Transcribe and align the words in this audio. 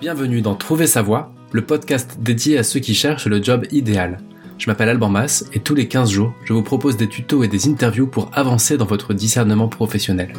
Bienvenue 0.00 0.42
dans 0.42 0.54
Trouver 0.54 0.86
sa 0.86 1.02
voie, 1.02 1.32
le 1.50 1.66
podcast 1.66 2.18
dédié 2.20 2.56
à 2.56 2.62
ceux 2.62 2.78
qui 2.78 2.94
cherchent 2.94 3.26
le 3.26 3.42
job 3.42 3.66
idéal. 3.72 4.18
Je 4.56 4.70
m'appelle 4.70 4.90
Alban 4.90 5.08
Mas 5.08 5.44
et 5.52 5.58
tous 5.58 5.74
les 5.74 5.88
15 5.88 6.08
jours, 6.08 6.32
je 6.44 6.52
vous 6.52 6.62
propose 6.62 6.96
des 6.96 7.08
tutos 7.08 7.42
et 7.42 7.48
des 7.48 7.66
interviews 7.66 8.06
pour 8.06 8.30
avancer 8.32 8.76
dans 8.76 8.84
votre 8.84 9.12
discernement 9.12 9.66
professionnel. 9.66 10.32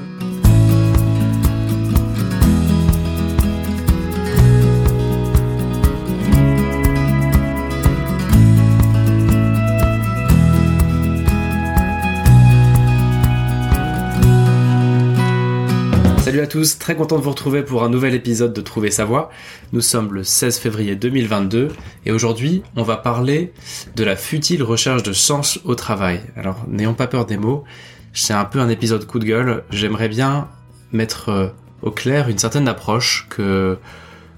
Tous, 16.49 16.79
très 16.79 16.95
content 16.95 17.17
de 17.17 17.21
vous 17.21 17.29
retrouver 17.29 17.61
pour 17.61 17.83
un 17.83 17.89
nouvel 17.89 18.15
épisode 18.15 18.53
de 18.53 18.61
Trouver 18.61 18.89
sa 18.89 19.05
voie. 19.05 19.29
Nous 19.71 19.81
sommes 19.81 20.15
le 20.15 20.23
16 20.23 20.57
février 20.57 20.95
2022 20.95 21.69
et 22.07 22.11
aujourd'hui 22.11 22.63
on 22.75 22.81
va 22.81 22.97
parler 22.97 23.53
de 23.95 24.03
la 24.03 24.15
futile 24.15 24.63
recherche 24.63 25.03
de 25.03 25.13
sens 25.13 25.59
au 25.63 25.75
travail. 25.75 26.21
Alors 26.35 26.65
n'ayons 26.67 26.95
pas 26.95 27.05
peur 27.05 27.27
des 27.27 27.37
mots, 27.37 27.65
c'est 28.13 28.33
un 28.33 28.45
peu 28.45 28.59
un 28.59 28.67
épisode 28.67 29.05
coup 29.05 29.19
de 29.19 29.25
gueule, 29.25 29.63
j'aimerais 29.69 30.09
bien 30.09 30.47
mettre 30.91 31.29
euh, 31.29 31.47
au 31.83 31.91
clair 31.91 32.29
une 32.29 32.39
certaine 32.39 32.67
approche 32.67 33.27
que, 33.29 33.77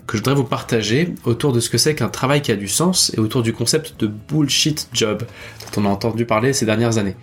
que 0.05 0.18
je 0.18 0.22
voudrais 0.22 0.36
vous 0.36 0.44
partager 0.44 1.16
autour 1.24 1.54
de 1.54 1.62
ce 1.62 1.70
que 1.70 1.78
c'est 1.78 1.96
qu'un 1.96 2.10
travail 2.10 2.41
qui 2.41 2.52
a 2.52 2.58
du 2.58 2.68
sens 2.68 3.14
et 3.16 3.22
autour 3.22 3.41
du 3.41 3.54
concept 3.54 3.98
de 4.02 4.08
bullshit 4.08 4.90
job 4.91 5.24
dont 5.74 5.82
on 5.82 5.86
a 5.86 5.90
entendu 5.90 6.26
parler 6.26 6.52
ces 6.52 6.66
dernières 6.66 6.98
années. 6.98 7.16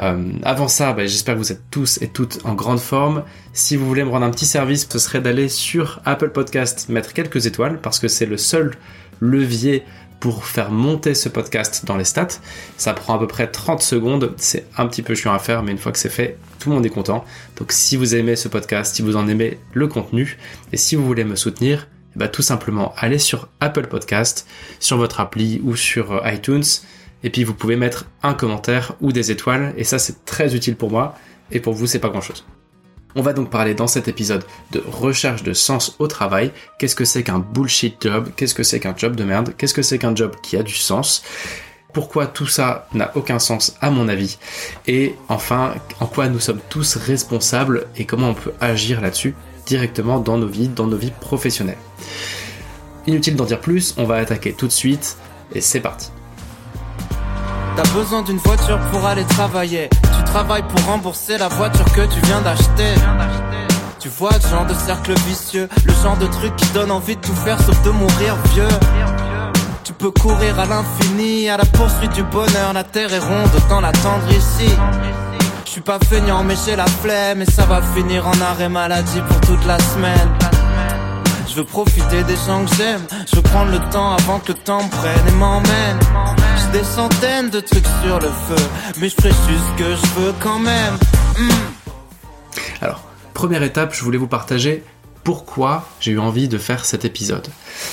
Euh, 0.00 0.32
avant 0.42 0.68
ça, 0.68 0.92
bah, 0.92 1.06
j'espère 1.06 1.34
que 1.34 1.40
vous 1.40 1.52
êtes 1.52 1.70
tous 1.70 2.00
et 2.02 2.08
toutes 2.08 2.40
en 2.44 2.54
grande 2.54 2.80
forme. 2.80 3.24
Si 3.52 3.76
vous 3.76 3.86
voulez 3.86 4.04
me 4.04 4.10
rendre 4.10 4.26
un 4.26 4.30
petit 4.30 4.46
service, 4.46 4.86
ce 4.90 4.98
serait 4.98 5.20
d'aller 5.20 5.48
sur 5.48 6.00
Apple 6.04 6.30
Podcast, 6.30 6.88
mettre 6.88 7.12
quelques 7.12 7.46
étoiles, 7.46 7.80
parce 7.80 7.98
que 7.98 8.08
c'est 8.08 8.26
le 8.26 8.36
seul 8.36 8.74
levier 9.20 9.84
pour 10.20 10.46
faire 10.46 10.70
monter 10.70 11.14
ce 11.14 11.28
podcast 11.28 11.84
dans 11.84 11.96
les 11.96 12.04
stats. 12.04 12.40
Ça 12.76 12.92
prend 12.92 13.14
à 13.14 13.18
peu 13.18 13.26
près 13.26 13.48
30 13.48 13.80
secondes, 13.82 14.34
c'est 14.36 14.66
un 14.76 14.86
petit 14.86 15.02
peu 15.02 15.14
chiant 15.14 15.32
à 15.32 15.38
faire, 15.38 15.62
mais 15.62 15.72
une 15.72 15.78
fois 15.78 15.92
que 15.92 15.98
c'est 15.98 16.08
fait, 16.08 16.38
tout 16.58 16.70
le 16.70 16.74
monde 16.74 16.86
est 16.86 16.90
content. 16.90 17.24
Donc 17.56 17.72
si 17.72 17.96
vous 17.96 18.14
aimez 18.14 18.36
ce 18.36 18.48
podcast, 18.48 18.96
si 18.96 19.02
vous 19.02 19.16
en 19.16 19.28
aimez 19.28 19.58
le 19.74 19.86
contenu, 19.86 20.38
et 20.72 20.76
si 20.76 20.96
vous 20.96 21.04
voulez 21.04 21.24
me 21.24 21.36
soutenir, 21.36 21.86
bah, 22.16 22.26
tout 22.26 22.42
simplement 22.42 22.94
allez 22.96 23.18
sur 23.18 23.48
Apple 23.60 23.86
Podcast, 23.86 24.48
sur 24.80 24.96
votre 24.96 25.20
appli 25.20 25.60
ou 25.62 25.76
sur 25.76 26.12
euh, 26.12 26.30
iTunes 26.32 26.64
et 27.22 27.30
puis 27.30 27.44
vous 27.44 27.54
pouvez 27.54 27.76
mettre 27.76 28.06
un 28.22 28.34
commentaire 28.34 28.94
ou 29.00 29.12
des 29.12 29.30
étoiles, 29.30 29.74
et 29.76 29.84
ça 29.84 29.98
c'est 29.98 30.24
très 30.24 30.54
utile 30.54 30.76
pour 30.76 30.90
moi, 30.90 31.14
et 31.50 31.60
pour 31.60 31.74
vous 31.74 31.86
c'est 31.86 31.98
pas 31.98 32.10
grand 32.10 32.20
chose. 32.20 32.44
On 33.14 33.22
va 33.22 33.32
donc 33.32 33.50
parler 33.50 33.74
dans 33.74 33.86
cet 33.86 34.06
épisode 34.06 34.44
de 34.70 34.82
recherche 34.86 35.42
de 35.42 35.52
sens 35.52 35.96
au 35.98 36.06
travail. 36.06 36.52
Qu'est-ce 36.78 36.94
que 36.94 37.06
c'est 37.06 37.22
qu'un 37.22 37.38
bullshit 37.38 37.96
job? 38.00 38.28
Qu'est-ce 38.36 38.54
que 38.54 38.62
c'est 38.62 38.80
qu'un 38.80 38.94
job 38.96 39.16
de 39.16 39.24
merde? 39.24 39.54
Qu'est-ce 39.56 39.74
que 39.74 39.82
c'est 39.82 39.98
qu'un 39.98 40.14
job 40.14 40.36
qui 40.42 40.56
a 40.56 40.62
du 40.62 40.74
sens? 40.74 41.24
Pourquoi 41.94 42.26
tout 42.26 42.46
ça 42.46 42.86
n'a 42.92 43.10
aucun 43.16 43.38
sens 43.38 43.74
à 43.80 43.90
mon 43.90 44.08
avis? 44.08 44.38
Et 44.86 45.14
enfin, 45.28 45.74
en 46.00 46.06
quoi 46.06 46.28
nous 46.28 46.38
sommes 46.38 46.60
tous 46.68 46.96
responsables 46.96 47.86
et 47.96 48.04
comment 48.04 48.28
on 48.28 48.34
peut 48.34 48.52
agir 48.60 49.00
là-dessus 49.00 49.34
directement 49.66 50.20
dans 50.20 50.36
nos 50.36 50.46
vies, 50.46 50.68
dans 50.68 50.86
nos 50.86 50.98
vies 50.98 51.12
professionnelles? 51.18 51.78
Inutile 53.06 53.36
d'en 53.36 53.46
dire 53.46 53.60
plus, 53.60 53.94
on 53.96 54.04
va 54.04 54.16
attaquer 54.16 54.52
tout 54.52 54.66
de 54.66 54.72
suite 54.72 55.16
et 55.54 55.62
c'est 55.62 55.80
parti. 55.80 56.10
T'as 57.80 57.92
besoin 57.92 58.22
d'une 58.22 58.38
voiture 58.38 58.80
pour 58.90 59.06
aller 59.06 59.22
travailler. 59.22 59.88
Tu 60.02 60.24
travailles 60.24 60.64
pour 60.64 60.84
rembourser 60.84 61.38
la 61.38 61.46
voiture 61.46 61.84
que 61.92 62.00
tu 62.12 62.18
viens 62.24 62.40
d'acheter. 62.40 62.92
Tu 64.00 64.08
vois 64.08 64.32
le 64.32 64.48
genre 64.48 64.66
de 64.66 64.74
cercle 64.74 65.12
vicieux, 65.28 65.68
le 65.86 65.92
genre 66.02 66.16
de 66.16 66.26
truc 66.26 66.56
qui 66.56 66.66
donne 66.70 66.90
envie 66.90 67.14
de 67.14 67.20
tout 67.20 67.36
faire 67.36 67.56
sauf 67.62 67.80
de 67.84 67.90
mourir 67.90 68.34
vieux. 68.52 68.66
Tu 69.84 69.92
peux 69.92 70.10
courir 70.10 70.58
à 70.58 70.66
l'infini, 70.66 71.48
à 71.48 71.56
la 71.56 71.64
poursuite 71.66 72.12
du 72.14 72.24
bonheur. 72.24 72.72
La 72.74 72.82
terre 72.82 73.14
est 73.14 73.20
ronde, 73.20 73.50
autant 73.56 73.80
l'attendre 73.80 74.28
ici. 74.32 74.74
Je 75.64 75.70
suis 75.70 75.80
pas 75.80 76.00
feignant, 76.00 76.42
mais 76.42 76.56
j'ai 76.66 76.74
la 76.74 76.86
flemme. 76.86 77.42
Et 77.42 77.46
ça 77.46 77.64
va 77.64 77.80
finir 77.94 78.26
en 78.26 78.40
arrêt 78.40 78.68
maladie 78.68 79.20
pour 79.28 79.40
toute 79.42 79.64
la 79.66 79.78
semaine. 79.78 80.57
Je 81.48 81.54
veux 81.54 81.64
profiter 81.64 82.22
des 82.24 82.36
gens 82.46 82.64
que 82.64 82.74
j'aime. 82.76 83.00
Je 83.30 83.36
veux 83.36 83.42
prendre 83.42 83.72
le 83.72 83.80
temps 83.90 84.12
avant 84.12 84.38
que 84.38 84.52
le 84.52 84.58
temps 84.58 84.86
prenne 84.88 85.28
et 85.28 85.32
m'emmène 85.32 85.98
des 86.72 86.84
centaines 86.84 87.48
de 87.48 87.60
trucs 87.60 87.86
sur 88.02 88.18
le 88.18 88.28
feu, 88.28 88.68
mais 89.00 89.08
je 89.08 89.14
ferai 89.14 89.30
juste 89.30 89.64
ce 89.72 89.82
que 89.82 89.96
je 89.96 90.20
veux 90.20 90.34
quand 90.38 90.58
même. 90.58 90.94
Hmm. 91.38 92.82
Alors, 92.82 93.02
première 93.32 93.62
étape, 93.62 93.94
je 93.94 94.04
voulais 94.04 94.18
vous 94.18 94.28
partager 94.28 94.82
pourquoi 95.24 95.88
j'ai 96.00 96.12
eu 96.12 96.18
envie 96.18 96.48
de 96.48 96.58
faire 96.58 96.84
cet 96.84 97.04
épisode. 97.04 97.48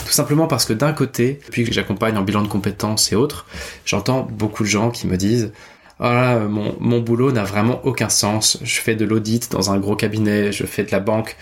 Tout 0.06 0.12
simplement 0.12 0.48
parce 0.48 0.66
que 0.66 0.74
d'un 0.74 0.94
côté, 0.94 1.40
depuis 1.46 1.64
que 1.64 1.72
j'accompagne 1.72 2.18
en 2.18 2.24
bilan 2.24 2.42
de 2.42 2.48
compétences 2.48 3.12
et 3.12 3.16
autres, 3.16 3.46
j'entends 3.86 4.28
beaucoup 4.30 4.64
de 4.64 4.70
gens 4.70 4.92
qui 4.92 5.08
me 5.08 5.16
disent 5.16 5.54
mon, 6.00 6.76
mon 6.80 7.00
boulot 7.00 7.32
n'a 7.32 7.46
vraiment 7.46 7.80
aucun 7.86 8.10
sens. 8.10 8.58
Je 8.62 8.80
fais 8.82 8.96
de 8.96 9.06
l'audit 9.06 9.50
dans 9.52 9.72
un 9.72 9.78
gros 9.78 9.96
cabinet, 9.96 10.52
je 10.52 10.66
fais 10.66 10.84
de 10.84 10.92
la 10.92 11.00
banque 11.00 11.38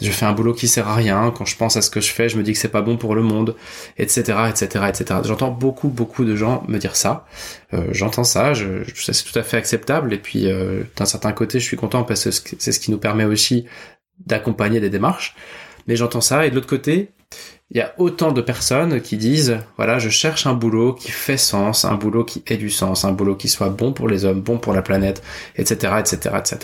je 0.00 0.10
fais 0.10 0.26
un 0.26 0.32
boulot 0.32 0.54
qui 0.54 0.68
sert 0.68 0.88
à 0.88 0.94
rien. 0.94 1.32
Quand 1.36 1.44
je 1.44 1.56
pense 1.56 1.76
à 1.76 1.82
ce 1.82 1.90
que 1.90 2.00
je 2.00 2.10
fais, 2.10 2.28
je 2.28 2.36
me 2.36 2.42
dis 2.42 2.52
que 2.52 2.58
c'est 2.58 2.68
pas 2.68 2.82
bon 2.82 2.96
pour 2.96 3.14
le 3.14 3.22
monde, 3.22 3.56
etc., 3.98 4.20
etc., 4.48 4.84
etc. 4.88 5.20
J'entends 5.24 5.50
beaucoup, 5.50 5.88
beaucoup 5.88 6.24
de 6.24 6.36
gens 6.36 6.64
me 6.68 6.78
dire 6.78 6.96
ça. 6.96 7.26
Euh, 7.74 7.88
j'entends 7.92 8.24
ça, 8.24 8.54
je, 8.54 8.82
c'est 8.94 9.24
tout 9.24 9.38
à 9.38 9.42
fait 9.42 9.56
acceptable. 9.56 10.12
Et 10.14 10.18
puis, 10.18 10.50
euh, 10.50 10.82
d'un 10.96 11.06
certain 11.06 11.32
côté, 11.32 11.60
je 11.60 11.64
suis 11.64 11.76
content 11.76 12.04
parce 12.04 12.24
que 12.40 12.56
c'est 12.58 12.72
ce 12.72 12.80
qui 12.80 12.90
nous 12.90 12.98
permet 12.98 13.24
aussi 13.24 13.66
d'accompagner 14.26 14.80
des 14.80 14.90
démarches. 14.90 15.34
Mais 15.86 15.96
j'entends 15.96 16.20
ça. 16.20 16.46
Et 16.46 16.50
de 16.50 16.54
l'autre 16.54 16.66
côté, 16.66 17.10
il 17.70 17.76
y 17.76 17.80
a 17.80 17.94
autant 17.98 18.32
de 18.32 18.40
personnes 18.40 19.00
qui 19.00 19.16
disent, 19.16 19.58
voilà, 19.76 19.98
je 20.00 20.08
cherche 20.08 20.46
un 20.46 20.54
boulot 20.54 20.92
qui 20.92 21.12
fait 21.12 21.36
sens, 21.36 21.84
un 21.84 21.94
boulot 21.94 22.24
qui 22.24 22.42
ait 22.48 22.56
du 22.56 22.68
sens, 22.68 23.04
un 23.04 23.12
boulot 23.12 23.36
qui 23.36 23.48
soit 23.48 23.68
bon 23.68 23.92
pour 23.92 24.08
les 24.08 24.24
hommes, 24.24 24.40
bon 24.40 24.58
pour 24.58 24.72
la 24.72 24.82
planète, 24.82 25.22
etc., 25.54 25.94
etc., 26.00 26.34
etc. 26.38 26.58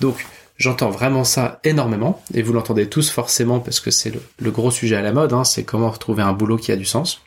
Donc, 0.00 0.26
J'entends 0.56 0.90
vraiment 0.90 1.24
ça 1.24 1.60
énormément, 1.64 2.22
et 2.32 2.42
vous 2.42 2.52
l'entendez 2.52 2.88
tous 2.88 3.10
forcément 3.10 3.58
parce 3.58 3.80
que 3.80 3.90
c'est 3.90 4.12
le, 4.38 4.50
gros 4.50 4.70
sujet 4.70 4.96
à 4.96 5.02
la 5.02 5.12
mode, 5.12 5.32
hein, 5.32 5.42
c'est 5.42 5.64
comment 5.64 5.90
retrouver 5.90 6.22
un 6.22 6.32
boulot 6.32 6.56
qui 6.56 6.70
a 6.70 6.76
du 6.76 6.84
sens. 6.84 7.22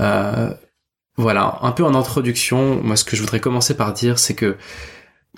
Euh, 0.00 0.52
voilà, 1.16 1.58
un 1.60 1.72
peu 1.72 1.84
en 1.84 1.94
introduction, 1.94 2.82
moi 2.82 2.96
ce 2.96 3.04
que 3.04 3.16
je 3.16 3.20
voudrais 3.20 3.40
commencer 3.40 3.76
par 3.76 3.92
dire, 3.92 4.18
c'est 4.18 4.34
que 4.34 4.56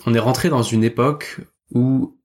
on 0.06 0.14
est 0.14 0.20
rentré 0.20 0.48
dans 0.48 0.62
une 0.62 0.84
époque 0.84 1.40
où 1.74 2.16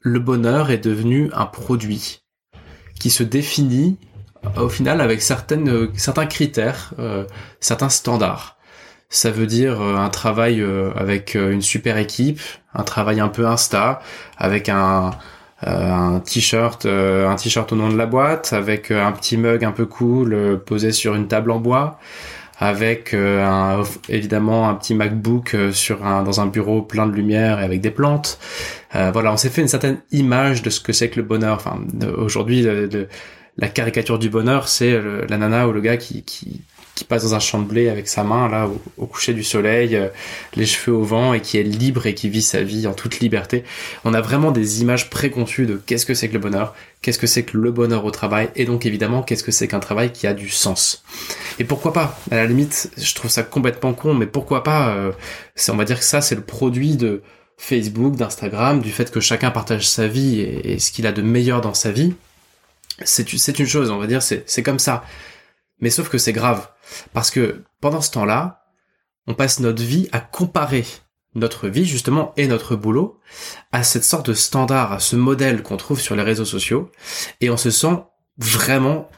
le 0.00 0.20
bonheur 0.20 0.70
est 0.70 0.78
devenu 0.78 1.30
un 1.32 1.46
produit 1.46 2.20
qui 3.00 3.10
se 3.10 3.22
définit 3.22 3.96
au 4.56 4.68
final 4.68 5.00
avec 5.00 5.22
certaines, 5.22 5.88
certains 5.96 6.26
critères, 6.26 6.92
euh, 6.98 7.24
certains 7.60 7.88
standards. 7.88 8.57
Ça 9.10 9.30
veut 9.30 9.46
dire 9.46 9.80
euh, 9.80 9.96
un 9.96 10.10
travail 10.10 10.60
euh, 10.60 10.90
avec 10.94 11.34
euh, 11.34 11.50
une 11.50 11.62
super 11.62 11.96
équipe, 11.96 12.40
un 12.74 12.82
travail 12.82 13.20
un 13.20 13.28
peu 13.28 13.46
insta, 13.46 14.00
avec 14.36 14.68
un, 14.68 15.12
un 15.62 16.20
t-shirt 16.20 16.86
un 16.86 17.34
t-shirt 17.34 17.72
au 17.72 17.76
nom 17.76 17.88
de 17.88 17.96
la 17.96 18.06
boîte 18.06 18.52
avec 18.52 18.92
un 18.92 19.10
petit 19.10 19.36
mug 19.36 19.64
un 19.64 19.72
peu 19.72 19.86
cool 19.86 20.62
posé 20.64 20.92
sur 20.92 21.16
une 21.16 21.26
table 21.26 21.50
en 21.50 21.58
bois 21.58 21.98
avec 22.60 23.12
un, 23.12 23.82
évidemment 24.08 24.68
un 24.68 24.74
petit 24.74 24.94
MacBook 24.94 25.56
sur 25.72 26.06
un, 26.06 26.22
dans 26.22 26.40
un 26.40 26.46
bureau 26.46 26.82
plein 26.82 27.08
de 27.08 27.12
lumière 27.12 27.58
et 27.60 27.64
avec 27.64 27.80
des 27.80 27.90
plantes. 27.90 28.38
voilà, 28.92 29.32
on 29.32 29.36
s'est 29.36 29.48
fait 29.48 29.62
une 29.62 29.68
certaine 29.68 29.98
image 30.12 30.62
de 30.62 30.70
ce 30.70 30.80
que 30.80 30.92
c'est 30.92 31.08
que 31.10 31.16
le 31.16 31.26
bonheur. 31.26 31.56
Enfin, 31.56 31.80
aujourd'hui, 32.16 32.64
la 33.56 33.68
caricature 33.68 34.20
du 34.20 34.28
bonheur, 34.30 34.68
c'est 34.68 35.00
la 35.28 35.38
nana 35.38 35.66
ou 35.66 35.72
le 35.72 35.80
gars 35.80 35.96
qui, 35.96 36.22
qui, 36.22 36.62
qui 36.98 37.04
passe 37.04 37.22
dans 37.22 37.34
un 37.34 37.38
champ 37.38 37.60
de 37.60 37.64
blé 37.64 37.88
avec 37.88 38.08
sa 38.08 38.24
main 38.24 38.48
là 38.48 38.68
au, 38.96 39.06
coucher 39.06 39.32
du 39.32 39.44
soleil, 39.44 39.96
euh, 39.96 40.08
les 40.54 40.66
cheveux 40.66 40.96
au 40.96 41.04
vent 41.04 41.32
et 41.32 41.40
qui 41.40 41.58
est 41.58 41.62
libre 41.62 42.06
et 42.06 42.14
qui 42.14 42.28
vit 42.28 42.42
sa 42.42 42.62
vie 42.62 42.86
en 42.86 42.92
toute 42.92 43.20
liberté. 43.20 43.64
On 44.04 44.14
a 44.14 44.20
vraiment 44.20 44.50
des 44.50 44.82
images 44.82 45.08
préconçues 45.08 45.66
de 45.66 45.76
qu'est-ce 45.76 46.06
que 46.06 46.14
c'est 46.14 46.28
que 46.28 46.34
le 46.34 46.40
bonheur, 46.40 46.74
qu'est-ce 47.00 47.18
que 47.18 47.26
c'est 47.26 47.44
que 47.44 47.56
le 47.56 47.70
bonheur 47.70 48.04
au 48.04 48.10
travail 48.10 48.50
et 48.56 48.64
donc 48.64 48.84
évidemment 48.84 49.22
qu'est-ce 49.22 49.44
que 49.44 49.52
c'est 49.52 49.68
qu'un 49.68 49.80
travail 49.80 50.12
qui 50.12 50.26
a 50.26 50.34
du 50.34 50.48
sens. 50.48 51.04
Et 51.58 51.64
pourquoi 51.64 51.92
pas? 51.92 52.18
À 52.30 52.36
la 52.36 52.46
limite, 52.46 52.90
je 52.96 53.14
trouve 53.14 53.30
ça 53.30 53.42
complètement 53.42 53.94
con, 53.94 54.14
mais 54.14 54.26
pourquoi 54.26 54.62
pas 54.64 54.90
euh, 54.90 55.12
On 55.68 55.76
va 55.76 55.84
dire 55.84 55.98
que 55.98 56.04
ça 56.04 56.20
c'est 56.20 56.34
le 56.34 56.42
produit 56.42 56.96
de 56.96 57.22
Facebook, 57.56 58.16
d'Instagram, 58.16 58.80
du 58.80 58.90
fait 58.90 59.10
que 59.10 59.20
chacun 59.20 59.50
partage 59.50 59.88
sa 59.88 60.06
vie 60.06 60.40
et, 60.40 60.72
et 60.72 60.78
ce 60.78 60.92
qu'il 60.92 61.06
a 61.06 61.12
de 61.12 61.22
meilleur 61.22 61.60
dans 61.60 61.74
sa 61.74 61.92
vie. 61.92 62.14
C'est 63.04 63.58
une 63.58 63.66
chose, 63.66 63.90
on 63.90 63.98
va 63.98 64.08
dire, 64.08 64.22
c'est 64.22 64.62
comme 64.64 64.80
ça. 64.80 65.04
Mais 65.80 65.90
sauf 65.90 66.08
que 66.08 66.18
c'est 66.18 66.32
grave. 66.32 66.68
Parce 67.12 67.30
que 67.30 67.64
pendant 67.80 68.00
ce 68.00 68.10
temps-là, 68.12 68.64
on 69.26 69.34
passe 69.34 69.60
notre 69.60 69.82
vie 69.82 70.08
à 70.12 70.20
comparer 70.20 70.84
notre 71.34 71.68
vie 71.68 71.84
justement 71.84 72.32
et 72.36 72.48
notre 72.48 72.76
boulot 72.76 73.20
à 73.72 73.82
cette 73.82 74.04
sorte 74.04 74.30
de 74.30 74.34
standard, 74.34 74.92
à 74.92 75.00
ce 75.00 75.16
modèle 75.16 75.62
qu'on 75.62 75.76
trouve 75.76 76.00
sur 76.00 76.16
les 76.16 76.22
réseaux 76.22 76.44
sociaux, 76.44 76.90
et 77.40 77.50
on 77.50 77.56
se 77.56 77.70
sent 77.70 78.02
vraiment 78.38 79.08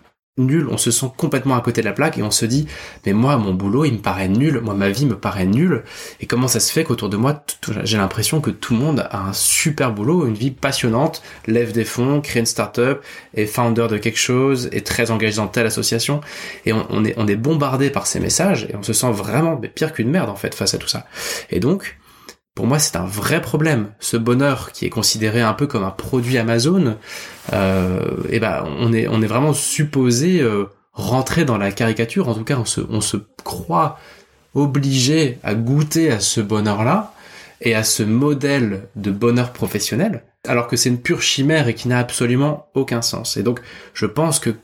nul, 0.40 0.68
on 0.70 0.76
se 0.76 0.90
sent 0.90 1.06
complètement 1.16 1.56
à 1.56 1.60
côté 1.60 1.80
de 1.80 1.86
la 1.86 1.92
plaque 1.92 2.18
et 2.18 2.22
on 2.22 2.30
se 2.30 2.44
dit 2.44 2.66
mais 3.06 3.12
moi 3.12 3.36
mon 3.36 3.54
boulot 3.54 3.84
il 3.84 3.94
me 3.94 3.98
paraît 3.98 4.28
nul, 4.28 4.60
moi 4.60 4.74
ma 4.74 4.88
vie 4.90 5.06
me 5.06 5.16
paraît 5.16 5.46
nulle 5.46 5.82
et 6.20 6.26
comment 6.26 6.48
ça 6.48 6.60
se 6.60 6.72
fait 6.72 6.84
qu'autour 6.84 7.08
de 7.08 7.16
moi 7.16 7.42
j'ai 7.84 7.96
l'impression 7.96 8.40
que 8.40 8.50
tout 8.50 8.74
le 8.74 8.80
monde 8.80 9.06
a 9.10 9.20
un 9.28 9.32
super 9.32 9.92
boulot, 9.92 10.26
une 10.26 10.34
vie 10.34 10.50
passionnante, 10.50 11.22
lève 11.46 11.72
des 11.72 11.84
fonds, 11.84 12.20
crée 12.20 12.40
une 12.40 12.46
start-up, 12.46 13.04
est 13.34 13.46
founder 13.46 13.86
de 13.88 13.98
quelque 13.98 14.18
chose, 14.18 14.68
est 14.72 14.86
très 14.86 15.10
engagé 15.10 15.36
dans 15.36 15.48
telle 15.48 15.66
association 15.66 16.20
et 16.66 16.72
on, 16.72 17.04
est 17.04 17.14
on 17.16 17.26
est 17.26 17.36
bombardé 17.36 17.90
par 17.90 18.06
ces 18.06 18.20
messages 18.20 18.66
et 18.70 18.76
on 18.76 18.82
se 18.82 18.92
sent 18.92 19.10
vraiment 19.12 19.56
pire 19.56 19.92
qu'une 19.92 20.10
merde 20.10 20.30
en 20.30 20.36
fait 20.36 20.54
face 20.54 20.74
à 20.74 20.78
tout 20.78 20.88
ça. 20.88 21.06
Et 21.50 21.60
donc 21.60 21.99
pour 22.60 22.66
moi, 22.66 22.78
c'est 22.78 22.96
un 22.96 23.06
vrai 23.06 23.40
problème. 23.40 23.86
Ce 24.00 24.18
bonheur 24.18 24.72
qui 24.72 24.84
est 24.84 24.90
considéré 24.90 25.40
un 25.40 25.54
peu 25.54 25.66
comme 25.66 25.82
un 25.82 25.90
produit 25.90 26.36
Amazon, 26.36 26.98
euh, 27.54 28.02
et 28.28 28.36
eh 28.36 28.38
ben, 28.38 28.66
on 28.78 28.92
est, 28.92 29.08
on 29.08 29.22
est 29.22 29.26
vraiment 29.26 29.54
supposé 29.54 30.42
euh, 30.42 30.66
rentrer 30.92 31.46
dans 31.46 31.56
la 31.56 31.72
caricature. 31.72 32.28
En 32.28 32.34
tout 32.34 32.44
cas, 32.44 32.58
on 32.58 32.66
se, 32.66 32.82
on 32.90 33.00
se 33.00 33.16
croit 33.44 33.98
obligé 34.54 35.38
à 35.42 35.54
goûter 35.54 36.10
à 36.10 36.20
ce 36.20 36.42
bonheur-là 36.42 37.14
et 37.62 37.74
à 37.74 37.82
ce 37.82 38.02
modèle 38.02 38.88
de 38.94 39.10
bonheur 39.10 39.54
professionnel, 39.54 40.24
alors 40.46 40.66
que 40.68 40.76
c'est 40.76 40.90
une 40.90 41.00
pure 41.00 41.22
chimère 41.22 41.66
et 41.66 41.74
qui 41.74 41.88
n'a 41.88 41.98
absolument 41.98 42.66
aucun 42.74 43.00
sens. 43.00 43.38
Et 43.38 43.42
donc, 43.42 43.60
je 43.94 44.04
pense 44.04 44.38
que 44.38 44.54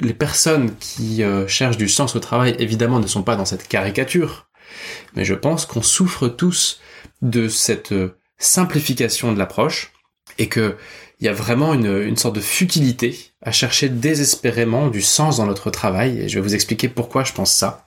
les 0.00 0.14
personnes 0.14 0.76
qui 0.78 1.24
euh, 1.24 1.48
cherchent 1.48 1.76
du 1.76 1.88
sens 1.88 2.14
au 2.14 2.20
travail, 2.20 2.54
évidemment, 2.60 3.00
ne 3.00 3.08
sont 3.08 3.24
pas 3.24 3.34
dans 3.34 3.46
cette 3.46 3.66
caricature, 3.66 4.46
mais 5.16 5.24
je 5.24 5.34
pense 5.34 5.66
qu'on 5.66 5.82
souffre 5.82 6.28
tous 6.28 6.80
de 7.22 7.48
cette 7.48 7.92
euh, 7.92 8.18
simplification 8.38 9.32
de 9.32 9.38
l'approche 9.38 9.92
et 10.38 10.48
que 10.48 10.76
il 11.18 11.24
y 11.24 11.28
a 11.28 11.32
vraiment 11.32 11.72
une, 11.72 12.02
une, 12.02 12.16
sorte 12.16 12.36
de 12.36 12.42
futilité 12.42 13.16
à 13.40 13.50
chercher 13.50 13.88
désespérément 13.88 14.88
du 14.88 15.00
sens 15.00 15.38
dans 15.38 15.46
notre 15.46 15.70
travail 15.70 16.20
et 16.20 16.28
je 16.28 16.34
vais 16.34 16.42
vous 16.42 16.54
expliquer 16.54 16.90
pourquoi 16.90 17.24
je 17.24 17.32
pense 17.32 17.54
ça. 17.54 17.86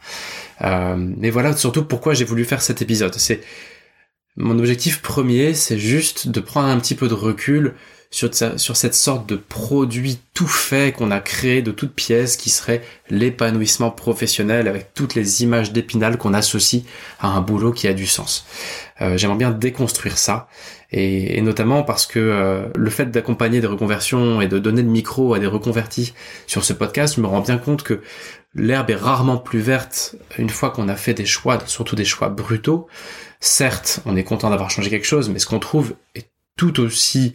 Euh, 0.61 0.95
mais 0.97 1.29
voilà 1.29 1.55
surtout 1.55 1.85
pourquoi 1.85 2.15
j'ai 2.15 2.25
voulu 2.25 2.43
faire 2.43 2.61
cet 2.61 2.81
épisode. 2.81 3.13
C'est 3.15 3.41
mon 4.35 4.57
objectif 4.57 5.01
premier, 5.01 5.53
c'est 5.53 5.77
juste 5.77 6.27
de 6.27 6.39
prendre 6.39 6.69
un 6.69 6.79
petit 6.79 6.95
peu 6.95 7.07
de 7.07 7.13
recul 7.13 7.75
sur, 8.11 8.33
cette 8.33 8.95
sorte 8.95 9.29
de 9.29 9.35
produit 9.35 10.19
tout 10.33 10.47
fait 10.47 10.91
qu'on 10.91 11.11
a 11.11 11.19
créé 11.19 11.61
de 11.61 11.71
toutes 11.71 11.93
pièces 11.93 12.37
qui 12.37 12.49
serait 12.49 12.81
l'épanouissement 13.11 13.91
professionnel 13.91 14.67
avec 14.67 14.95
toutes 14.95 15.13
les 15.13 15.43
images 15.43 15.71
d'épinal 15.71 16.17
qu'on 16.17 16.33
associe 16.33 16.83
à 17.19 17.27
un 17.27 17.41
boulot 17.41 17.71
qui 17.71 17.87
a 17.87 17.93
du 17.93 18.07
sens. 18.07 18.47
Euh, 19.01 19.15
j'aimerais 19.15 19.37
bien 19.37 19.51
déconstruire 19.51 20.17
ça 20.17 20.47
et, 20.91 21.39
notamment 21.41 21.83
parce 21.83 22.07
que 22.07 22.19
euh, 22.19 22.65
le 22.75 22.89
fait 22.89 23.11
d'accompagner 23.11 23.61
des 23.61 23.67
reconversions 23.67 24.41
et 24.41 24.47
de 24.47 24.57
donner 24.57 24.81
le 24.81 24.89
micro 24.89 25.35
à 25.35 25.39
des 25.39 25.45
reconvertis 25.45 26.15
sur 26.47 26.65
ce 26.65 26.73
podcast, 26.73 27.19
me 27.19 27.27
rends 27.27 27.41
bien 27.41 27.59
compte 27.59 27.83
que 27.83 28.01
l'herbe 28.55 28.89
est 28.89 28.95
rarement 28.95 29.37
plus 29.37 29.59
verte 29.59 30.15
une 30.39 30.49
fois 30.49 30.71
qu'on 30.71 30.89
a 30.89 30.95
fait 30.95 31.13
des 31.13 31.27
choix, 31.27 31.59
surtout 31.67 31.95
des 31.95 32.05
choix 32.05 32.29
brutaux. 32.29 32.87
Certes, 33.39 34.01
on 34.05 34.15
est 34.15 34.23
content 34.23 34.49
d'avoir 34.49 34.71
changé 34.71 34.89
quelque 34.89 35.05
chose, 35.05 35.29
mais 35.29 35.37
ce 35.37 35.45
qu'on 35.45 35.59
trouve 35.59 35.93
est 36.15 36.27
tout 36.57 36.79
aussi 36.79 37.33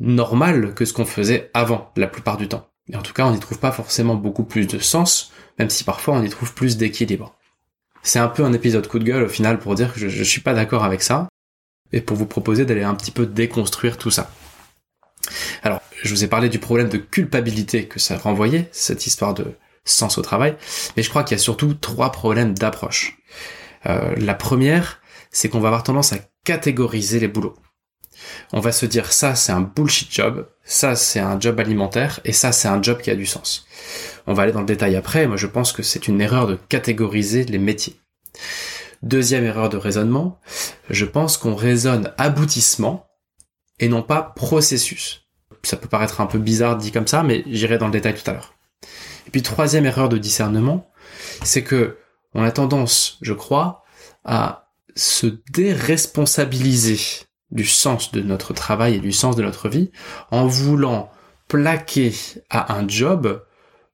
normal 0.00 0.74
que 0.74 0.84
ce 0.84 0.92
qu'on 0.92 1.04
faisait 1.04 1.50
avant, 1.54 1.92
la 1.96 2.06
plupart 2.06 2.36
du 2.36 2.48
temps. 2.48 2.68
Et 2.90 2.96
en 2.96 3.02
tout 3.02 3.12
cas, 3.12 3.26
on 3.26 3.32
n'y 3.32 3.40
trouve 3.40 3.58
pas 3.58 3.72
forcément 3.72 4.14
beaucoup 4.14 4.44
plus 4.44 4.66
de 4.66 4.78
sens, 4.78 5.32
même 5.58 5.70
si 5.70 5.84
parfois 5.84 6.14
on 6.14 6.22
y 6.22 6.28
trouve 6.28 6.54
plus 6.54 6.76
d'équilibre. 6.76 7.34
C'est 8.02 8.18
un 8.18 8.28
peu 8.28 8.44
un 8.44 8.52
épisode 8.52 8.86
coup 8.86 8.98
de 8.98 9.04
gueule 9.04 9.24
au 9.24 9.28
final 9.28 9.58
pour 9.58 9.74
dire 9.74 9.92
que 9.92 10.00
je, 10.00 10.08
je 10.08 10.24
suis 10.24 10.40
pas 10.40 10.54
d'accord 10.54 10.84
avec 10.84 11.02
ça, 11.02 11.28
et 11.92 12.00
pour 12.00 12.16
vous 12.16 12.26
proposer 12.26 12.64
d'aller 12.64 12.82
un 12.82 12.94
petit 12.94 13.10
peu 13.10 13.26
déconstruire 13.26 13.98
tout 13.98 14.10
ça. 14.10 14.30
Alors, 15.62 15.80
je 16.02 16.10
vous 16.10 16.24
ai 16.24 16.28
parlé 16.28 16.48
du 16.48 16.58
problème 16.58 16.88
de 16.88 16.98
culpabilité 16.98 17.86
que 17.86 17.98
ça 17.98 18.16
renvoyait, 18.16 18.68
cette 18.72 19.06
histoire 19.06 19.34
de 19.34 19.54
sens 19.84 20.18
au 20.18 20.22
travail, 20.22 20.56
mais 20.96 21.02
je 21.02 21.10
crois 21.10 21.24
qu'il 21.24 21.36
y 21.36 21.40
a 21.40 21.42
surtout 21.42 21.74
trois 21.74 22.12
problèmes 22.12 22.54
d'approche. 22.54 23.18
Euh, 23.86 24.14
la 24.16 24.34
première, 24.34 25.00
c'est 25.30 25.48
qu'on 25.48 25.60
va 25.60 25.68
avoir 25.68 25.82
tendance 25.82 26.12
à 26.12 26.18
catégoriser 26.44 27.20
les 27.20 27.28
boulots 27.28 27.56
on 28.52 28.60
va 28.60 28.72
se 28.72 28.86
dire 28.86 29.12
ça 29.12 29.34
c'est 29.34 29.52
un 29.52 29.60
bullshit 29.60 30.12
job, 30.12 30.48
ça 30.64 30.96
c'est 30.96 31.20
un 31.20 31.38
job 31.38 31.58
alimentaire 31.60 32.20
et 32.24 32.32
ça 32.32 32.52
c'est 32.52 32.68
un 32.68 32.82
job 32.82 33.00
qui 33.00 33.10
a 33.10 33.16
du 33.16 33.26
sens. 33.26 33.66
On 34.26 34.34
va 34.34 34.42
aller 34.42 34.52
dans 34.52 34.60
le 34.60 34.66
détail 34.66 34.96
après, 34.96 35.26
moi 35.26 35.36
je 35.36 35.46
pense 35.46 35.72
que 35.72 35.82
c'est 35.82 36.08
une 36.08 36.20
erreur 36.20 36.46
de 36.46 36.58
catégoriser 36.68 37.44
les 37.44 37.58
métiers. 37.58 38.00
Deuxième 39.02 39.44
erreur 39.44 39.68
de 39.68 39.76
raisonnement, 39.76 40.40
je 40.90 41.04
pense 41.04 41.36
qu'on 41.36 41.54
raisonne 41.54 42.12
aboutissement 42.18 43.06
et 43.78 43.88
non 43.88 44.02
pas 44.02 44.22
processus. 44.22 45.28
Ça 45.62 45.76
peut 45.76 45.88
paraître 45.88 46.20
un 46.20 46.26
peu 46.26 46.38
bizarre 46.38 46.76
dit 46.76 46.92
comme 46.92 47.06
ça, 47.06 47.22
mais 47.22 47.44
j'irai 47.46 47.78
dans 47.78 47.86
le 47.86 47.92
détail 47.92 48.14
tout 48.14 48.28
à 48.28 48.32
l'heure. 48.34 48.54
Et 49.26 49.30
puis 49.30 49.42
troisième 49.42 49.86
erreur 49.86 50.08
de 50.08 50.18
discernement, 50.18 50.90
c'est 51.44 51.62
que 51.62 51.98
on 52.34 52.42
a 52.42 52.50
tendance, 52.50 53.18
je 53.22 53.32
crois, 53.32 53.84
à 54.24 54.72
se 54.94 55.26
déresponsabiliser 55.50 56.98
du 57.50 57.64
sens 57.64 58.12
de 58.12 58.20
notre 58.20 58.52
travail 58.52 58.96
et 58.96 59.00
du 59.00 59.12
sens 59.12 59.36
de 59.36 59.42
notre 59.42 59.68
vie 59.68 59.90
en 60.30 60.46
voulant 60.46 61.10
plaquer 61.48 62.12
à 62.50 62.74
un 62.76 62.86
job 62.86 63.42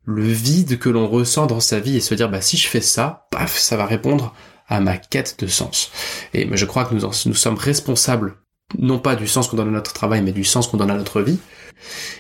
le 0.04 0.24
vide 0.24 0.78
que 0.78 0.88
l'on 0.88 1.08
ressent 1.08 1.46
dans 1.46 1.60
sa 1.60 1.80
vie 1.80 1.96
et 1.96 2.00
se 2.00 2.14
dire 2.14 2.28
bah 2.28 2.40
si 2.40 2.56
je 2.56 2.68
fais 2.68 2.80
ça, 2.80 3.26
paf, 3.30 3.56
ça 3.56 3.76
va 3.76 3.86
répondre 3.86 4.34
à 4.68 4.80
ma 4.80 4.96
quête 4.96 5.36
de 5.38 5.46
sens. 5.46 5.90
Et 6.32 6.48
je 6.52 6.64
crois 6.64 6.84
que 6.84 6.94
nous, 6.94 7.02
nous 7.02 7.34
sommes 7.34 7.56
responsables 7.56 8.36
non 8.78 8.98
pas 8.98 9.14
du 9.14 9.26
sens 9.26 9.48
qu'on 9.48 9.56
donne 9.56 9.68
à 9.68 9.72
notre 9.72 9.92
travail, 9.92 10.22
mais 10.22 10.32
du 10.32 10.44
sens 10.44 10.66
qu'on 10.66 10.78
donne 10.78 10.90
à 10.90 10.96
notre 10.96 11.20
vie. 11.20 11.38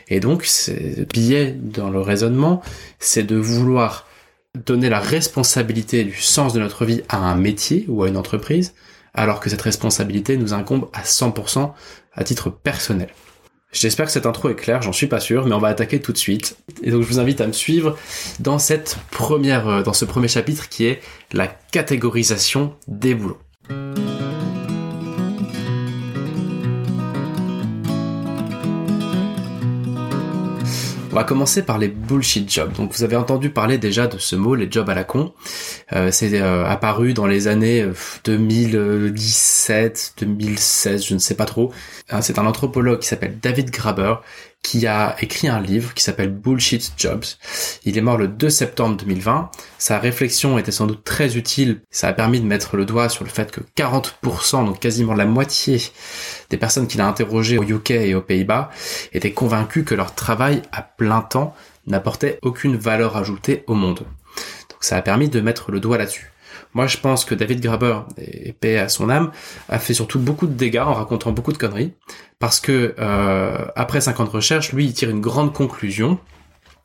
Et 0.08 0.20
donc, 0.20 0.44
c'est 0.44 1.10
biais 1.12 1.56
dans 1.58 1.90
le 1.90 2.00
raisonnement, 2.00 2.62
c'est 2.98 3.22
de 3.22 3.36
vouloir 3.36 4.06
donner 4.54 4.88
la 4.88 5.00
responsabilité 5.00 6.04
du 6.04 6.16
sens 6.16 6.52
de 6.52 6.60
notre 6.60 6.84
vie 6.84 7.02
à 7.08 7.16
un 7.16 7.34
métier 7.34 7.86
ou 7.88 8.04
à 8.04 8.08
une 8.08 8.16
entreprise, 8.16 8.74
alors 9.14 9.40
que 9.40 9.48
cette 9.48 9.62
responsabilité 9.62 10.36
nous 10.36 10.52
incombe 10.52 10.88
à 10.92 11.02
100% 11.02 11.72
à 12.14 12.24
titre 12.24 12.50
personnel. 12.50 13.08
J'espère 13.72 14.06
que 14.06 14.12
cette 14.12 14.26
intro 14.26 14.50
est 14.50 14.54
claire, 14.54 14.82
j'en 14.82 14.92
suis 14.92 15.08
pas 15.08 15.18
sûr, 15.18 15.46
mais 15.46 15.54
on 15.54 15.58
va 15.58 15.68
attaquer 15.68 16.00
tout 16.00 16.12
de 16.12 16.18
suite. 16.18 16.56
Et 16.82 16.92
donc 16.92 17.02
je 17.02 17.08
vous 17.08 17.18
invite 17.18 17.40
à 17.40 17.46
me 17.46 17.52
suivre 17.52 17.98
dans 18.38 18.58
euh, 19.68 19.82
dans 19.82 19.92
ce 19.92 20.04
premier 20.04 20.28
chapitre 20.28 20.68
qui 20.68 20.86
est 20.86 21.00
la 21.32 21.48
catégorisation 21.48 22.74
des 22.86 23.14
boulots. 23.14 23.40
On 31.14 31.16
va 31.16 31.22
commencer 31.22 31.62
par 31.62 31.78
les 31.78 31.86
bullshit 31.86 32.52
jobs. 32.52 32.72
Donc 32.72 32.92
vous 32.92 33.04
avez 33.04 33.14
entendu 33.14 33.48
parler 33.48 33.78
déjà 33.78 34.08
de 34.08 34.18
ce 34.18 34.34
mot, 34.34 34.56
les 34.56 34.68
jobs 34.68 34.90
à 34.90 34.96
la 34.96 35.04
con. 35.04 35.32
Euh, 35.92 36.10
c'est 36.10 36.42
euh, 36.42 36.66
apparu 36.66 37.14
dans 37.14 37.28
les 37.28 37.46
années 37.46 37.88
2017, 38.24 40.14
euh, 40.20 40.24
2016, 40.26 41.06
je 41.06 41.14
ne 41.14 41.20
sais 41.20 41.36
pas 41.36 41.44
trop. 41.44 41.72
C'est 42.20 42.40
un 42.40 42.46
anthropologue 42.46 42.98
qui 42.98 43.06
s'appelle 43.06 43.38
David 43.40 43.70
Graber 43.70 44.16
qui 44.64 44.86
a 44.86 45.14
écrit 45.20 45.46
un 45.46 45.60
livre 45.60 45.92
qui 45.92 46.02
s'appelle 46.02 46.30
Bullshit 46.30 46.94
Jobs. 46.96 47.24
Il 47.84 47.98
est 47.98 48.00
mort 48.00 48.16
le 48.16 48.26
2 48.26 48.48
septembre 48.48 48.96
2020. 48.96 49.50
Sa 49.78 49.98
réflexion 49.98 50.58
était 50.58 50.72
sans 50.72 50.86
doute 50.86 51.04
très 51.04 51.36
utile. 51.36 51.82
Ça 51.90 52.08
a 52.08 52.14
permis 52.14 52.40
de 52.40 52.46
mettre 52.46 52.76
le 52.76 52.86
doigt 52.86 53.10
sur 53.10 53.24
le 53.24 53.30
fait 53.30 53.52
que 53.52 53.60
40%, 53.76 54.64
donc 54.64 54.80
quasiment 54.80 55.12
la 55.12 55.26
moitié 55.26 55.80
des 56.48 56.56
personnes 56.56 56.86
qu'il 56.86 57.02
a 57.02 57.06
interrogées 57.06 57.58
au 57.58 57.62
UK 57.62 57.90
et 57.90 58.14
aux 58.14 58.22
Pays-Bas, 58.22 58.70
étaient 59.12 59.32
convaincus 59.32 59.84
que 59.84 59.94
leur 59.94 60.14
travail 60.14 60.62
à 60.72 60.80
plein 60.80 61.20
temps 61.20 61.54
n'apportait 61.86 62.38
aucune 62.40 62.76
valeur 62.76 63.18
ajoutée 63.18 63.64
au 63.66 63.74
monde. 63.74 63.98
Donc 64.70 64.78
ça 64.80 64.96
a 64.96 65.02
permis 65.02 65.28
de 65.28 65.42
mettre 65.42 65.72
le 65.72 65.78
doigt 65.78 65.98
là-dessus. 65.98 66.32
Moi, 66.74 66.88
je 66.88 66.98
pense 66.98 67.24
que 67.24 67.34
David 67.34 67.60
Graber, 67.60 68.00
et 68.18 68.52
paix 68.52 68.78
à 68.78 68.88
son 68.88 69.08
âme, 69.08 69.30
a 69.68 69.78
fait 69.78 69.94
surtout 69.94 70.18
beaucoup 70.18 70.46
de 70.46 70.54
dégâts 70.54 70.78
en 70.78 70.92
racontant 70.92 71.32
beaucoup 71.32 71.52
de 71.52 71.58
conneries, 71.58 71.92
parce 72.38 72.60
que 72.60 72.94
euh, 72.98 73.64
après 73.76 74.00
50 74.00 74.28
recherches, 74.28 74.72
lui, 74.72 74.86
il 74.86 74.92
tire 74.92 75.10
une 75.10 75.20
grande 75.20 75.52
conclusion, 75.52 76.18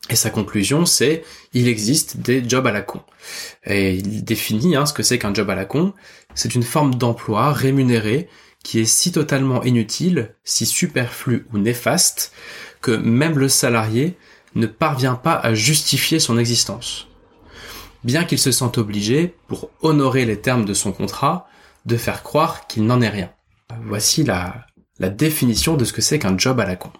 et 0.09 0.15
sa 0.15 0.29
conclusion, 0.29 0.85
c'est 0.85 1.23
il 1.53 1.67
existe 1.67 2.17
des 2.17 2.47
jobs 2.47 2.65
à 2.65 2.71
la 2.71 2.81
con. 2.81 3.01
Et 3.65 3.95
il 3.95 4.23
définit 4.23 4.75
hein, 4.75 4.85
ce 4.85 4.93
que 4.93 5.03
c'est 5.03 5.19
qu'un 5.19 5.33
job 5.33 5.49
à 5.49 5.55
la 5.55 5.65
con. 5.65 5.93
C'est 6.33 6.55
une 6.55 6.63
forme 6.63 6.95
d'emploi 6.95 7.51
rémunéré 7.51 8.29
qui 8.63 8.79
est 8.79 8.85
si 8.85 9.11
totalement 9.11 9.63
inutile, 9.63 10.35
si 10.43 10.65
superflu 10.65 11.47
ou 11.53 11.57
néfaste, 11.57 12.33
que 12.81 12.91
même 12.91 13.37
le 13.37 13.49
salarié 13.49 14.17
ne 14.55 14.65
parvient 14.65 15.15
pas 15.15 15.35
à 15.35 15.53
justifier 15.53 16.19
son 16.19 16.37
existence 16.37 17.08
bien 18.03 18.23
qu'il 18.23 18.39
se 18.39 18.51
sente 18.51 18.77
obligé, 18.77 19.35
pour 19.47 19.69
honorer 19.81 20.25
les 20.25 20.39
termes 20.39 20.65
de 20.65 20.73
son 20.73 20.91
contrat, 20.91 21.47
de 21.85 21.97
faire 21.97 22.23
croire 22.23 22.67
qu'il 22.67 22.85
n'en 22.85 23.01
est 23.01 23.09
rien. 23.09 23.31
Voici 23.85 24.23
la, 24.23 24.65
la 24.99 25.09
définition 25.09 25.75
de 25.77 25.85
ce 25.85 25.93
que 25.93 26.01
c'est 26.01 26.19
qu'un 26.19 26.37
job 26.37 26.59
à 26.59 26.65
la 26.65 26.75
con. 26.75 26.91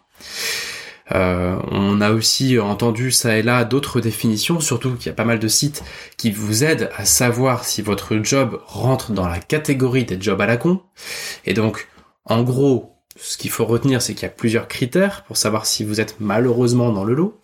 Euh, 1.12 1.58
on 1.72 2.02
a 2.02 2.12
aussi 2.12 2.60
entendu 2.60 3.12
ça 3.12 3.38
et 3.38 3.42
là 3.42 3.66
d'autres 3.66 4.00
définitions, 4.00 4.60
surtout 4.60 4.94
qu'il 4.96 5.08
y 5.08 5.10
a 5.10 5.16
pas 5.16 5.26
mal 5.26 5.40
de 5.40 5.48
sites 5.48 5.84
qui 6.18 6.30
vous 6.30 6.64
aident 6.64 6.92
à 6.96 7.06
savoir 7.06 7.66
si 7.66 7.82
votre 7.82 8.18
job 8.22 8.62
rentre 8.66 9.12
dans 9.12 9.28
la 9.28 9.40
catégorie 9.40 10.06
des 10.06 10.22
jobs 10.22 10.40
à 10.40 10.46
la 10.46 10.58
con. 10.58 10.82
Et 11.46 11.54
donc, 11.54 11.88
en 12.26 12.44
gros, 12.44 12.96
ce 13.20 13.38
qu'il 13.38 13.50
faut 13.50 13.66
retenir, 13.66 14.02
c'est 14.02 14.14
qu'il 14.14 14.24
y 14.24 14.28
a 14.28 14.30
plusieurs 14.30 14.68
critères 14.68 15.24
pour 15.24 15.36
savoir 15.36 15.66
si 15.66 15.84
vous 15.84 16.00
êtes 16.00 16.18
malheureusement 16.20 16.92
dans 16.92 17.04
le 17.04 17.16
lot. 17.16 17.42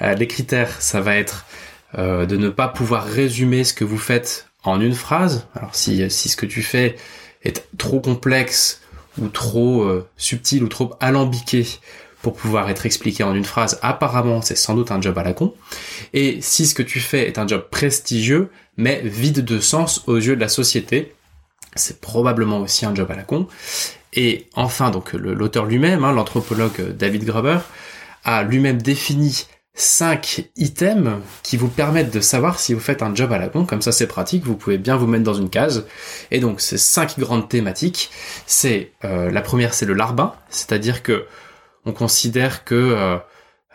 Euh, 0.00 0.14
les 0.14 0.26
critères, 0.26 0.80
ça 0.80 1.00
va 1.00 1.16
être 1.16 1.44
euh, 1.98 2.26
de 2.26 2.36
ne 2.36 2.48
pas 2.48 2.68
pouvoir 2.68 3.04
résumer 3.04 3.64
ce 3.64 3.74
que 3.74 3.84
vous 3.84 3.98
faites 3.98 4.48
en 4.64 4.80
une 4.80 4.94
phrase. 4.94 5.46
Alors 5.54 5.74
si, 5.74 6.08
ce 6.10 6.36
que 6.36 6.46
tu 6.46 6.62
fais 6.62 6.96
est 7.42 7.66
trop 7.78 8.00
complexe 8.00 8.80
ou 9.20 9.28
trop 9.28 9.82
euh, 9.82 10.08
subtil 10.16 10.64
ou 10.64 10.68
trop 10.68 10.94
alambiqué 11.00 11.66
pour 12.22 12.34
pouvoir 12.34 12.70
être 12.70 12.86
expliqué 12.86 13.22
en 13.22 13.34
une 13.34 13.44
phrase, 13.44 13.78
apparemment 13.82 14.40
c'est 14.40 14.56
sans 14.56 14.74
doute 14.74 14.90
un 14.90 15.00
job 15.00 15.16
à 15.18 15.22
la 15.22 15.34
con. 15.34 15.54
Et 16.14 16.40
si 16.40 16.66
ce 16.66 16.74
que 16.74 16.82
tu 16.82 16.98
fais 16.98 17.28
est 17.28 17.38
un 17.38 17.46
job 17.46 17.66
prestigieux, 17.70 18.50
mais 18.76 19.02
vide 19.04 19.44
de 19.44 19.60
sens 19.60 20.02
aux 20.06 20.16
yeux 20.16 20.34
de 20.34 20.40
la 20.40 20.48
société, 20.48 21.14
c'est 21.76 22.00
probablement 22.00 22.60
aussi 22.60 22.86
un 22.86 22.94
job 22.94 23.10
à 23.10 23.16
la 23.16 23.24
con. 23.24 23.46
Et 24.14 24.46
enfin, 24.54 24.90
donc 24.90 25.12
l'auteur 25.12 25.66
lui-même, 25.66 26.02
hein, 26.02 26.12
l'anthropologue 26.12 26.96
David 26.96 27.24
Graeber, 27.24 27.58
a 28.24 28.42
lui-même 28.42 28.80
défini 28.80 29.46
cinq 29.74 30.50
items 30.56 31.18
qui 31.42 31.56
vous 31.56 31.68
permettent 31.68 32.14
de 32.14 32.20
savoir 32.20 32.60
si 32.60 32.74
vous 32.74 32.80
faites 32.80 33.02
un 33.02 33.14
job 33.14 33.32
à 33.32 33.38
la 33.38 33.48
con. 33.48 33.64
Comme 33.64 33.82
ça, 33.82 33.92
c'est 33.92 34.06
pratique. 34.06 34.44
Vous 34.44 34.56
pouvez 34.56 34.78
bien 34.78 34.96
vous 34.96 35.06
mettre 35.06 35.24
dans 35.24 35.34
une 35.34 35.50
case. 35.50 35.86
Et 36.30 36.40
donc, 36.40 36.60
ces 36.60 36.78
cinq 36.78 37.18
grandes 37.18 37.48
thématiques, 37.48 38.10
c'est 38.46 38.92
euh, 39.04 39.30
la 39.30 39.42
première, 39.42 39.74
c'est 39.74 39.86
le 39.86 39.94
larbin, 39.94 40.32
c'est-à-dire 40.48 41.02
que 41.02 41.26
on 41.84 41.92
considère 41.92 42.64
que 42.64 42.74
euh, 42.74 43.16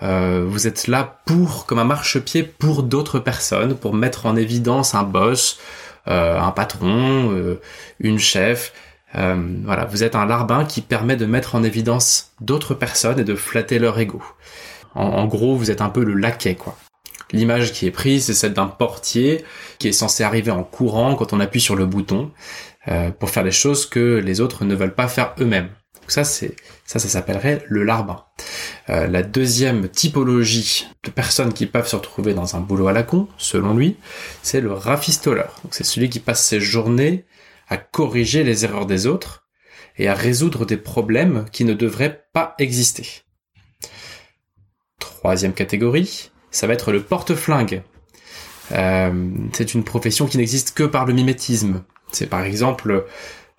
euh, 0.01 0.45
vous 0.47 0.67
êtes 0.67 0.87
là 0.87 1.19
pour, 1.25 1.65
comme 1.65 1.79
un 1.79 1.83
marchepied 1.83 2.43
pour 2.43 2.83
d'autres 2.83 3.19
personnes, 3.19 3.75
pour 3.75 3.93
mettre 3.93 4.25
en 4.25 4.35
évidence 4.35 4.95
un 4.95 5.03
boss, 5.03 5.59
un 6.05 6.49
patron, 6.49 7.57
une 7.99 8.17
chef. 8.17 8.73
voilà, 9.13 9.85
vous 9.85 10.03
êtes 10.03 10.15
un 10.15 10.25
larbin 10.25 10.65
qui 10.65 10.81
permet 10.81 11.15
de 11.15 11.27
mettre 11.27 11.53
en 11.53 11.61
évidence 11.61 12.31
d'autres 12.41 12.73
personnes 12.73 13.19
et 13.19 13.23
de 13.23 13.35
flatter 13.35 13.77
leur 13.77 13.99
ego. 13.99 14.23
En, 14.95 15.25
gros, 15.27 15.55
vous 15.55 15.71
êtes 15.71 15.81
un 15.81 15.89
peu 15.89 16.03
le 16.03 16.13
laquais, 16.13 16.55
quoi. 16.55 16.77
L'image 17.31 17.73
qui 17.73 17.85
est 17.85 17.91
prise, 17.91 18.25
c'est 18.25 18.33
celle 18.33 18.53
d'un 18.53 18.67
portier 18.67 19.45
qui 19.77 19.87
est 19.87 19.93
censé 19.93 20.23
arriver 20.23 20.51
en 20.51 20.63
courant 20.63 21.15
quand 21.15 21.31
on 21.31 21.39
appuie 21.39 21.61
sur 21.61 21.75
le 21.75 21.85
bouton 21.85 22.31
euh, 22.87 23.11
pour 23.11 23.29
faire 23.29 23.43
les 23.43 23.51
choses 23.51 23.85
que 23.85 24.17
les 24.17 24.41
autres 24.41 24.65
ne 24.65 24.73
veulent 24.73 24.95
pas 24.95 25.07
faire 25.07 25.35
eux-mêmes. 25.39 25.69
Donc 26.01 26.11
ça, 26.11 26.23
c'est 26.23 26.55
ça, 26.85 26.97
ça 26.97 27.07
s'appellerait 27.07 27.63
le 27.67 27.83
larbin. 27.83 28.23
Euh, 28.89 29.05
la 29.05 29.21
deuxième 29.21 29.89
typologie 29.89 30.87
de 31.03 31.11
personnes 31.11 31.53
qui 31.53 31.67
peuvent 31.67 31.87
se 31.87 31.95
retrouver 31.95 32.33
dans 32.33 32.55
un 32.55 32.61
boulot 32.61 32.87
à 32.87 32.93
la 32.93 33.03
con, 33.03 33.27
selon 33.37 33.75
lui, 33.75 33.97
c'est 34.41 34.59
le 34.59 34.73
rafistoleur. 34.73 35.61
C'est 35.69 35.83
celui 35.83 36.09
qui 36.09 36.19
passe 36.19 36.43
ses 36.43 36.59
journées 36.59 37.25
à 37.67 37.77
corriger 37.77 38.43
les 38.43 38.65
erreurs 38.65 38.87
des 38.87 39.05
autres 39.05 39.47
et 39.97 40.07
à 40.07 40.15
résoudre 40.15 40.65
des 40.65 40.77
problèmes 40.77 41.45
qui 41.51 41.63
ne 41.63 41.75
devraient 41.75 42.23
pas 42.33 42.55
exister. 42.57 43.21
Troisième 45.19 45.51
catégorie, 45.51 46.31
ça 46.49 46.65
va 46.65 46.71
être 46.71 46.93
le 46.93 47.03
porte-flingue. 47.03 47.83
Euh, 48.71 49.29
c'est 49.51 49.73
une 49.73 49.83
profession 49.83 50.27
qui 50.27 50.37
n'existe 50.37 50.73
que 50.73 50.83
par 50.83 51.05
le 51.05 51.11
mimétisme. 51.11 51.83
C'est 52.13 52.27
par 52.27 52.45
exemple 52.45 53.05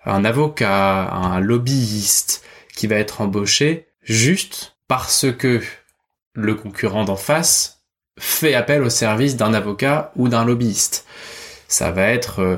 un 0.03 0.25
avocat, 0.25 1.11
un 1.11 1.39
lobbyiste 1.39 2.43
qui 2.75 2.87
va 2.87 2.95
être 2.95 3.21
embauché 3.21 3.85
juste 4.01 4.75
parce 4.87 5.31
que 5.31 5.61
le 6.33 6.55
concurrent 6.55 7.05
d'en 7.05 7.15
face 7.15 7.83
fait 8.17 8.55
appel 8.55 8.81
au 8.81 8.89
service 8.89 9.35
d'un 9.35 9.53
avocat 9.53 10.11
ou 10.15 10.29
d'un 10.29 10.45
lobbyiste. 10.45 11.05
Ça 11.67 11.91
va 11.91 12.07
être 12.07 12.39
euh, 12.39 12.57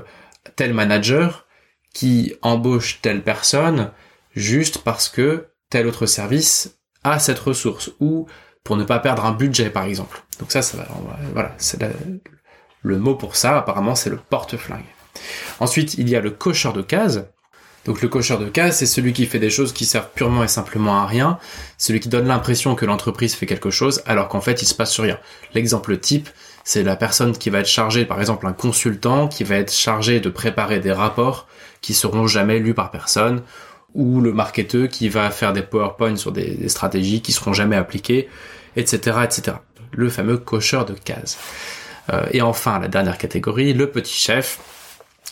tel 0.55 0.73
manager 0.73 1.45
qui 1.93 2.35
embauche 2.41 3.01
telle 3.01 3.21
personne 3.21 3.91
juste 4.33 4.77
parce 4.77 5.09
que 5.09 5.47
tel 5.69 5.87
autre 5.87 6.05
service 6.05 6.77
a 7.03 7.19
cette 7.19 7.39
ressource 7.39 7.91
ou 7.99 8.27
pour 8.63 8.77
ne 8.77 8.83
pas 8.83 8.99
perdre 8.99 9.25
un 9.25 9.31
budget 9.31 9.69
par 9.69 9.83
exemple. 9.83 10.23
Donc 10.39 10.51
ça, 10.51 10.61
ça 10.61 10.77
va, 10.77 10.87
voilà, 11.33 11.53
c'est 11.57 11.83
le 12.81 12.99
mot 12.99 13.15
pour 13.15 13.35
ça 13.35 13.57
apparemment 13.57 13.95
c'est 13.95 14.09
le 14.09 14.17
porte-flingue. 14.17 14.85
Ensuite, 15.59 15.95
il 15.95 16.09
y 16.09 16.15
a 16.15 16.21
le 16.21 16.31
cocheur 16.31 16.73
de 16.73 16.81
cases. 16.81 17.21
Donc 17.85 18.01
le 18.01 18.07
cocheur 18.07 18.39
de 18.39 18.47
cases, 18.47 18.77
c'est 18.77 18.85
celui 18.85 19.11
qui 19.11 19.25
fait 19.25 19.39
des 19.39 19.49
choses 19.49 19.73
qui 19.73 19.85
servent 19.85 20.09
purement 20.15 20.43
et 20.43 20.47
simplement 20.47 21.01
à 21.01 21.05
rien, 21.05 21.37
celui 21.77 21.99
qui 21.99 22.07
donne 22.07 22.27
l'impression 22.27 22.75
que 22.75 22.85
l'entreprise 22.85 23.35
fait 23.35 23.45
quelque 23.45 23.71
chose 23.71 24.01
alors 24.05 24.29
qu'en 24.29 24.39
fait 24.39 24.61
il 24.61 24.65
se 24.65 24.73
passe 24.73 24.97
rien. 24.99 25.19
L'exemple 25.53 25.97
type, 25.97 26.29
c'est 26.63 26.83
la 26.83 26.95
personne 26.95 27.37
qui 27.37 27.49
va 27.49 27.59
être 27.59 27.67
chargée, 27.67 28.05
par 28.05 28.21
exemple 28.21 28.47
un 28.47 28.53
consultant, 28.53 29.27
qui 29.27 29.43
va 29.43 29.55
être 29.55 29.73
chargé 29.73 30.21
de 30.21 30.29
préparer 30.29 30.79
des 30.79 30.93
rapports 30.93 31.47
qui 31.81 31.93
seront 31.93 32.25
jamais 32.25 32.59
lus 32.59 32.73
par 32.73 32.89
personne, 32.89 33.43
ou 33.93 34.21
le 34.21 34.33
marketeur 34.33 34.87
qui 34.89 35.09
va 35.09 35.29
faire 35.29 35.53
des 35.53 35.61
PowerPoint 35.61 36.15
sur 36.15 36.31
des, 36.31 36.67
stratégies 36.69 37.21
qui 37.21 37.31
seront 37.31 37.53
jamais 37.53 37.75
appliquées, 37.75 38.29
etc., 38.75 39.17
etc. 39.23 39.57
Le 39.91 40.09
fameux 40.09 40.37
cocheur 40.37 40.85
de 40.85 40.93
cases. 40.93 41.37
Euh, 42.11 42.25
et 42.31 42.41
enfin, 42.41 42.79
la 42.79 42.87
dernière 42.87 43.17
catégorie, 43.17 43.73
le 43.73 43.89
petit 43.89 44.15
chef. 44.15 44.59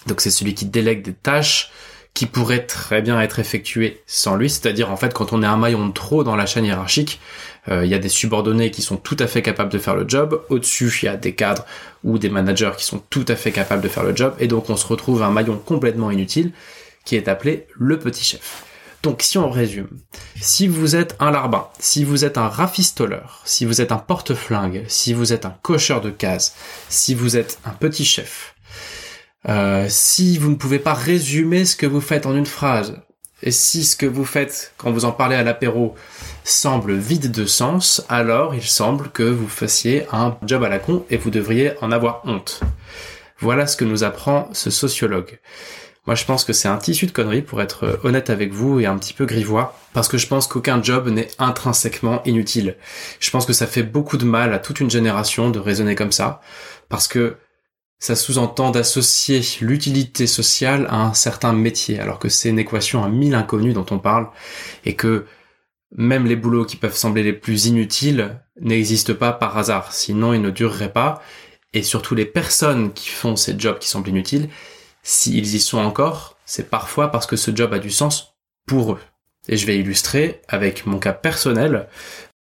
Donc 0.08 0.22
c'est 0.22 0.32
celui 0.32 0.54
qui 0.54 0.66
délègue 0.66 1.04
des 1.04 1.14
tâches 1.14 1.72
qui 2.14 2.26
pourraient 2.26 2.66
très 2.66 3.02
bien 3.02 3.20
être 3.22 3.40
effectuées 3.40 4.02
sans 4.06 4.36
lui. 4.36 4.50
C'est-à-dire 4.50 4.92
en 4.92 4.98
fait 4.98 5.14
quand 5.14 5.34
on 5.34 5.44
est 5.44 5.48
un 5.48 5.58
maillon 5.58 5.88
de 5.88 5.94
trop 5.94 6.24
dans 6.24 6.36
la 6.36 6.46
chaîne 6.46 6.66
hiérarchique, 6.66 7.20
euh, 7.70 7.86
il 7.86 7.92
y 7.92 7.94
a 7.94 8.00
des 8.00 8.10
subordonnés 8.10 8.72
qui 8.72 8.82
sont 8.82 8.98
tout 8.98 9.18
à 9.20 9.28
fait 9.28 9.42
capables 9.42 9.72
de 9.72 9.78
faire 9.78 9.96
le 9.96 10.08
job. 10.08 10.44
Au-dessus, 10.50 10.92
il 11.04 11.06
y 11.06 11.10
a 11.10 11.16
des 11.16 11.34
cadres 11.34 11.66
ou 12.04 12.18
des 12.18 12.30
managers 12.30 12.72
qui 12.78 12.86
sont 12.86 13.02
tout 13.10 13.26
à 13.28 13.36
fait 13.36 13.52
capables 13.52 13.82
de 13.82 13.88
faire 13.88 14.04
le 14.04 14.16
job. 14.16 14.36
Et 14.40 14.48
donc 14.48 14.70
on 14.70 14.76
se 14.76 14.88
retrouve 14.88 15.24
un 15.24 15.32
maillon 15.32 15.58
complètement 15.58 16.12
inutile 16.12 16.52
qui 17.06 17.16
est 17.16 17.28
appelé 17.28 17.68
le 17.78 18.00
petit 18.00 18.24
chef. 18.24 18.66
Donc 19.04 19.24
si 19.24 19.40
on 19.40 19.50
résume, 19.50 19.90
si 20.40 20.68
vous 20.68 20.96
êtes 20.96 21.16
un 21.20 21.32
larbin, 21.32 21.68
si 21.80 22.04
vous 22.04 22.24
êtes 22.24 22.38
un 22.38 22.48
rafistoleur, 22.48 23.42
si 23.46 23.66
vous 23.66 23.82
êtes 23.82 23.92
un 23.92 23.98
porte-flingue, 23.98 24.86
si 24.88 25.14
vous 25.14 25.34
êtes 25.34 25.46
un 25.46 25.56
cocheur 25.64 26.02
de 26.02 26.12
cases, 26.12 26.56
si 26.88 27.16
vous 27.16 27.36
êtes 27.36 27.60
un 27.66 27.72
petit 27.72 28.06
chef, 28.06 28.54
euh, 29.50 29.88
si 29.90 30.38
vous 30.38 30.52
ne 30.52 30.56
pouvez 30.56 30.78
pas 30.78 30.94
résumer 30.94 31.66
ce 31.66 31.76
que 31.76 31.88
vous 31.88 32.02
faites 32.02 32.28
en 32.28 32.36
une 32.36 32.46
phrase, 32.46 33.02
et 33.44 33.50
si 33.50 33.84
ce 33.84 33.96
que 33.96 34.06
vous 34.06 34.26
faites 34.26 34.74
quand 34.78 34.92
vous 34.92 35.06
en 35.06 35.12
parlez 35.12 35.36
à 35.36 35.44
l'apéro 35.44 35.96
semble 36.44 36.94
vide 36.94 37.32
de 37.32 37.48
sens, 37.48 38.06
alors 38.08 38.54
il 38.54 38.62
semble 38.62 39.10
que 39.10 39.24
vous 39.24 39.48
fassiez 39.48 40.06
un 40.12 40.38
job 40.46 40.64
à 40.64 40.70
la 40.70 40.78
con 40.78 41.06
et 41.10 41.18
vous 41.18 41.32
devriez 41.32 41.74
en 41.82 41.92
avoir 41.92 42.22
honte. 42.26 42.62
Voilà 43.40 43.66
ce 43.66 43.78
que 43.78 43.86
nous 43.86 44.04
apprend 44.04 44.48
ce 44.54 44.70
sociologue. 44.70 45.40
Moi, 46.08 46.16
je 46.16 46.26
pense 46.26 46.44
que 46.44 46.54
c'est 46.54 46.68
un 46.68 46.78
tissu 46.78 47.06
de 47.06 47.12
conneries, 47.12 47.44
pour 47.44 47.62
être 47.62 47.84
euh, 47.84 47.98
honnête 48.04 48.32
avec 48.32 48.52
vous, 48.52 48.80
et 48.80 48.88
un 48.88 48.98
petit 48.98 49.14
peu 49.14 49.26
grivois, 49.26 49.78
parce 49.94 50.08
que 50.08 50.18
je 50.18 50.26
pense 50.26 50.48
qu'aucun 50.48 50.82
job 50.82 51.08
n'est 51.10 51.30
intrinsèquement 51.38 52.24
inutile. 52.26 52.76
Je 53.20 53.30
pense 53.30 53.46
que 53.46 53.54
ça 53.54 53.68
fait 53.68 53.84
beaucoup 53.84 54.18
de 54.18 54.26
mal 54.26 54.54
à 54.54 54.60
toute 54.60 54.80
une 54.80 54.90
génération 54.90 55.52
de 55.52 55.60
raisonner 55.60 55.94
comme 55.94 56.12
ça, 56.12 56.42
parce 56.90 57.08
que 57.08 57.38
ça 58.00 58.16
sous-entend 58.16 58.72
d'associer 58.72 59.42
l'utilité 59.62 60.26
sociale 60.26 60.88
à 60.90 60.96
un 60.96 61.14
certain 61.14 61.54
métier, 61.54 62.00
alors 62.00 62.18
que 62.18 62.30
c'est 62.30 62.50
une 62.50 62.58
équation 62.58 63.04
à 63.04 63.10
mille 63.10 63.36
inconnus 63.36 63.76
dont 63.76 63.86
on 63.92 64.00
parle, 64.00 64.28
et 64.86 64.96
que 64.96 65.28
même 65.96 66.26
les 66.26 66.36
boulots 66.36 66.66
qui 66.66 66.78
peuvent 66.78 66.96
sembler 66.96 67.22
les 67.22 67.34
plus 67.34 67.68
inutiles 67.68 68.40
n'existent 68.60 69.14
pas 69.14 69.34
par 69.34 69.56
hasard, 69.56 69.94
sinon 69.94 70.34
ils 70.34 70.42
ne 70.42 70.50
dureraient 70.50 70.94
pas, 70.94 71.22
et 71.74 71.84
surtout 71.84 72.16
les 72.16 72.26
personnes 72.26 72.92
qui 72.92 73.10
font 73.10 73.36
ces 73.36 73.58
jobs 73.60 73.78
qui 73.78 73.88
semblent 73.88 74.10
inutiles, 74.10 74.50
s'ils 75.04 75.56
y 75.56 75.60
sont 75.60 75.80
encore, 75.80 76.38
c'est 76.46 76.70
parfois 76.70 77.10
parce 77.10 77.26
que 77.26 77.36
ce 77.36 77.56
job 77.56 77.74
a 77.74 77.80
du 77.80 77.92
sens 77.92 78.36
pour 78.68 78.94
eux. 78.94 79.00
Et 79.48 79.58
je 79.58 79.66
vais 79.66 79.78
illustrer 79.78 80.42
avec 80.48 80.86
mon 80.86 81.00
cas 81.00 81.14
personnel. 81.14 81.88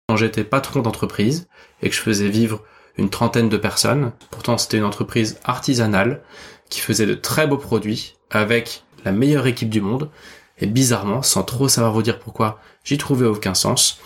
Quand 0.08 0.16
j'étais 0.16 0.44
patron 0.44 0.80
d'entreprise 0.80 1.48
et 1.82 1.88
que 1.88 1.94
je 1.94 2.00
faisais 2.00 2.28
vivre 2.28 2.62
une 2.96 3.10
trentaine 3.10 3.48
de 3.48 3.56
personnes, 3.56 4.12
pourtant 4.30 4.58
c'était 4.58 4.76
une 4.76 4.84
entreprise 4.84 5.38
artisanale 5.44 6.22
qui 6.68 6.80
faisait 6.80 7.06
de 7.06 7.14
très 7.14 7.46
beaux 7.46 7.58
produits 7.58 8.16
avec 8.30 8.84
la 9.04 9.12
meilleure 9.12 9.46
équipe 9.46 9.70
du 9.70 9.80
monde. 9.80 10.10
Et 10.58 10.66
bizarrement, 10.66 11.22
sans 11.22 11.42
trop 11.42 11.68
savoir 11.68 11.92
vous 11.92 12.02
dire 12.02 12.20
pourquoi, 12.20 12.60
j'y 12.84 12.98
trouvais 12.98 13.26
aucun 13.26 13.54
sens. 13.54 13.98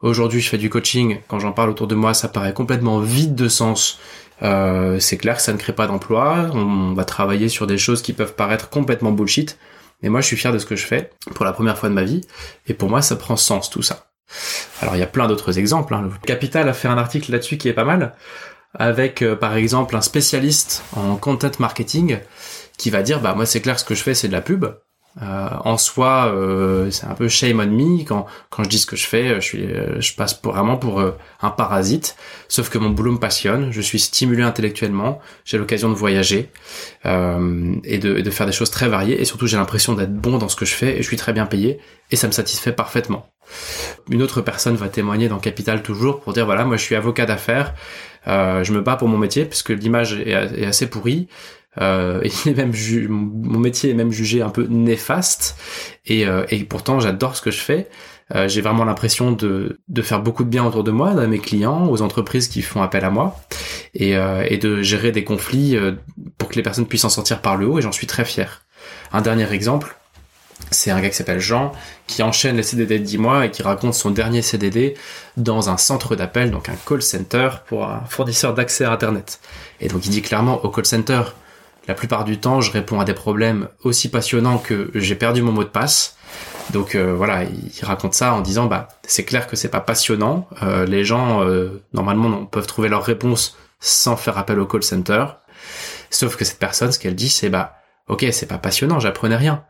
Aujourd'hui, 0.00 0.40
je 0.40 0.48
fais 0.48 0.58
du 0.58 0.68
coaching. 0.68 1.20
Quand 1.28 1.38
j'en 1.38 1.52
parle 1.52 1.70
autour 1.70 1.86
de 1.86 1.94
moi, 1.94 2.12
ça 2.12 2.28
paraît 2.28 2.54
complètement 2.54 2.98
vide 2.98 3.36
de 3.36 3.48
sens 3.48 4.00
euh, 4.42 4.98
c'est 4.98 5.16
clair 5.16 5.36
que 5.36 5.42
ça 5.42 5.52
ne 5.52 5.58
crée 5.58 5.72
pas 5.72 5.86
d'emploi. 5.86 6.50
On 6.54 6.94
va 6.94 7.04
travailler 7.04 7.48
sur 7.48 7.66
des 7.66 7.78
choses 7.78 8.02
qui 8.02 8.12
peuvent 8.12 8.34
paraître 8.34 8.68
complètement 8.68 9.12
bullshit. 9.12 9.58
Mais 10.02 10.08
moi, 10.08 10.20
je 10.20 10.26
suis 10.26 10.36
fier 10.36 10.52
de 10.52 10.58
ce 10.58 10.66
que 10.66 10.76
je 10.76 10.84
fais 10.84 11.10
pour 11.34 11.44
la 11.44 11.52
première 11.52 11.78
fois 11.78 11.88
de 11.88 11.94
ma 11.94 12.02
vie. 12.02 12.22
Et 12.66 12.74
pour 12.74 12.88
moi, 12.88 13.02
ça 13.02 13.16
prend 13.16 13.36
sens 13.36 13.70
tout 13.70 13.82
ça. 13.82 14.06
Alors, 14.80 14.96
il 14.96 14.98
y 14.98 15.02
a 15.02 15.06
plein 15.06 15.28
d'autres 15.28 15.58
exemples. 15.58 15.94
Hein. 15.94 16.10
Capital 16.26 16.68
a 16.68 16.72
fait 16.72 16.88
un 16.88 16.98
article 16.98 17.30
là-dessus 17.30 17.56
qui 17.56 17.68
est 17.68 17.74
pas 17.74 17.84
mal. 17.84 18.14
Avec, 18.74 19.22
euh, 19.22 19.36
par 19.36 19.54
exemple, 19.56 19.94
un 19.96 20.00
spécialiste 20.00 20.82
en 20.96 21.16
content 21.16 21.50
marketing 21.58 22.18
qui 22.78 22.90
va 22.90 23.02
dire, 23.02 23.20
bah, 23.20 23.34
moi, 23.34 23.46
c'est 23.46 23.60
clair, 23.60 23.78
ce 23.78 23.84
que 23.84 23.94
je 23.94 24.02
fais, 24.02 24.14
c'est 24.14 24.28
de 24.28 24.32
la 24.32 24.40
pub. 24.40 24.66
Euh, 25.20 25.48
en 25.64 25.76
soi, 25.76 26.32
euh, 26.34 26.90
c'est 26.90 27.06
un 27.06 27.14
peu 27.14 27.28
shame 27.28 27.60
on 27.60 27.66
me. 27.66 28.04
Quand 28.04 28.26
quand 28.50 28.64
je 28.64 28.68
dis 28.68 28.78
ce 28.78 28.86
que 28.86 28.96
je 28.96 29.06
fais, 29.06 29.34
je 29.36 29.40
suis, 29.40 29.68
je 29.98 30.14
passe 30.14 30.34
pour, 30.34 30.52
vraiment 30.52 30.76
pour 30.76 31.02
un 31.40 31.50
parasite. 31.50 32.16
Sauf 32.48 32.70
que 32.70 32.78
mon 32.78 32.90
boulot 32.90 33.12
me 33.12 33.18
passionne, 33.18 33.72
je 33.72 33.80
suis 33.80 33.98
stimulé 33.98 34.42
intellectuellement, 34.42 35.20
j'ai 35.44 35.58
l'occasion 35.58 35.88
de 35.90 35.94
voyager 35.94 36.50
et 37.04 37.98
de, 37.98 38.20
de 38.20 38.30
faire 38.30 38.46
des 38.46 38.52
choses 38.52 38.70
très 38.70 38.88
variées. 38.88 39.20
Et 39.20 39.24
surtout 39.24 39.46
j'ai 39.46 39.56
l'impression 39.56 39.94
d'être 39.94 40.14
bon 40.14 40.38
dans 40.38 40.48
ce 40.48 40.56
que 40.56 40.64
je 40.64 40.74
fais 40.74 40.96
et 40.98 41.02
je 41.02 41.08
suis 41.08 41.16
très 41.16 41.32
bien 41.32 41.46
payé. 41.46 41.78
Et 42.10 42.16
ça 42.16 42.26
me 42.26 42.32
satisfait 42.32 42.72
parfaitement. 42.72 43.26
Une 44.10 44.22
autre 44.22 44.40
personne 44.40 44.76
va 44.76 44.88
témoigner 44.88 45.28
dans 45.28 45.38
Capital 45.38 45.82
toujours 45.82 46.20
pour 46.20 46.32
dire 46.32 46.46
voilà 46.46 46.64
moi 46.64 46.76
je 46.76 46.82
suis 46.82 46.94
avocat 46.94 47.26
d'affaires, 47.26 47.74
je 48.26 48.72
me 48.72 48.80
bats 48.80 48.96
pour 48.96 49.08
mon 49.08 49.18
métier 49.18 49.44
puisque 49.44 49.70
l'image 49.70 50.14
est, 50.14 50.30
est 50.30 50.66
assez 50.66 50.88
pourrie 50.88 51.28
euh, 51.80 52.20
et 52.46 52.54
même 52.54 52.72
mon 53.08 53.58
métier 53.58 53.90
est 53.90 53.94
même 53.94 54.12
jugé 54.12 54.42
un 54.42 54.50
peu 54.50 54.66
néfaste 54.68 55.56
et, 56.06 56.26
euh, 56.26 56.44
et 56.50 56.64
pourtant 56.64 57.00
j'adore 57.00 57.36
ce 57.36 57.42
que 57.42 57.50
je 57.50 57.60
fais. 57.60 57.88
Euh, 58.34 58.48
j'ai 58.48 58.60
vraiment 58.60 58.84
l'impression 58.84 59.32
de, 59.32 59.80
de 59.88 60.02
faire 60.02 60.22
beaucoup 60.22 60.44
de 60.44 60.48
bien 60.48 60.64
autour 60.64 60.84
de 60.84 60.90
moi, 60.90 61.10
à 61.10 61.26
mes 61.26 61.38
clients, 61.38 61.86
aux 61.88 62.00
entreprises 62.02 62.48
qui 62.48 62.62
font 62.62 62.82
appel 62.82 63.04
à 63.04 63.10
moi, 63.10 63.36
et, 63.94 64.16
euh, 64.16 64.46
et 64.48 64.56
de 64.56 64.82
gérer 64.82 65.12
des 65.12 65.24
conflits 65.24 65.76
euh, 65.76 65.92
pour 66.38 66.48
que 66.48 66.54
les 66.54 66.62
personnes 66.62 66.86
puissent 66.86 67.04
en 67.04 67.10
sortir 67.10 67.42
par 67.42 67.56
le 67.56 67.66
haut, 67.66 67.78
et 67.78 67.82
j'en 67.82 67.92
suis 67.92 68.06
très 68.06 68.24
fier. 68.24 68.62
Un 69.12 69.20
dernier 69.20 69.52
exemple, 69.52 69.96
c'est 70.70 70.90
un 70.90 71.00
gars 71.00 71.10
qui 71.10 71.16
s'appelle 71.16 71.40
Jean, 71.40 71.72
qui 72.06 72.22
enchaîne 72.22 72.56
les 72.56 72.62
CDD 72.62 72.98
de 72.98 73.04
10 73.04 73.18
mois 73.18 73.46
et 73.46 73.50
qui 73.50 73.62
raconte 73.62 73.94
son 73.94 74.10
dernier 74.10 74.40
CDD 74.40 74.94
dans 75.36 75.68
un 75.68 75.76
centre 75.76 76.16
d'appel, 76.16 76.50
donc 76.50 76.68
un 76.68 76.76
call 76.86 77.02
center 77.02 77.50
pour 77.66 77.84
un 77.84 78.02
fournisseur 78.08 78.54
d'accès 78.54 78.84
à 78.84 78.92
Internet. 78.92 79.40
Et 79.80 79.88
donc 79.88 80.06
il 80.06 80.10
dit 80.10 80.22
clairement 80.22 80.64
au 80.64 80.70
call 80.70 80.86
center, 80.86 81.22
la 81.88 81.94
plupart 81.94 82.24
du 82.24 82.38
temps, 82.38 82.60
je 82.60 82.70
réponds 82.70 83.00
à 83.00 83.04
des 83.04 83.14
problèmes 83.14 83.68
aussi 83.82 84.08
passionnants 84.08 84.58
que 84.58 84.90
j'ai 84.94 85.14
perdu 85.14 85.42
mon 85.42 85.52
mot 85.52 85.64
de 85.64 85.68
passe. 85.68 86.16
Donc 86.72 86.94
euh, 86.94 87.12
voilà, 87.14 87.44
il 87.44 87.84
raconte 87.84 88.14
ça 88.14 88.34
en 88.34 88.40
disant 88.40 88.66
bah 88.66 88.88
c'est 89.02 89.24
clair 89.24 89.46
que 89.46 89.56
c'est 89.56 89.68
pas 89.68 89.80
passionnant. 89.80 90.48
Euh, 90.62 90.86
les 90.86 91.04
gens 91.04 91.44
euh, 91.44 91.82
normalement 91.92 92.46
peuvent 92.46 92.66
trouver 92.66 92.88
leur 92.88 93.04
réponse 93.04 93.56
sans 93.80 94.16
faire 94.16 94.38
appel 94.38 94.60
au 94.60 94.66
call 94.66 94.84
center. 94.84 95.26
Sauf 96.10 96.36
que 96.36 96.44
cette 96.44 96.58
personne, 96.58 96.92
ce 96.92 96.98
qu'elle 96.98 97.16
dit, 97.16 97.28
c'est 97.28 97.50
bah 97.50 97.74
ok, 98.08 98.26
c'est 98.30 98.46
pas 98.46 98.58
passionnant, 98.58 99.00
j'apprenais 99.00 99.36
rien. 99.36 99.64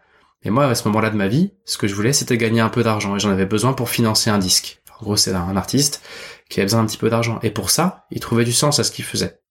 Et 0.45 0.51
moi, 0.51 0.67
à 0.67 0.75
ce 0.75 0.87
moment-là 0.89 1.11
de 1.11 1.17
ma 1.17 1.29
vie, 1.29 1.53
ce 1.65 1.79
que 1.79 1.87
je 1.87 1.95
voulais, 1.95 2.13
c'était 2.13 2.37
gagner 2.37 2.61
un 2.61 2.69
peu 2.69 2.83
d'argent 2.83 3.17
et 3.17 3.21
j'en 3.21 3.31
avais 3.31 3.47
besoin 3.47 3.73
pour 3.73 3.89
financer 3.89 4.29
un 4.29 4.39
disque. 4.39 4.83
En 4.99 5.05
gros, 5.05 5.17
c'est 5.17 5.33
un 5.33 5.57
artiste 5.57 6.03
qui 6.49 6.61
avait 6.61 6.67
besoin 6.67 6.81
d'un 6.81 6.87
petit 6.87 6.99
peu 6.99 7.11
d'argent. 7.11 7.39
Et 7.43 7.51
pour 7.51 7.71
ça, 7.71 8.05
il 8.11 8.21
trouvait 8.21 8.45
du 8.45 8.53
sens 8.53 8.79
à 8.81 8.85
ce 8.85 8.91
qu'il 8.91 9.05
faisait. 9.05 9.42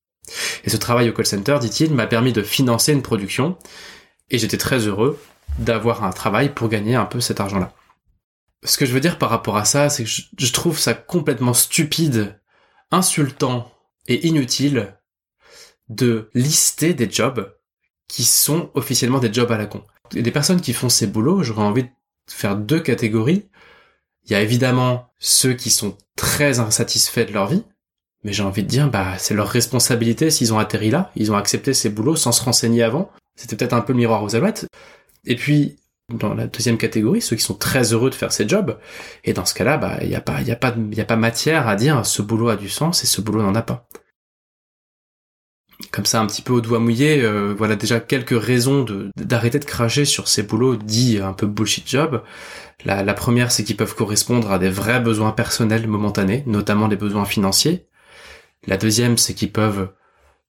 Et 0.64 0.70
ce 0.70 0.78
travail 0.78 1.10
au 1.10 1.14
call 1.14 1.26
center, 1.26 1.58
dit-il, 1.60 1.94
m'a 1.94 2.08
permis 2.08 2.34
de 2.34 2.44
financer 2.44 2.94
une 2.94 3.02
production 3.02 3.58
et 4.30 4.38
j'étais 4.38 4.58
très 4.58 4.88
heureux 4.88 5.20
d'avoir 5.60 6.04
un 6.04 6.12
travail 6.12 6.54
pour 6.54 6.70
gagner 6.70 6.96
un 6.96 7.06
peu 7.06 7.20
cet 7.20 7.40
argent-là. 7.40 7.74
Ce 8.64 8.78
que 8.78 8.86
je 8.86 8.94
veux 8.94 9.00
dire 9.00 9.18
par 9.18 9.30
rapport 9.30 9.58
à 9.58 9.66
ça, 9.66 9.90
c'est 9.90 10.04
que 10.04 10.10
je, 10.10 10.54
trouve 10.54 10.80
ça 10.80 10.94
complètement 10.94 11.54
stupide, 11.54 12.40
insultant 12.92 13.72
et 14.08 14.28
inutile 14.28 14.98
de 15.90 16.30
lister 16.34 16.94
des 16.94 17.10
jobs 17.10 17.54
qui 18.08 18.24
sont 18.24 18.70
officiellement 18.76 19.20
des 19.20 19.34
jobs 19.34 19.52
à 19.52 19.58
la 19.58 19.66
con. 19.66 19.84
Et 20.16 20.22
des 20.22 20.32
personnes 20.32 20.62
qui 20.62 20.74
font 20.74 20.90
ces 20.90 21.08
boulots, 21.08 21.44
j'aurais 21.44 21.64
envie 21.64 21.84
de 21.84 21.90
faire 22.28 22.56
deux 22.56 22.80
catégories. 22.80 23.50
Il 24.26 24.32
y 24.32 24.36
a 24.36 24.42
évidemment 24.42 25.12
ceux 25.20 25.54
qui 25.54 25.72
sont 25.72 25.98
très 26.16 26.60
insatisfaits 26.60 27.26
de 27.26 27.34
leur 27.34 27.48
vie, 27.48 27.64
mais 28.24 28.34
j'ai 28.34 28.44
envie 28.44 28.64
de 28.64 28.68
dire, 28.68 28.90
bah, 28.90 29.18
c'est 29.18 29.34
leur 29.34 29.48
responsabilité 29.48 30.30
s'ils 30.30 30.54
ont 30.54 30.60
atterri 30.60 30.92
là. 30.92 31.12
Ils 31.16 31.32
ont 31.32 31.36
accepté 31.36 31.74
ces 31.74 31.90
boulots 31.90 32.16
sans 32.16 32.32
se 32.32 32.44
renseigner 32.44 32.84
avant. 32.84 33.12
C'était 33.36 33.56
peut-être 33.56 33.74
un 33.74 33.82
peu 33.82 33.94
le 33.94 34.00
miroir 34.00 34.24
aux 34.24 34.36
alouettes. 34.36 34.68
Et 35.26 35.36
puis, 35.36 35.78
dans 36.10 36.34
la 36.34 36.48
deuxième 36.48 36.78
catégorie, 36.78 37.22
ceux 37.22 37.36
qui 37.36 37.44
sont 37.44 37.56
très 37.56 37.94
heureux 37.94 38.10
de 38.10 38.16
faire 38.16 38.32
ces 38.32 38.48
jobs. 38.48 38.78
Et 39.24 39.34
dans 39.34 39.46
ce 39.46 39.54
cas-là, 39.56 39.78
bah, 39.78 39.98
il 40.02 40.10
n'y 40.10 40.16
a 40.16 40.22
pas, 40.22 40.42
il 40.42 40.52
a 40.52 40.56
pas, 40.56 40.76
il 40.92 41.02
a 41.02 41.06
pas 41.06 41.16
matière 41.16 41.68
à 41.68 41.76
dire 41.76 42.06
ce 42.06 42.22
boulot 42.22 42.50
a 42.50 42.56
du 42.56 42.70
sens 42.70 43.04
et 43.04 43.08
ce 43.08 43.22
boulot 43.22 43.42
n'en 43.42 43.56
a 43.56 43.62
pas. 43.62 43.88
Comme 45.92 46.06
ça, 46.06 46.22
un 46.22 46.28
petit 46.28 46.44
peu 46.44 46.54
au 46.54 46.62
doigt 46.62 46.80
mouillé, 46.80 47.22
euh, 47.24 47.56
voilà 47.58 47.76
déjà 47.76 48.00
quelques 48.00 48.40
raisons 48.40 48.84
de, 48.84 49.10
d'arrêter 49.18 49.58
de 49.58 49.66
cracher 49.66 50.06
sur 50.06 50.28
ces 50.28 50.44
boulots 50.44 50.76
dits 50.76 51.18
un 51.18 51.34
peu 51.34 51.48
bullshit 51.48 51.90
job. 51.90 52.22
La, 52.86 53.04
la 53.04 53.14
première, 53.16 53.52
c'est 53.52 53.64
qu'ils 53.64 53.78
peuvent 53.78 53.96
correspondre 53.96 54.52
à 54.52 54.60
des 54.60 54.70
vrais 54.70 55.00
besoins 55.00 55.32
personnels 55.32 55.88
momentanés, 55.88 56.44
notamment 56.46 56.88
des 56.88 56.96
besoins 56.98 57.26
financiers. 57.26 57.88
La 58.68 58.78
deuxième, 58.78 59.18
c'est 59.18 59.34
qu'ils 59.34 59.52
peuvent 59.52 59.92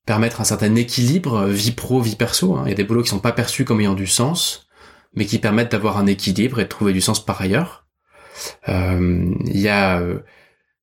permettre 0.06 0.40
un 0.40 0.44
certain 0.44 0.74
équilibre 0.74 1.34
euh, 1.34 1.48
vie 1.48 1.72
pro, 1.72 2.00
vie 2.00 2.16
perso. 2.16 2.56
Hein. 2.56 2.64
Il 2.66 2.70
y 2.70 2.72
a 2.72 2.76
des 2.76 2.84
boulots 2.84 3.02
qui 3.02 3.10
sont 3.10 3.20
pas 3.20 3.32
perçus 3.32 3.64
comme 3.64 3.80
ayant 3.80 3.94
du 3.94 4.06
sens, 4.06 4.68
mais 5.14 5.26
qui 5.26 5.38
permettent 5.38 5.72
d'avoir 5.72 5.98
un 5.98 6.06
équilibre 6.06 6.60
et 6.60 6.64
de 6.64 6.68
trouver 6.68 6.92
du 6.92 7.00
sens 7.00 7.24
par 7.24 7.40
ailleurs. 7.40 7.86
Euh, 8.68 9.34
il 9.46 9.60
y 9.60 9.68
a 9.68 10.00
euh, 10.00 10.20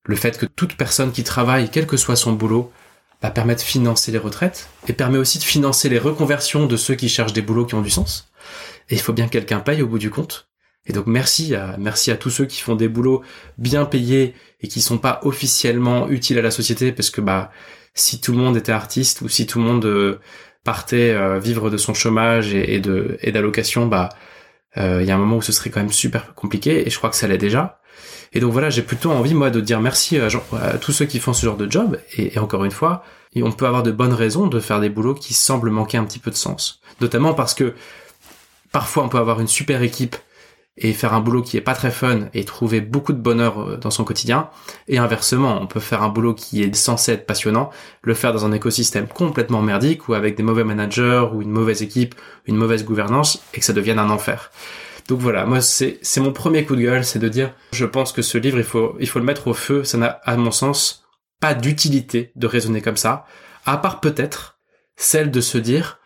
le 0.06 0.16
fait 0.16 0.38
que 0.38 0.46
toute 0.46 0.76
personne 0.76 1.12
qui 1.12 1.24
travaille, 1.24 1.70
quel 1.70 1.88
que 1.88 1.98
soit 1.98 2.16
son 2.16 2.34
boulot, 2.34 2.72
va 3.22 3.32
permettre 3.32 3.62
de 3.62 3.68
financer 3.68 4.12
les 4.12 4.18
retraites 4.18 4.70
et 4.88 4.94
permet 4.94 5.18
aussi 5.18 5.40
de 5.40 5.44
financer 5.44 5.90
les 5.90 6.00
reconversions 6.00 6.66
de 6.68 6.78
ceux 6.78 6.96
qui 6.96 7.10
cherchent 7.10 7.34
des 7.34 7.42
boulots 7.42 7.66
qui 7.66 7.76
ont 7.76 7.82
du 7.82 7.90
sens. 7.90 8.32
Et 8.90 8.96
il 8.96 9.02
faut 9.02 9.14
bien 9.14 9.26
que 9.26 9.34
quelqu'un 9.34 9.60
paye 9.60 9.82
au 9.82 9.88
bout 9.88 10.00
du 10.00 10.10
compte. 10.10 10.49
Et 10.90 10.94
donc 10.94 11.06
merci 11.06 11.56
à 11.56 11.76
merci 11.78 12.10
à 12.12 12.18
tous 12.18 12.32
ceux 12.32 12.46
qui 12.46 12.62
font 12.62 12.76
des 12.76 12.90
boulots 12.90 13.22
bien 13.60 13.86
payés 13.86 14.34
et 14.60 14.68
qui 14.68 14.82
sont 14.82 14.98
pas 14.98 15.20
officiellement 15.24 16.10
utiles 16.10 16.40
à 16.40 16.42
la 16.42 16.52
société 16.52 16.92
parce 16.92 17.12
que 17.12 17.22
bah 17.22 17.52
si 17.94 18.20
tout 18.20 18.32
le 18.32 18.40
monde 18.40 18.58
était 18.58 18.72
artiste 18.72 19.22
ou 19.22 19.30
si 19.30 19.46
tout 19.46 19.60
le 19.60 19.66
monde 19.66 19.86
euh, 19.86 20.20
partait 20.64 21.12
euh, 21.12 21.40
vivre 21.40 21.70
de 21.70 21.78
son 21.78 21.94
chômage 21.94 22.56
et, 22.56 22.80
de 22.80 23.20
et 23.22 23.32
d'allocation 23.32 23.86
bah 23.86 24.10
euh, 24.78 25.02
il 25.02 25.08
y 25.08 25.12
a 25.12 25.16
un 25.16 25.20
moment 25.20 25.38
où 25.38 25.42
ce 25.44 25.52
serait 25.52 25.70
quand 25.70 25.80
même 25.80 25.92
super 25.92 26.34
compliqué 26.34 26.86
et 26.86 26.90
je 26.90 26.98
crois 26.98 27.12
que 27.12 27.16
ça 27.16 27.28
l'est 27.28 27.38
déjà. 27.38 27.80
Et 28.34 28.40
donc 28.40 28.52
voilà, 28.52 28.70
j'ai 28.70 28.84
plutôt 28.84 29.12
envie 29.12 29.34
moi 29.34 29.50
de 29.50 29.60
dire 29.60 29.82
merci 29.82 30.18
à, 30.18 30.30
tous 30.80 30.92
ceux 30.92 31.06
qui 31.06 31.20
font 31.20 31.34
ce 31.34 31.46
genre 31.46 31.58
de 31.58 31.70
job 31.70 32.00
et, 32.16 32.36
et 32.36 32.40
encore 32.40 32.64
une 32.64 32.72
fois, 32.72 33.04
on 33.36 33.52
peut 33.52 33.66
avoir 33.66 33.84
de 33.84 33.92
bonnes 33.92 34.14
raisons 34.14 34.48
de 34.48 34.60
faire 34.60 34.80
des 34.80 34.90
boulots 34.90 35.16
qui 35.16 35.34
semblent 35.34 35.72
manquer 35.72 35.98
un 35.98 36.06
petit 36.06 36.20
peu 36.20 36.30
de 36.32 36.36
sens. 36.36 36.82
Notamment 37.02 37.34
parce 37.34 37.54
que 37.54 37.74
parfois 38.72 39.04
on 39.04 39.10
peut 39.10 39.18
avoir 39.18 39.40
une 39.40 39.48
super 39.48 39.82
équipe 39.82 40.16
et 40.80 40.94
faire 40.94 41.14
un 41.14 41.20
boulot 41.20 41.44
qui 41.44 41.58
est 41.58 41.62
pas 41.62 41.74
très 41.74 41.92
fun 41.92 42.30
et 42.34 42.46
trouver 42.46 42.82
beaucoup 42.82 43.14
de 43.14 43.20
bonheur 43.20 43.62
euh, 43.62 43.78
dans 43.78 43.92
son 43.92 44.04
quotidien. 44.04 44.50
Et 44.88 44.98
inversement, 44.98 45.60
on 45.62 45.68
peut 45.68 45.80
faire 45.80 46.02
un 46.04 46.10
boulot 46.10 46.34
qui 46.34 46.64
est 46.64 46.74
censé 46.76 47.12
être 47.12 47.26
passionnant, 47.26 47.70
le 48.02 48.14
faire 48.14 48.34
dans 48.34 48.46
un 48.46 48.52
écosystème 48.52 49.08
complètement 49.08 49.62
merdique 49.62 50.08
ou 50.08 50.14
avec 50.14 50.36
des 50.36 50.44
mauvais 50.44 50.64
managers 50.64 51.28
ou 51.34 51.42
une 51.42 51.52
mauvaise 51.52 51.82
équipe, 51.82 52.16
une 52.46 52.56
mauvaise 52.56 52.86
gouvernance 52.86 53.42
et 53.54 53.60
que 53.60 53.66
ça 53.66 53.74
devienne 53.74 54.00
un 54.00 54.10
enfer. 54.10 54.52
Donc 55.10 55.20
voilà, 55.20 55.46
moi 55.46 55.60
c'est 55.60 55.98
c'est 56.04 56.22
mon 56.22 56.32
premier 56.32 56.66
coup 56.66 56.76
de 56.76 56.82
gueule, 56.82 57.04
c'est 57.04 57.18
de 57.20 57.30
dire 57.30 57.52
je 57.74 57.86
pense 57.86 58.12
que 58.12 58.22
ce 58.22 58.38
livre 58.38 58.60
il 58.60 58.64
faut 58.64 58.96
il 59.00 59.10
faut 59.10 59.18
le 59.18 59.26
mettre 59.26 59.48
au 59.48 59.56
feu, 59.56 59.84
ça 59.84 59.98
n'a 59.98 60.20
à 60.24 60.38
mon 60.38 60.52
sens 60.52 61.04
pas 61.42 61.56
d'utilité 61.56 62.32
de 62.36 62.46
raisonner 62.46 62.82
comme 62.82 62.98
ça, 62.98 63.26
à 63.66 63.78
part 63.78 64.02
peut-être 64.02 64.60
celle 64.96 65.32
de 65.32 65.42
se 65.42 65.58
dire 65.58 66.00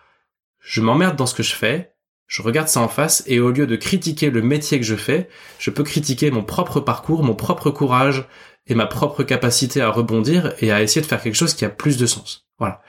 je 0.61 0.79
m'emmerde 0.79 1.17
dans 1.17 1.25
ce 1.25 1.35
que 1.35 1.43
je 1.43 1.53
fais, 1.53 1.92
je 2.33 2.41
regarde 2.41 2.67
ça 2.67 2.81
en 2.81 2.87
face 2.87 3.23
et 3.27 3.39
au 3.39 3.51
lieu 3.51 3.67
de 3.67 3.75
critiquer 3.75 4.31
le 4.31 4.41
métier 4.41 4.79
que 4.79 4.85
je 4.85 4.95
fais, 4.95 5.29
je 5.59 5.69
peux 5.69 5.83
critiquer 5.83 6.31
mon 6.31 6.43
propre 6.43 6.79
parcours, 6.79 7.23
mon 7.23 7.35
propre 7.35 7.69
courage 7.69 8.27
et 8.65 8.73
ma 8.73 8.87
propre 8.87 9.21
capacité 9.21 9.81
à 9.81 9.91
rebondir 9.91 10.51
et 10.59 10.71
à 10.71 10.81
essayer 10.81 11.01
de 11.01 11.05
faire 11.05 11.21
quelque 11.21 11.35
chose 11.35 11.53
qui 11.53 11.63
a 11.63 11.69
plus 11.69 11.95
de 11.95 12.07
sens. 12.07 12.47
Voilà. 12.57 12.81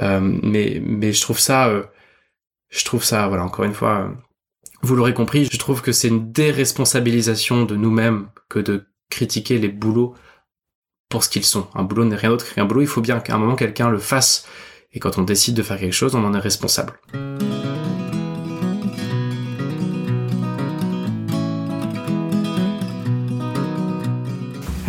Euh, 0.00 0.20
mais 0.20 0.82
mais 0.84 1.14
je 1.14 1.20
trouve 1.22 1.38
ça, 1.38 1.68
euh, 1.68 1.84
je 2.68 2.84
trouve 2.84 3.02
ça, 3.02 3.26
voilà, 3.26 3.42
encore 3.42 3.64
une 3.64 3.72
fois, 3.72 4.00
euh, 4.00 4.08
vous 4.82 4.94
l'aurez 4.96 5.14
compris, 5.14 5.48
je 5.50 5.56
trouve 5.56 5.80
que 5.80 5.92
c'est 5.92 6.08
une 6.08 6.30
déresponsabilisation 6.30 7.64
de 7.64 7.76
nous-mêmes 7.76 8.28
que 8.50 8.58
de 8.58 8.84
critiquer 9.08 9.56
les 9.56 9.68
boulots 9.68 10.14
pour 11.08 11.24
ce 11.24 11.30
qu'ils 11.30 11.46
sont. 11.46 11.68
Un 11.74 11.84
boulot 11.84 12.04
n'est 12.04 12.16
rien 12.16 12.28
d'autre 12.28 12.52
qu'un 12.54 12.66
boulot. 12.66 12.82
Il 12.82 12.86
faut 12.86 13.00
bien 13.00 13.18
qu'à 13.20 13.34
un 13.34 13.38
moment 13.38 13.56
quelqu'un 13.56 13.88
le 13.88 13.98
fasse. 13.98 14.46
Et 14.92 14.98
quand 14.98 15.16
on 15.16 15.22
décide 15.22 15.54
de 15.54 15.62
faire 15.62 15.78
quelque 15.78 15.94
chose, 15.94 16.14
on 16.14 16.24
en 16.24 16.34
est 16.34 16.38
responsable. 16.38 17.00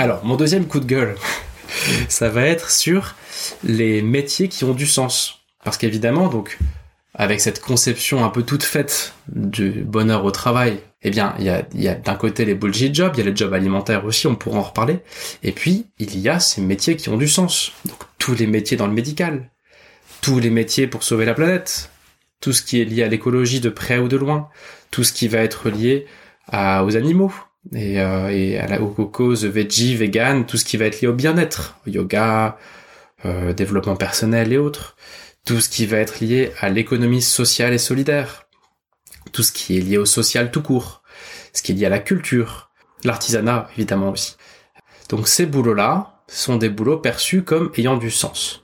Alors, 0.01 0.25
mon 0.25 0.35
deuxième 0.35 0.65
coup 0.65 0.79
de 0.79 0.87
gueule, 0.87 1.15
ça 2.09 2.27
va 2.29 2.41
être 2.47 2.71
sur 2.71 3.13
les 3.63 4.01
métiers 4.01 4.47
qui 4.47 4.63
ont 4.63 4.73
du 4.73 4.87
sens. 4.87 5.43
Parce 5.63 5.77
qu'évidemment, 5.77 6.27
donc, 6.27 6.57
avec 7.13 7.39
cette 7.39 7.61
conception 7.61 8.25
un 8.25 8.29
peu 8.29 8.41
toute 8.41 8.63
faite 8.63 9.13
du 9.27 9.83
bonheur 9.83 10.25
au 10.25 10.31
travail, 10.31 10.79
eh 11.03 11.11
bien, 11.11 11.35
il 11.37 11.45
y 11.45 11.49
a, 11.49 11.67
y 11.75 11.87
a 11.87 11.93
d'un 11.93 12.15
côté 12.15 12.45
les 12.45 12.55
bullshit 12.55 12.95
jobs, 12.95 13.11
il 13.13 13.19
y 13.19 13.27
a 13.27 13.29
les 13.29 13.35
jobs 13.35 13.53
alimentaires 13.53 14.03
aussi, 14.03 14.25
on 14.25 14.33
pourra 14.33 14.57
en 14.57 14.63
reparler. 14.63 15.01
Et 15.43 15.51
puis, 15.51 15.85
il 15.99 16.17
y 16.17 16.29
a 16.29 16.39
ces 16.39 16.61
métiers 16.61 16.95
qui 16.95 17.09
ont 17.09 17.17
du 17.17 17.27
sens. 17.27 17.71
Donc, 17.85 17.99
tous 18.17 18.33
les 18.33 18.47
métiers 18.47 18.77
dans 18.77 18.87
le 18.87 18.93
médical, 18.93 19.51
tous 20.21 20.39
les 20.39 20.49
métiers 20.49 20.87
pour 20.87 21.03
sauver 21.03 21.25
la 21.25 21.35
planète, 21.35 21.91
tout 22.39 22.53
ce 22.53 22.63
qui 22.63 22.81
est 22.81 22.85
lié 22.85 23.03
à 23.03 23.07
l'écologie 23.07 23.59
de 23.59 23.69
près 23.69 23.99
ou 23.99 24.07
de 24.07 24.17
loin, 24.17 24.49
tout 24.89 25.03
ce 25.03 25.13
qui 25.13 25.27
va 25.27 25.37
être 25.41 25.69
lié 25.69 26.07
aux 26.51 26.97
animaux, 26.97 27.31
et, 27.74 28.02
euh, 28.02 28.30
et 28.30 28.58
à 28.58 28.67
la, 28.67 28.82
aux 28.82 29.06
causes 29.06 29.45
veggie, 29.45 29.95
vegan, 29.95 30.45
tout 30.45 30.58
ce 30.58 30.65
qui 30.65 30.78
va 30.78 30.86
être 30.86 31.02
lié 31.02 31.08
au 31.08 31.13
bien-être, 31.13 31.78
yoga, 31.86 32.58
euh, 33.26 33.54
développement 33.54 33.95
personnel 33.95 34.52
et 34.52 34.58
autres, 34.58 34.95
tout 35.45 35.60
ce 35.60 35.69
qui 35.69 35.86
va 35.86 35.97
être 35.97 36.19
lié 36.19 36.52
à 36.60 36.69
l'économie 36.69 37.21
sociale 37.21 37.74
et 37.74 37.78
solidaire, 37.78 38.47
tout 39.32 39.43
ce 39.43 39.52
qui 39.52 39.78
est 39.78 39.82
lié 39.82 39.97
au 39.97 40.06
social 40.06 40.52
tout 40.52 40.62
court, 40.62 41.04
ce 41.54 41.62
qui 41.62 41.71
est 41.71 41.76
lié 41.76 41.86
à 41.86 41.89
la 41.89 42.00
culture, 42.00 42.71
l'artisanat 43.04 43.69
évidemment 43.76 44.10
aussi. 44.10 44.36
Donc 45.10 45.28
ces 45.28 45.45
boulots-là 45.45 46.24
sont 46.28 46.58
des 46.58 46.69
boulots 46.69 46.97
perçus 46.97 47.43
comme 47.43 47.71
ayant 47.78 47.97
du 47.97 48.10
sens. 48.10 48.63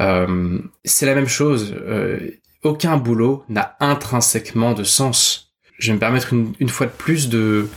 Euh, 0.00 0.58
c'est 0.84 1.06
la 1.06 1.14
même 1.14 1.28
chose. 1.28 1.74
Euh, 1.80 2.18
aucun 2.62 2.96
boulot 2.96 3.44
n'a 3.48 3.76
intrinsèquement 3.80 4.72
de 4.72 4.84
sens. 4.84 5.54
Je 5.78 5.88
vais 5.88 5.94
me 5.94 6.00
permettre 6.00 6.32
une, 6.32 6.68
fois 6.68 6.86
de 6.86 6.92
plus 6.92 7.28
de 7.28 7.68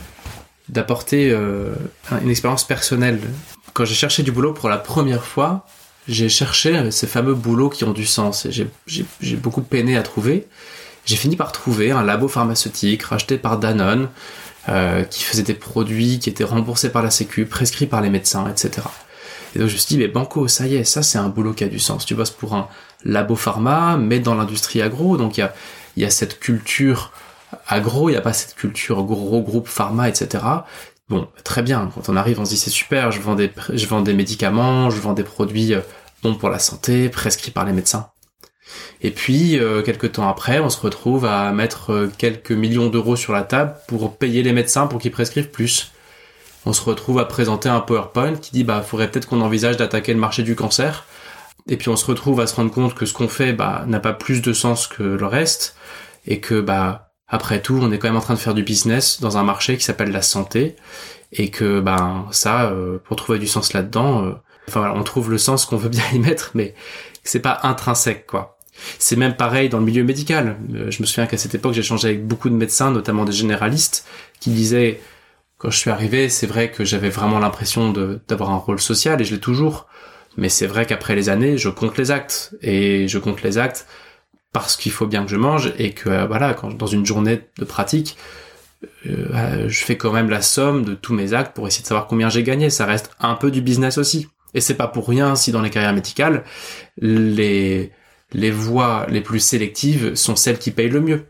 d'apporter 0.68 1.30
euh, 1.30 1.74
une 2.22 2.30
expérience 2.30 2.64
personnelle. 2.64 3.20
Quand 3.72 3.84
j'ai 3.84 3.94
cherché 3.94 4.22
du 4.22 4.32
boulot 4.32 4.52
pour 4.52 4.68
la 4.68 4.78
première 4.78 5.24
fois, 5.24 5.66
j'ai 6.08 6.28
cherché 6.28 6.90
ces 6.90 7.06
fameux 7.06 7.34
boulots 7.34 7.68
qui 7.68 7.84
ont 7.84 7.92
du 7.92 8.06
sens 8.06 8.46
et 8.46 8.50
j'ai 8.50 9.36
beaucoup 9.36 9.62
peiné 9.62 9.96
à 9.96 10.02
trouver. 10.02 10.46
J'ai 11.04 11.16
fini 11.16 11.36
par 11.36 11.52
trouver 11.52 11.90
un 11.90 12.02
labo 12.02 12.28
pharmaceutique 12.28 13.02
racheté 13.02 13.38
par 13.38 13.58
Danone 13.58 14.08
euh, 14.68 15.04
qui 15.04 15.22
faisait 15.22 15.42
des 15.42 15.54
produits 15.54 16.18
qui 16.18 16.28
étaient 16.28 16.44
remboursés 16.44 16.90
par 16.90 17.02
la 17.02 17.10
Sécu, 17.10 17.46
prescrits 17.46 17.86
par 17.86 18.02
les 18.02 18.10
médecins, 18.10 18.46
etc. 18.50 18.86
Et 19.54 19.58
donc 19.58 19.68
je 19.68 19.74
me 19.74 19.78
suis 19.78 19.88
dit, 19.88 19.98
mais 19.98 20.08
Banco, 20.08 20.48
ça 20.48 20.66
y 20.66 20.76
est, 20.76 20.84
ça 20.84 21.02
c'est 21.02 21.16
un 21.16 21.28
boulot 21.28 21.54
qui 21.54 21.64
a 21.64 21.68
du 21.68 21.78
sens. 21.78 22.04
Tu 22.04 22.14
bosses 22.14 22.30
pour 22.30 22.54
un 22.54 22.68
labo 23.04 23.36
pharma, 23.36 23.96
mais 23.96 24.18
dans 24.18 24.34
l'industrie 24.34 24.82
agro, 24.82 25.16
donc 25.16 25.38
il 25.38 25.40
y 25.40 25.44
a, 25.44 25.54
y 25.96 26.04
a 26.04 26.10
cette 26.10 26.40
culture 26.40 27.12
agro, 27.66 28.08
il 28.08 28.12
n'y 28.12 28.18
a 28.18 28.22
pas 28.22 28.32
cette 28.32 28.54
culture 28.54 29.02
gros 29.04 29.42
groupe 29.42 29.68
pharma, 29.68 30.08
etc. 30.08 30.44
Bon, 31.08 31.26
très 31.42 31.62
bien, 31.62 31.90
quand 31.94 32.08
on 32.08 32.16
arrive, 32.16 32.38
on 32.40 32.44
se 32.44 32.50
dit 32.50 32.58
c'est 32.58 32.70
super, 32.70 33.10
je 33.10 33.20
vends 33.20 33.34
des, 33.34 33.50
je 33.72 33.86
vends 33.86 34.02
des 34.02 34.12
médicaments, 34.12 34.90
je 34.90 35.00
vends 35.00 35.14
des 35.14 35.24
produits 35.24 35.74
euh, 35.74 35.80
bons 36.22 36.34
pour 36.34 36.50
la 36.50 36.58
santé, 36.58 37.08
prescrits 37.08 37.50
par 37.50 37.64
les 37.64 37.72
médecins. 37.72 38.10
Et 39.00 39.10
puis, 39.10 39.58
euh, 39.58 39.82
quelques 39.82 40.12
temps 40.12 40.28
après, 40.28 40.58
on 40.58 40.68
se 40.68 40.80
retrouve 40.80 41.24
à 41.24 41.50
mettre 41.52 41.92
euh, 41.92 42.12
quelques 42.18 42.52
millions 42.52 42.88
d'euros 42.88 43.16
sur 43.16 43.32
la 43.32 43.42
table 43.42 43.74
pour 43.86 44.16
payer 44.16 44.42
les 44.42 44.52
médecins 44.52 44.86
pour 44.86 44.98
qu'ils 44.98 45.10
prescrivent 45.10 45.50
plus. 45.50 45.92
On 46.66 46.72
se 46.74 46.82
retrouve 46.82 47.18
à 47.18 47.24
présenter 47.24 47.68
un 47.68 47.80
PowerPoint 47.80 48.36
qui 48.36 48.50
dit 48.50 48.64
bah 48.64 48.82
faudrait 48.82 49.10
peut-être 49.10 49.28
qu'on 49.28 49.40
envisage 49.40 49.76
d'attaquer 49.78 50.12
le 50.12 50.20
marché 50.20 50.42
du 50.42 50.54
cancer. 50.54 51.06
Et 51.68 51.76
puis 51.76 51.88
on 51.88 51.96
se 51.96 52.04
retrouve 52.04 52.40
à 52.40 52.46
se 52.46 52.56
rendre 52.56 52.70
compte 52.70 52.94
que 52.94 53.06
ce 53.06 53.14
qu'on 53.14 53.28
fait 53.28 53.52
bah, 53.52 53.84
n'a 53.86 54.00
pas 54.00 54.12
plus 54.12 54.42
de 54.42 54.52
sens 54.52 54.86
que 54.86 55.02
le 55.02 55.26
reste 55.26 55.76
et 56.26 56.40
que 56.40 56.60
bah 56.60 57.07
après 57.28 57.60
tout 57.60 57.78
on 57.82 57.90
est 57.92 57.98
quand 57.98 58.08
même 58.08 58.16
en 58.16 58.22
train 58.22 58.34
de 58.34 58.38
faire 58.38 58.54
du 58.54 58.62
business 58.62 59.20
dans 59.20 59.36
un 59.38 59.42
marché 59.42 59.76
qui 59.76 59.84
s'appelle 59.84 60.10
la 60.10 60.22
santé 60.22 60.76
et 61.32 61.50
que 61.50 61.80
bah 61.80 62.26
ça 62.30 62.70
euh, 62.70 62.98
pour 63.04 63.16
trouver 63.16 63.38
du 63.38 63.46
sens 63.46 63.72
là-dedans 63.72 64.24
euh, 64.24 64.32
enfin 64.68 64.80
voilà, 64.80 64.94
on 64.94 65.02
trouve 65.02 65.30
le 65.30 65.38
sens 65.38 65.66
qu'on 65.66 65.76
veut 65.76 65.88
bien 65.88 66.04
y 66.12 66.18
mettre 66.18 66.50
mais 66.54 66.74
c'est 67.24 67.40
pas 67.40 67.60
intrinsèque 67.62 68.26
quoi. 68.26 68.58
C'est 68.98 69.16
même 69.16 69.36
pareil 69.36 69.68
dans 69.68 69.78
le 69.78 69.84
milieu 69.84 70.04
médical. 70.04 70.56
Euh, 70.74 70.90
je 70.90 71.02
me 71.02 71.06
souviens 71.06 71.26
qu'à 71.26 71.36
cette 71.36 71.54
époque, 71.54 71.72
j'ai 71.72 71.82
changé 71.82 72.08
avec 72.08 72.26
beaucoup 72.26 72.48
de 72.48 72.54
médecins, 72.54 72.90
notamment 72.90 73.24
des 73.24 73.32
généralistes, 73.32 74.06
qui 74.40 74.50
disaient, 74.50 75.00
quand 75.58 75.70
je 75.70 75.78
suis 75.78 75.90
arrivé, 75.90 76.28
c'est 76.28 76.46
vrai 76.46 76.70
que 76.70 76.84
j'avais 76.84 77.08
vraiment 77.10 77.38
l'impression 77.38 77.92
d'avoir 78.28 78.50
un 78.50 78.56
rôle 78.56 78.80
social, 78.80 79.20
et 79.20 79.24
je 79.24 79.34
l'ai 79.34 79.40
toujours. 79.40 79.86
Mais 80.36 80.48
c'est 80.48 80.66
vrai 80.66 80.86
qu'après 80.86 81.16
les 81.16 81.28
années, 81.28 81.58
je 81.58 81.68
compte 81.68 81.98
les 81.98 82.10
actes. 82.12 82.54
Et 82.62 83.08
je 83.08 83.18
compte 83.18 83.42
les 83.42 83.58
actes 83.58 83.86
parce 84.60 84.76
qu'il 84.76 84.92
faut 84.92 85.06
bien 85.06 85.24
que 85.24 85.30
je 85.30 85.36
mange, 85.36 85.72
et 85.78 85.92
que, 85.92 86.08
euh, 86.08 86.26
voilà, 86.26 86.54
quand, 86.54 86.72
dans 86.72 86.86
une 86.86 87.06
journée 87.06 87.40
de 87.58 87.64
pratique, 87.64 88.16
euh, 89.06 89.68
je 89.68 89.84
fais 89.84 89.96
quand 89.96 90.12
même 90.12 90.30
la 90.30 90.42
somme 90.42 90.84
de 90.84 90.94
tous 90.94 91.14
mes 91.14 91.34
actes 91.34 91.54
pour 91.54 91.66
essayer 91.66 91.82
de 91.82 91.88
savoir 91.88 92.06
combien 92.06 92.28
j'ai 92.28 92.42
gagné. 92.42 92.70
Ça 92.70 92.86
reste 92.86 93.10
un 93.20 93.34
peu 93.34 93.50
du 93.50 93.60
business 93.60 93.98
aussi. 93.98 94.28
Et 94.54 94.60
c'est 94.60 94.74
pas 94.74 94.88
pour 94.88 95.08
rien 95.08 95.36
si 95.36 95.52
dans 95.52 95.60
les 95.60 95.70
carrières 95.70 95.92
médicales, 95.92 96.44
les, 96.98 97.92
les 98.32 98.50
voies 98.50 99.06
les 99.08 99.20
plus 99.20 99.40
sélectives 99.40 100.14
sont 100.14 100.36
celles 100.36 100.58
qui 100.58 100.70
payent 100.70 100.88
le 100.88 101.00
mieux. 101.00 101.26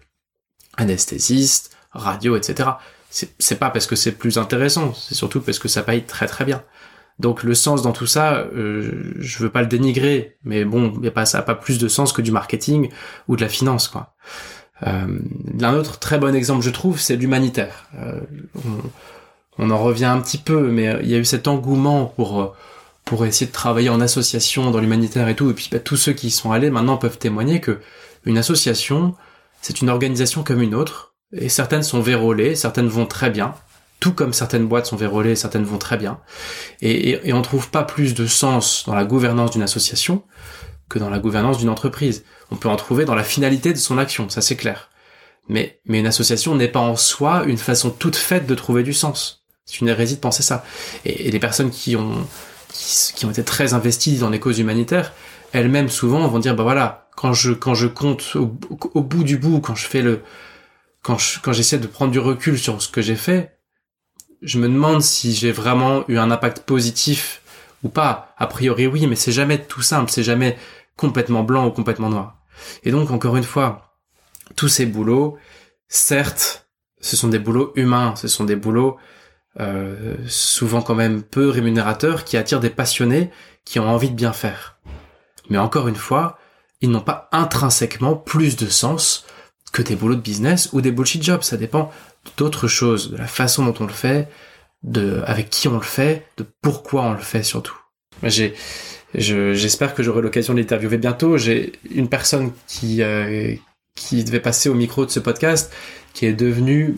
Anesthésiste, 0.76 1.76
radio, 1.92 2.36
etc. 2.36 2.70
C'est 3.10 3.58
pas 3.58 3.70
parce 3.70 3.86
que 3.86 3.96
c'est 3.96 4.12
plus 4.12 4.38
intéressant, 4.38 4.94
c'est 4.94 5.14
surtout 5.14 5.40
parce 5.40 5.58
que 5.58 5.66
ça 5.68 5.82
paye 5.82 6.04
très 6.04 6.26
très 6.26 6.44
bien. 6.44 6.62
Donc 7.18 7.42
le 7.42 7.54
sens 7.54 7.82
dans 7.82 7.92
tout 7.92 8.06
ça, 8.06 8.46
euh, 8.54 9.14
je 9.18 9.38
veux 9.38 9.50
pas 9.50 9.60
le 9.60 9.66
dénigrer, 9.66 10.36
mais 10.44 10.64
bon, 10.64 10.92
y 11.02 11.08
a 11.08 11.10
pas, 11.10 11.26
ça 11.26 11.42
pas 11.42 11.56
plus 11.56 11.78
de 11.78 11.88
sens 11.88 12.12
que 12.12 12.22
du 12.22 12.30
marketing 12.30 12.90
ou 13.26 13.36
de 13.36 13.40
la 13.40 13.48
finance, 13.48 13.88
quoi. 13.88 14.14
Euh, 14.86 15.18
un 15.60 15.74
autre 15.74 15.98
très 15.98 16.18
bon 16.18 16.34
exemple, 16.36 16.62
je 16.62 16.70
trouve, 16.70 17.00
c'est 17.00 17.16
l'humanitaire. 17.16 17.88
Euh, 17.96 18.20
on, 19.58 19.70
en 19.70 19.78
revient 19.78 20.04
un 20.04 20.20
petit 20.20 20.38
peu, 20.38 20.70
mais 20.70 20.96
il 21.02 21.08
y 21.08 21.14
a 21.14 21.18
eu 21.18 21.24
cet 21.24 21.48
engouement 21.48 22.06
pour 22.06 22.54
pour 23.04 23.24
essayer 23.24 23.46
de 23.46 23.52
travailler 23.52 23.88
en 23.88 24.02
association 24.02 24.70
dans 24.70 24.80
l'humanitaire 24.80 25.28
et 25.28 25.34
tout. 25.34 25.50
Et 25.50 25.54
puis 25.54 25.68
bah, 25.72 25.80
tous 25.80 25.96
ceux 25.96 26.12
qui 26.12 26.28
y 26.28 26.30
sont 26.30 26.52
allés 26.52 26.70
maintenant 26.70 26.98
peuvent 26.98 27.18
témoigner 27.18 27.60
que 27.60 27.80
une 28.26 28.38
association, 28.38 29.14
c'est 29.62 29.80
une 29.80 29.88
organisation 29.88 30.44
comme 30.44 30.62
une 30.62 30.74
autre. 30.74 31.14
Et 31.32 31.48
certaines 31.48 31.82
sont 31.82 32.00
vérolées, 32.00 32.54
certaines 32.54 32.86
vont 32.86 33.06
très 33.06 33.30
bien, 33.30 33.54
tout 34.00 34.12
comme 34.12 34.32
certaines 34.32 34.66
boîtes 34.66 34.86
sont 34.86 34.96
vérolées, 34.96 35.36
certaines 35.36 35.64
vont 35.64 35.78
très 35.78 35.96
bien. 35.96 36.20
Et, 36.80 37.10
et, 37.10 37.28
et 37.28 37.32
on 37.32 37.42
trouve 37.42 37.70
pas 37.70 37.82
plus 37.82 38.14
de 38.14 38.26
sens 38.26 38.84
dans 38.86 38.94
la 38.94 39.04
gouvernance 39.04 39.50
d'une 39.50 39.62
association 39.62 40.22
que 40.88 40.98
dans 40.98 41.10
la 41.10 41.18
gouvernance 41.18 41.58
d'une 41.58 41.68
entreprise. 41.68 42.24
On 42.50 42.56
peut 42.56 42.68
en 42.68 42.76
trouver 42.76 43.04
dans 43.04 43.14
la 43.14 43.24
finalité 43.24 43.72
de 43.72 43.78
son 43.78 43.98
action, 43.98 44.28
ça 44.28 44.40
c'est 44.40 44.56
clair. 44.56 44.90
Mais, 45.48 45.80
mais 45.86 46.00
une 46.00 46.06
association 46.06 46.54
n'est 46.54 46.68
pas 46.68 46.80
en 46.80 46.96
soi 46.96 47.44
une 47.46 47.58
façon 47.58 47.90
toute 47.90 48.16
faite 48.16 48.46
de 48.46 48.54
trouver 48.54 48.82
du 48.82 48.92
sens. 48.92 49.44
C'est 49.64 49.80
une 49.80 49.88
hérésie 49.88 50.16
de 50.16 50.20
penser 50.20 50.42
ça. 50.42 50.64
Et, 51.04 51.28
et 51.28 51.30
les 51.30 51.38
personnes 51.38 51.70
qui 51.70 51.96
ont 51.96 52.26
qui, 52.72 53.26
ont 53.26 53.30
été 53.30 53.44
très 53.44 53.74
investies 53.74 54.18
dans 54.18 54.30
les 54.30 54.40
causes 54.40 54.58
humanitaires, 54.58 55.12
elles-mêmes 55.52 55.88
souvent 55.88 56.26
vont 56.28 56.38
dire 56.38 56.54
bah 56.54 56.62
voilà, 56.62 57.08
quand 57.16 57.32
je 57.32 57.52
quand 57.52 57.74
je 57.74 57.86
compte 57.86 58.36
au, 58.36 58.46
bout 59.02 59.24
du 59.24 59.38
bout, 59.38 59.60
quand 59.60 59.74
je 59.74 59.86
fais 59.86 60.02
le 60.02 60.22
quand 61.02 61.18
quand 61.42 61.52
j'essaie 61.52 61.78
de 61.78 61.86
prendre 61.86 62.12
du 62.12 62.18
recul 62.18 62.58
sur 62.58 62.80
ce 62.80 62.88
que 62.88 63.00
j'ai 63.00 63.16
fait, 63.16 63.57
je 64.42 64.58
me 64.58 64.68
demande 64.68 65.02
si 65.02 65.34
j'ai 65.34 65.52
vraiment 65.52 66.04
eu 66.08 66.18
un 66.18 66.30
impact 66.30 66.60
positif 66.60 67.42
ou 67.82 67.88
pas. 67.88 68.34
A 68.38 68.46
priori 68.46 68.86
oui, 68.86 69.06
mais 69.06 69.16
c'est 69.16 69.32
jamais 69.32 69.58
tout 69.64 69.82
simple, 69.82 70.10
c'est 70.10 70.22
jamais 70.22 70.56
complètement 70.96 71.42
blanc 71.42 71.66
ou 71.66 71.70
complètement 71.70 72.10
noir. 72.10 72.36
Et 72.84 72.90
donc 72.90 73.10
encore 73.10 73.36
une 73.36 73.44
fois, 73.44 73.96
tous 74.56 74.68
ces 74.68 74.86
boulots, 74.86 75.36
certes, 75.88 76.68
ce 77.00 77.16
sont 77.16 77.28
des 77.28 77.38
boulots 77.38 77.72
humains, 77.76 78.14
ce 78.16 78.28
sont 78.28 78.44
des 78.44 78.56
boulots 78.56 78.96
euh, 79.60 80.16
souvent 80.28 80.82
quand 80.82 80.94
même 80.94 81.22
peu 81.22 81.48
rémunérateurs, 81.48 82.24
qui 82.24 82.36
attirent 82.36 82.60
des 82.60 82.70
passionnés 82.70 83.30
qui 83.64 83.80
ont 83.80 83.88
envie 83.88 84.10
de 84.10 84.14
bien 84.14 84.32
faire. 84.32 84.78
Mais 85.50 85.58
encore 85.58 85.88
une 85.88 85.96
fois, 85.96 86.38
ils 86.80 86.90
n'ont 86.90 87.00
pas 87.00 87.28
intrinsèquement 87.32 88.14
plus 88.14 88.56
de 88.56 88.66
sens 88.68 89.26
que 89.72 89.82
des 89.82 89.96
boulots 89.96 90.14
de 90.14 90.20
business 90.20 90.70
ou 90.72 90.80
des 90.80 90.92
bullshit 90.92 91.22
jobs. 91.22 91.42
Ça 91.42 91.56
dépend 91.56 91.90
d'autres 92.36 92.68
choses, 92.68 93.10
de 93.10 93.16
la 93.16 93.26
façon 93.26 93.64
dont 93.64 93.74
on 93.80 93.86
le 93.86 93.92
fait, 93.92 94.28
de 94.82 95.22
avec 95.26 95.50
qui 95.50 95.68
on 95.68 95.74
le 95.74 95.80
fait, 95.80 96.26
de 96.36 96.46
pourquoi 96.62 97.02
on 97.02 97.12
le 97.12 97.18
fait 97.18 97.42
surtout. 97.42 97.76
J'ai, 98.22 98.54
j'espère 99.14 99.94
que 99.94 100.02
j'aurai 100.02 100.22
l'occasion 100.22 100.54
de 100.54 100.58
l'interviewer 100.58 100.98
bientôt. 100.98 101.36
J'ai 101.38 101.72
une 101.90 102.08
personne 102.08 102.52
qui 102.66 103.02
euh, 103.02 103.54
qui 103.94 104.24
devait 104.24 104.40
passer 104.40 104.68
au 104.68 104.74
micro 104.74 105.04
de 105.04 105.10
ce 105.10 105.20
podcast, 105.20 105.72
qui 106.14 106.26
est 106.26 106.32
devenue 106.32 106.96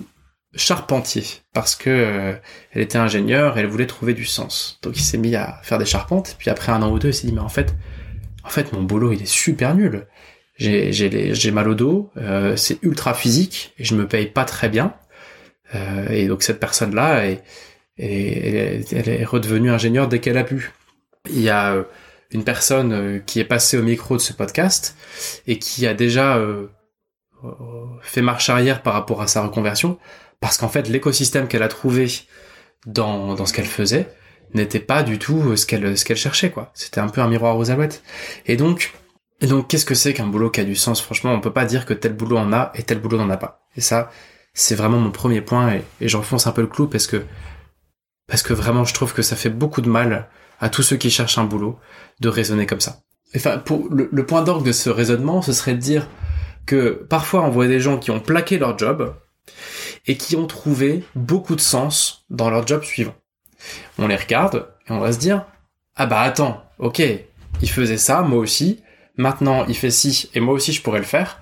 charpentier 0.55 1.25
parce 1.53 1.77
que 1.77 1.91
euh, 1.91 2.35
elle 2.73 2.83
était 2.83 2.99
ingénieure 2.99 3.57
et 3.57 3.61
elle 3.61 3.67
voulait 3.67 3.87
trouver 3.87 4.15
du 4.15 4.25
sens. 4.25 4.79
Donc 4.83 4.97
il 4.97 5.03
s'est 5.03 5.19
mis 5.19 5.37
à 5.37 5.61
faire 5.63 5.79
des 5.79 5.87
charpentes. 5.87 6.37
Puis 6.39 6.51
après 6.51 6.73
un 6.73 6.83
an 6.83 6.91
ou 6.91 6.99
deux, 6.99 7.09
il 7.09 7.15
s'est 7.15 7.27
dit 7.27 7.33
mais 7.33 7.41
en 7.41 7.49
fait, 7.49 7.75
en 8.45 8.49
fait 8.49 8.73
mon 8.73 8.83
boulot 8.83 9.13
il 9.13 9.23
est 9.23 9.27
super 9.27 9.75
nul. 9.75 10.07
J'ai 10.57 10.93
j'ai 10.93 11.51
mal 11.53 11.69
au 11.69 11.75
dos, 11.75 12.11
euh, 12.19 12.55
c'est 12.55 12.83
ultra 12.83 13.15
physique 13.15 13.73
et 13.79 13.85
je 13.85 13.95
me 13.95 14.07
paye 14.07 14.27
pas 14.27 14.45
très 14.45 14.69
bien. 14.69 14.95
Euh, 15.75 16.09
et 16.11 16.27
donc 16.27 16.43
cette 16.43 16.61
personne 16.61 16.95
là 16.95 17.27
est, 17.27 17.43
est, 17.99 18.93
elle 18.93 19.09
est 19.09 19.25
redevenue 19.25 19.71
ingénieure 19.71 20.09
dès 20.09 20.21
qu'elle 20.21 20.39
a 20.39 20.45
pu. 20.45 20.73
Il 21.29 21.41
y 21.41 21.51
a 21.51 21.77
une 22.31 22.45
personne 22.45 23.23
qui 23.27 23.41
est 23.41 23.45
passée 23.45 23.77
au 23.77 23.83
micro 23.83 24.17
de 24.17 24.23
ce 24.23 24.33
podcast 24.33 24.97
et 25.47 25.59
qui 25.59 25.87
a 25.87 25.95
déjà 25.95 26.41
fait 28.01 28.23
marche 28.23 28.49
arrière 28.49 28.83
par 28.83 28.95
rapport 28.95 29.21
à 29.21 29.27
sa 29.27 29.43
reconversion 29.43 29.99
parce 30.41 30.57
qu'en 30.57 30.69
fait 30.69 30.89
l'écosystème 30.89 31.47
qu'elle 31.47 31.63
a 31.63 31.69
trouvé 31.69 32.07
dans, 32.87 33.45
ce 33.45 33.53
qu'elle 33.53 33.67
faisait 33.67 34.09
n'était 34.55 34.81
pas 34.81 35.03
du 35.03 35.19
tout 35.19 35.57
ce 35.57 35.67
qu'elle 35.67 35.97
ce 35.97 36.05
qu'elle 36.05 36.17
cherchait 36.17 36.51
quoi. 36.51 36.71
C'était 36.75 37.01
un 37.01 37.09
peu 37.09 37.21
un 37.21 37.29
miroir 37.29 37.59
aux 37.59 37.71
alouettes. 37.71 38.03
Et 38.47 38.57
donc 38.57 38.95
et 39.41 39.47
donc 39.47 39.69
qu'est-ce 39.69 39.87
que 39.87 39.95
c'est 39.95 40.13
qu'un 40.13 40.27
boulot 40.27 40.51
qui 40.51 40.61
a 40.61 40.65
du 40.65 40.75
sens? 40.75 41.01
Franchement, 41.01 41.33
on 41.33 41.41
peut 41.41 41.53
pas 41.53 41.65
dire 41.65 41.87
que 41.87 41.95
tel 41.95 42.13
boulot 42.13 42.37
en 42.37 42.53
a 42.53 42.73
et 42.75 42.83
tel 42.83 42.99
boulot 42.99 43.19
n'en 43.19 43.31
a 43.31 43.37
pas. 43.37 43.67
Et 43.77 43.81
ça, 43.81 44.11
c'est 44.55 44.75
vraiment 44.75 44.99
mon 44.99 45.11
premier 45.11 45.41
point 45.41 45.75
et, 45.75 46.09
j'enfonce 46.09 46.47
un 46.47 46.53
peu 46.53 46.63
le 46.63 46.67
clou 46.67 46.87
parce 46.87 47.07
que 47.07 47.25
parce 48.27 48.43
que 48.43 48.53
vraiment 48.53 48.85
je 48.85 48.95
trouve 48.95 49.13
que 49.13 49.23
ça 49.23 49.37
fait 49.37 49.51
beaucoup 49.51 49.81
de 49.81 49.89
mal 49.89 50.29
à 50.61 50.69
tous 50.69 50.83
ceux 50.83 50.97
qui 50.97 51.11
cherchent 51.11 51.39
un 51.39 51.45
boulot 51.45 51.79
de 52.21 52.29
raisonner 52.29 52.67
comme 52.67 52.81
ça. 52.81 53.01
Enfin, 53.35 53.59
pour 53.59 53.89
le, 53.91 54.09
le 54.11 54.27
point 54.27 54.43
d'orgue 54.43 54.67
de 54.67 54.73
ce 54.73 54.91
raisonnement, 54.91 55.43
ce 55.43 55.53
serait 55.53 55.75
de 55.75 55.81
dire 55.81 56.09
que 56.67 57.05
parfois 57.09 57.43
on 57.43 57.51
voit 57.51 57.69
des 57.69 57.81
gens 57.81 57.99
qui 57.99 58.11
ont 58.11 58.21
plaqué 58.21 58.59
leur 58.59 58.79
job 58.79 59.15
et 60.07 60.17
qui 60.17 60.37
ont 60.37 60.47
trouvé 60.47 61.05
beaucoup 61.15 61.57
de 61.57 61.61
sens 61.61 62.25
dans 62.31 62.51
leur 62.51 62.67
job 62.67 62.85
suivant. 62.85 63.15
On 63.99 64.07
les 64.07 64.17
regarde 64.17 64.69
et 64.89 64.93
on 64.93 65.01
va 65.01 65.13
se 65.13 65.19
dire 65.19 65.45
ah 65.97 66.07
bah 66.07 66.21
attends, 66.21 66.65
ok, 66.79 67.03
il 67.63 67.71
faisait 67.71 67.99
ça, 67.99 68.23
moi 68.23 68.39
aussi, 68.39 68.83
maintenant 69.17 69.65
il 69.67 69.77
fait 69.77 69.91
ci 69.91 70.31
et 70.35 70.41
moi 70.41 70.55
aussi 70.55 70.73
je 70.73 70.83
pourrais 70.83 70.99
le 70.99 71.05
faire. 71.05 71.41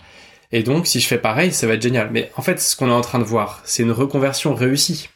Et 0.50 0.62
donc, 0.62 0.87
si 0.87 1.00
je 1.00 1.06
fais 1.06 1.18
pareil, 1.18 1.52
ça 1.52 1.66
va 1.66 1.74
être 1.74 1.82
génial. 1.82 2.11
Mais 2.11 2.30
en 2.37 2.42
fait, 2.42 2.61
ce 2.61 2.74
qu'on 2.74 2.88
est 2.88 2.92
en 2.92 3.00
train 3.00 3.18
de 3.18 3.24
voir, 3.24 3.61
c'est 3.64 3.82
une 3.82 3.92
reconversion 3.92 4.54
réussie. 4.54 5.08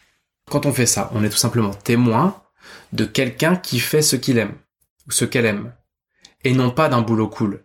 Quand 0.51 0.67
on 0.67 0.73
fait 0.73 0.87
ça, 0.87 1.11
on 1.15 1.25
est 1.25 1.31
tout 1.31 1.37
simplement 1.37 1.73
témoin 1.73 2.43
de 2.93 3.05
quelqu'un 3.05 3.57
qui 3.57 3.81
fait 3.81 4.03
ce 4.03 4.17
qu'il 4.17 4.39
aime, 4.39 4.55
ou 5.07 5.13
ce 5.13 5.25
qu'elle 5.25 5.47
aime, 5.47 5.73
et 6.45 6.53
non 6.53 6.71
pas 6.71 6.89
d'un 6.89 7.01
boulot 7.01 7.29
cool. 7.29 7.65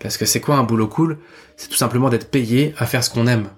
Parce 0.00 0.16
que 0.16 0.26
c'est 0.26 0.40
quoi 0.40 0.56
un 0.56 0.62
boulot 0.62 0.88
cool? 0.88 1.18
C'est 1.56 1.68
tout 1.68 1.76
simplement 1.76 2.10
d'être 2.10 2.30
payé 2.30 2.74
à 2.76 2.86
faire 2.86 3.02
ce 3.02 3.10
qu'on 3.10 3.26
aime. 3.26 3.50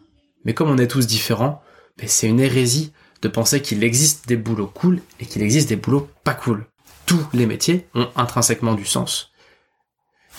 Mais 0.44 0.54
comme 0.54 0.70
on 0.70 0.78
est 0.78 0.86
tous 0.86 1.06
différents, 1.06 1.62
ben, 1.98 2.08
c'est 2.08 2.28
une 2.28 2.40
hérésie 2.40 2.92
de 3.20 3.28
penser 3.28 3.60
qu'il 3.60 3.84
existe 3.84 4.26
des 4.26 4.36
boulots 4.36 4.70
cool 4.72 5.02
et 5.18 5.26
qu'il 5.26 5.42
existe 5.42 5.68
des 5.68 5.76
boulots 5.76 6.08
pas 6.24 6.34
cool. 6.34 6.66
Tous 7.04 7.26
les 7.34 7.46
métiers 7.46 7.88
ont 7.94 8.08
intrinsèquement 8.16 8.74
du 8.74 8.86
sens. 8.86 9.32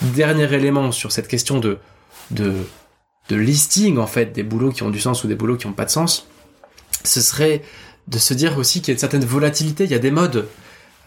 Dernier 0.00 0.52
élément 0.52 0.90
sur 0.90 1.12
cette 1.12 1.28
question 1.28 1.60
de, 1.60 1.78
de, 2.32 2.54
listing, 3.30 3.98
en 3.98 4.06
fait, 4.06 4.26
des 4.26 4.42
boulots 4.42 4.72
qui 4.72 4.82
ont 4.82 4.90
du 4.90 5.00
sens 5.00 5.24
ou 5.24 5.28
des 5.28 5.34
boulots 5.34 5.56
qui 5.56 5.66
n'ont 5.66 5.72
pas 5.72 5.86
de 5.86 5.90
sens, 5.90 6.28
ce 7.04 7.20
serait 7.20 7.62
de 8.08 8.18
se 8.18 8.34
dire 8.34 8.58
aussi 8.58 8.80
qu'il 8.80 8.88
y 8.88 8.90
a 8.92 8.94
une 8.94 8.98
certaine 8.98 9.24
volatilité, 9.24 9.84
il 9.84 9.90
y 9.90 9.94
a 9.94 9.98
des 9.98 10.10
modes. 10.10 10.48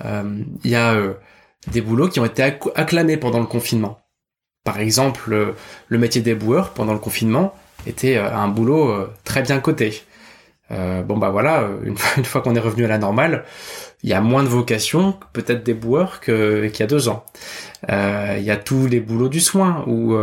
Euh, 0.03 0.41
il 0.63 0.71
y 0.71 0.75
a 0.75 0.93
euh, 0.93 1.13
des 1.71 1.81
boulots 1.81 2.09
qui 2.09 2.19
ont 2.19 2.25
été 2.25 2.43
acclamés 2.43 3.17
pendant 3.17 3.39
le 3.39 3.45
confinement. 3.45 3.99
Par 4.63 4.79
exemple, 4.79 5.33
euh, 5.33 5.51
le 5.87 5.97
métier 5.97 6.21
d'éboueur 6.21 6.71
pendant 6.71 6.93
le 6.93 6.99
confinement 6.99 7.53
était 7.85 8.17
un 8.17 8.47
boulot 8.47 9.07
très 9.23 9.43
bien 9.43 9.59
coté. 9.59 10.01
bon 10.71 11.17
bah 11.17 11.29
voilà, 11.29 11.69
une 11.83 11.95
fois, 11.95 12.23
fois 12.23 12.41
qu'on 12.41 12.55
est 12.55 12.59
revenu 12.59 12.85
à 12.85 12.87
la 12.87 12.97
normale, 12.97 13.45
il 14.01 14.09
y 14.09 14.13
a 14.13 14.21
moins 14.21 14.41
de 14.41 14.47
vocations, 14.47 15.15
peut-être 15.33 15.63
des 15.63 15.75
boueurs 15.75 16.19
qu'il 16.19 16.71
y 16.79 16.81
a 16.81 16.87
deux 16.87 17.09
ans. 17.09 17.23
il 17.87 18.41
y 18.41 18.49
a 18.49 18.57
tous 18.57 18.87
les 18.87 18.99
boulots 18.99 19.29
du 19.29 19.39
soin 19.39 19.83
où 19.85 20.17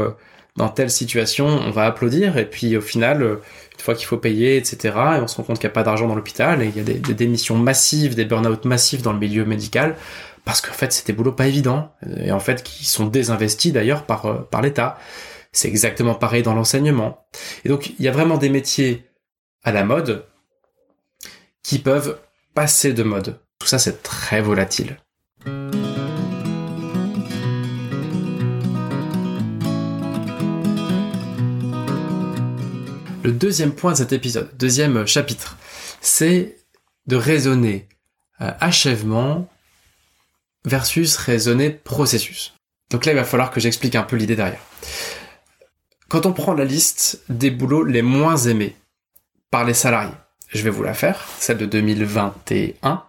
dans 0.56 0.68
telle 0.68 0.90
situation 0.90 1.46
on 1.46 1.70
va 1.70 1.86
applaudir 1.86 2.36
et 2.36 2.48
puis 2.48 2.76
au 2.76 2.80
final 2.80 3.22
une 3.22 3.80
fois 3.80 3.94
qu'il 3.94 4.06
faut 4.06 4.18
payer, 4.18 4.56
etc. 4.56 4.94
Et 5.16 5.20
on 5.20 5.26
se 5.26 5.36
rend 5.36 5.44
compte 5.44 5.58
qu'il 5.58 5.66
n'y 5.66 5.72
a 5.72 5.74
pas 5.74 5.82
d'argent 5.82 6.06
dans 6.06 6.14
l'hôpital 6.14 6.62
et 6.62 6.66
il 6.66 6.76
y 6.76 6.80
a 6.80 6.84
des, 6.84 7.14
démissions 7.14 7.56
massives, 7.56 8.14
des 8.14 8.24
burn-out 8.24 8.64
massifs 8.64 9.02
dans 9.02 9.12
le 9.12 9.18
milieu 9.18 9.44
médical 9.44 9.96
parce 10.44 10.60
qu'en 10.60 10.72
fait 10.72 10.92
c'est 10.92 11.06
des 11.06 11.12
boulots 11.12 11.32
pas 11.32 11.46
évidents 11.46 11.92
et 12.18 12.32
en 12.32 12.40
fait 12.40 12.62
qui 12.62 12.84
sont 12.84 13.06
désinvestis 13.06 13.72
d'ailleurs 13.72 14.04
par 14.04 14.26
euh, 14.26 14.48
par 14.50 14.62
l'État. 14.62 14.98
C'est 15.52 15.68
exactement 15.68 16.14
pareil 16.14 16.42
dans 16.42 16.54
l'enseignement. 16.54 17.26
Et 17.64 17.68
donc 17.68 17.90
il 17.98 18.04
y 18.04 18.08
a 18.08 18.12
vraiment 18.12 18.38
des 18.38 18.48
métiers 18.48 19.06
à 19.64 19.72
la 19.72 19.84
mode 19.84 20.26
qui 21.62 21.78
peuvent 21.78 22.18
passer 22.54 22.92
de 22.92 23.02
mode. 23.02 23.40
Tout 23.58 23.66
ça 23.66 23.78
c'est 23.78 24.02
très 24.02 24.40
volatile. 24.40 24.96
Le 33.22 33.30
deuxième 33.30 33.72
point 33.72 33.92
de 33.92 33.98
cet 33.98 34.12
épisode, 34.12 34.50
deuxième 34.56 35.06
chapitre, 35.06 35.56
c'est 36.00 36.56
de 37.06 37.14
raisonner 37.14 37.88
euh, 38.40 38.50
achèvement 38.58 39.48
versus 40.64 41.16
raisonner 41.16 41.70
processus. 41.70 42.52
Donc 42.90 43.04
là, 43.06 43.12
il 43.12 43.16
va 43.16 43.24
falloir 43.24 43.52
que 43.52 43.61
j'explique 43.61 43.94
un 43.94 44.02
peu 44.02 44.16
l'idée 44.16 44.35
derrière. 44.35 44.61
Quand 46.08 46.26
on 46.26 46.32
prend 46.32 46.52
la 46.52 46.64
liste 46.64 47.22
des 47.28 47.52
boulots 47.52 47.85
les 47.85 48.02
moins 48.02 48.37
aimés 48.37 48.76
par 49.52 49.64
les 49.64 49.74
salariés, 49.74 50.12
je 50.48 50.62
vais 50.62 50.70
vous 50.70 50.82
la 50.82 50.94
faire, 50.94 51.24
celle 51.38 51.58
de 51.58 51.66
2021. 51.66 53.04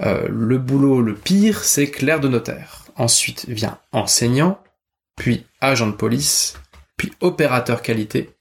Euh, 0.00 0.28
le 0.28 0.58
boulot 0.58 1.02
le 1.02 1.14
pire, 1.14 1.64
c'est 1.64 1.90
clerc 1.90 2.20
de 2.20 2.28
notaire. 2.28 2.84
Ensuite 2.96 3.46
vient 3.48 3.78
enseignant, 3.90 4.62
puis 5.16 5.44
agent 5.60 5.88
de 5.88 5.92
police, 5.92 6.54
puis 6.96 7.12
opérateur 7.20 7.82
qualité, 7.82 8.33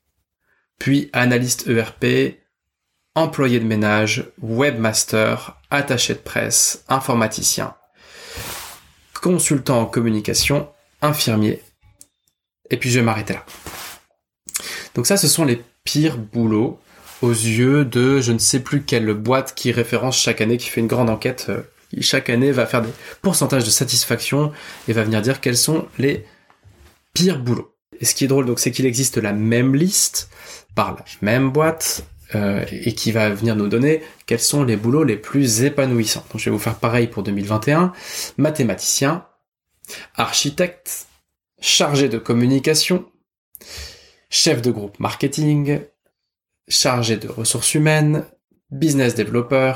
puis 0.83 1.09
analyste 1.13 1.65
ERP, 1.69 2.39
employé 3.15 3.61
de 3.61 3.63
ménage, 3.63 4.33
webmaster, 4.41 5.57
attaché 5.71 6.13
de 6.13 6.19
presse, 6.19 6.83
informaticien, 6.89 7.73
consultant 9.21 9.79
en 9.79 9.85
communication, 9.85 10.67
infirmier. 11.01 11.63
Et 12.69 12.75
puis 12.75 12.89
je 12.89 12.99
vais 12.99 13.05
m'arrêter 13.05 13.31
là. 13.31 13.45
Donc 14.93 15.07
ça, 15.07 15.15
ce 15.15 15.29
sont 15.29 15.45
les 15.45 15.63
pires 15.85 16.17
boulots 16.17 16.81
aux 17.21 17.31
yeux 17.31 17.85
de 17.85 18.19
je 18.19 18.33
ne 18.33 18.37
sais 18.37 18.59
plus 18.59 18.83
quelle 18.83 19.13
boîte 19.13 19.55
qui 19.55 19.71
référence 19.71 20.19
chaque 20.19 20.41
année, 20.41 20.57
qui 20.57 20.67
fait 20.67 20.81
une 20.81 20.87
grande 20.87 21.09
enquête. 21.09 21.45
Euh, 21.47 21.61
chaque 22.01 22.29
année 22.29 22.51
va 22.51 22.65
faire 22.65 22.81
des 22.81 22.91
pourcentages 23.21 23.63
de 23.63 23.69
satisfaction 23.69 24.51
et 24.89 24.91
va 24.91 25.03
venir 25.03 25.21
dire 25.21 25.39
quels 25.39 25.55
sont 25.55 25.87
les 25.97 26.25
pires 27.13 27.39
boulots. 27.39 27.72
Et 27.99 28.05
ce 28.05 28.15
qui 28.15 28.25
est 28.25 28.27
drôle, 28.27 28.45
donc, 28.45 28.59
c'est 28.59 28.71
qu'il 28.71 28.85
existe 28.85 29.17
la 29.17 29.33
même 29.33 29.75
liste 29.75 30.29
par 30.75 30.95
la 30.95 31.05
même 31.21 31.51
boîte 31.51 32.05
euh, 32.35 32.65
et 32.71 32.93
qui 32.93 33.11
va 33.11 33.29
venir 33.29 33.55
nous 33.55 33.67
donner 33.67 34.01
quels 34.25 34.39
sont 34.39 34.63
les 34.63 34.75
boulots 34.75 35.03
les 35.03 35.17
plus 35.17 35.63
épanouissants. 35.63 36.25
Donc 36.31 36.39
je 36.39 36.45
vais 36.45 36.51
vous 36.51 36.59
faire 36.59 36.79
pareil 36.79 37.07
pour 37.07 37.21
2021. 37.21 37.93
Mathématicien, 38.37 39.27
architecte, 40.15 41.07
chargé 41.61 42.09
de 42.09 42.17
communication, 42.17 43.05
chef 44.31 44.63
de 44.63 44.71
groupe 44.71 44.99
marketing, 44.99 45.81
chargé 46.67 47.17
de 47.17 47.27
ressources 47.27 47.75
humaines, 47.75 48.25
business 48.71 49.13
developer, 49.13 49.73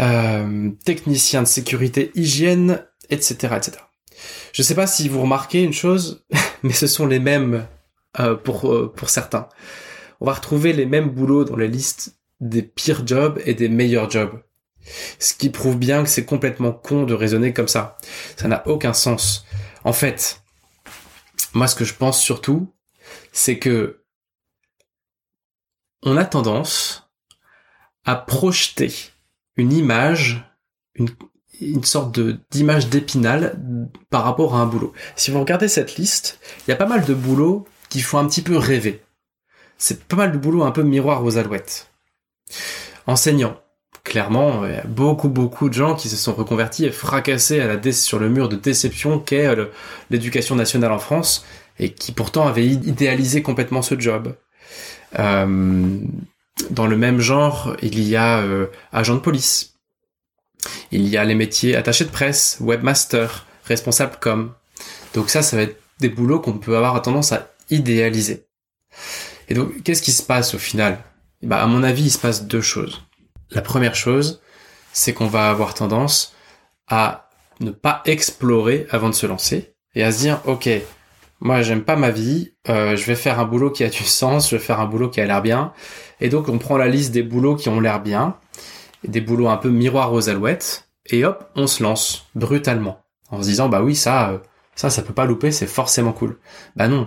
euh, 0.00 0.70
technicien 0.84 1.42
de 1.42 1.48
sécurité, 1.48 2.10
hygiène, 2.16 2.84
etc., 3.10 3.54
etc. 3.56 3.78
Je 4.52 4.62
ne 4.62 4.64
sais 4.64 4.74
pas 4.74 4.86
si 4.86 5.08
vous 5.08 5.22
remarquez 5.22 5.62
une 5.62 5.72
chose, 5.72 6.24
mais 6.62 6.72
ce 6.72 6.86
sont 6.86 7.06
les 7.06 7.18
mêmes 7.18 7.66
euh, 8.20 8.36
pour, 8.36 8.72
euh, 8.72 8.92
pour 8.94 9.10
certains. 9.10 9.48
On 10.20 10.26
va 10.26 10.34
retrouver 10.34 10.72
les 10.72 10.86
mêmes 10.86 11.10
boulots 11.10 11.44
dans 11.44 11.56
les 11.56 11.68
listes 11.68 12.16
des 12.40 12.62
pires 12.62 13.06
jobs 13.06 13.40
et 13.44 13.54
des 13.54 13.68
meilleurs 13.68 14.10
jobs. 14.10 14.42
Ce 15.18 15.34
qui 15.34 15.50
prouve 15.50 15.76
bien 15.76 16.02
que 16.02 16.08
c'est 16.08 16.24
complètement 16.24 16.72
con 16.72 17.04
de 17.04 17.14
raisonner 17.14 17.52
comme 17.52 17.68
ça. 17.68 17.96
Ça 18.36 18.48
n'a 18.48 18.66
aucun 18.68 18.92
sens. 18.92 19.46
En 19.82 19.92
fait, 19.92 20.42
moi 21.52 21.66
ce 21.66 21.74
que 21.74 21.84
je 21.84 21.94
pense 21.94 22.20
surtout, 22.20 22.72
c'est 23.32 23.58
que 23.58 24.04
on 26.02 26.16
a 26.16 26.24
tendance 26.24 27.10
à 28.04 28.14
projeter 28.14 28.92
une 29.56 29.72
image, 29.72 30.44
une, 30.94 31.08
une 31.60 31.84
sorte 31.84 32.14
de 32.14 32.38
d'image 32.50 32.88
d'épinal 32.88 33.58
par 34.10 34.24
rapport 34.24 34.54
à 34.54 34.60
un 34.60 34.66
boulot. 34.66 34.92
Si 35.16 35.30
vous 35.30 35.40
regardez 35.40 35.68
cette 35.68 35.96
liste, 35.96 36.38
il 36.66 36.70
y 36.70 36.74
a 36.74 36.76
pas 36.76 36.86
mal 36.86 37.04
de 37.04 37.14
boulots 37.14 37.66
qui 37.88 38.00
font 38.00 38.18
un 38.18 38.26
petit 38.26 38.42
peu 38.42 38.56
rêver. 38.56 39.02
C'est 39.78 40.04
pas 40.04 40.16
mal 40.16 40.32
de 40.32 40.38
boulot 40.38 40.64
un 40.64 40.70
peu 40.70 40.82
miroir 40.82 41.24
aux 41.24 41.36
alouettes. 41.36 41.90
Enseignant. 43.06 43.60
Clairement, 44.02 44.66
il 44.66 44.72
y 44.72 44.76
a 44.76 44.84
beaucoup 44.84 45.30
beaucoup 45.30 45.70
de 45.70 45.74
gens 45.74 45.94
qui 45.94 46.10
se 46.10 46.16
sont 46.16 46.34
reconvertis 46.34 46.84
et 46.84 46.90
fracassés 46.90 47.60
à 47.60 47.66
la 47.66 47.92
sur 47.92 48.18
le 48.18 48.28
mur 48.28 48.50
de 48.50 48.56
déception 48.56 49.18
qu'est 49.18 49.48
l'éducation 50.10 50.56
nationale 50.56 50.92
en 50.92 50.98
France 50.98 51.46
et 51.78 51.92
qui 51.92 52.12
pourtant 52.12 52.46
avaient 52.46 52.66
idéalisé 52.66 53.42
complètement 53.42 53.80
ce 53.82 53.98
job. 53.98 54.34
Euh, 55.18 55.98
dans 56.70 56.86
le 56.86 56.96
même 56.96 57.20
genre, 57.20 57.76
il 57.82 58.02
y 58.02 58.16
a 58.16 58.40
euh, 58.40 58.66
agent 58.92 59.14
de 59.14 59.20
police. 59.20 59.73
Il 60.90 61.08
y 61.08 61.16
a 61.16 61.24
les 61.24 61.34
métiers 61.34 61.76
attachés 61.76 62.04
de 62.04 62.10
presse, 62.10 62.58
webmaster, 62.60 63.46
responsable 63.64 64.16
com. 64.20 64.52
Donc 65.14 65.30
ça, 65.30 65.42
ça 65.42 65.56
va 65.56 65.62
être 65.62 65.80
des 66.00 66.08
boulots 66.08 66.40
qu'on 66.40 66.58
peut 66.58 66.76
avoir 66.76 67.00
tendance 67.02 67.32
à 67.32 67.50
idéalisé. 67.70 68.46
Et 69.48 69.54
donc, 69.54 69.82
qu'est-ce 69.82 70.02
qui 70.02 70.12
se 70.12 70.22
passe 70.22 70.54
au 70.54 70.58
final? 70.58 70.98
Bah, 71.42 71.62
À 71.62 71.66
mon 71.66 71.82
avis, 71.82 72.04
il 72.04 72.10
se 72.10 72.18
passe 72.18 72.46
deux 72.46 72.60
choses. 72.60 73.02
La 73.50 73.62
première 73.62 73.94
chose, 73.94 74.40
c'est 74.92 75.12
qu'on 75.12 75.26
va 75.26 75.50
avoir 75.50 75.74
tendance 75.74 76.34
à 76.88 77.30
ne 77.60 77.70
pas 77.70 78.02
explorer 78.06 78.86
avant 78.90 79.08
de 79.08 79.14
se 79.14 79.26
lancer 79.26 79.74
et 79.94 80.02
à 80.02 80.12
se 80.12 80.20
dire, 80.20 80.40
ok, 80.46 80.68
moi 81.40 81.62
j'aime 81.62 81.84
pas 81.84 81.96
ma 81.96 82.10
vie, 82.10 82.54
euh, 82.68 82.96
je 82.96 83.04
vais 83.04 83.14
faire 83.14 83.38
un 83.38 83.44
boulot 83.44 83.70
qui 83.70 83.84
a 83.84 83.88
du 83.88 84.04
sens, 84.04 84.50
je 84.50 84.56
vais 84.56 84.62
faire 84.62 84.80
un 84.80 84.86
boulot 84.86 85.08
qui 85.08 85.20
a 85.20 85.26
l'air 85.26 85.42
bien. 85.42 85.72
Et 86.20 86.28
donc 86.28 86.48
on 86.48 86.58
prend 86.58 86.76
la 86.76 86.88
liste 86.88 87.12
des 87.12 87.22
boulots 87.22 87.56
qui 87.56 87.68
ont 87.68 87.80
l'air 87.80 88.00
bien, 88.00 88.36
des 89.06 89.20
boulots 89.20 89.48
un 89.48 89.56
peu 89.56 89.70
miroirs 89.70 90.12
aux 90.12 90.28
alouettes, 90.28 90.88
et 91.06 91.24
hop, 91.24 91.50
on 91.54 91.66
se 91.66 91.82
lance 91.82 92.26
brutalement 92.34 93.04
en 93.30 93.42
se 93.42 93.48
disant 93.48 93.68
bah 93.68 93.82
oui 93.82 93.94
ça, 93.94 94.30
euh, 94.30 94.38
ça 94.74 94.90
ça 94.90 95.02
peut 95.02 95.12
pas 95.12 95.26
louper, 95.26 95.50
c'est 95.50 95.66
forcément 95.66 96.12
cool. 96.12 96.38
Bah 96.76 96.88
non, 96.88 97.04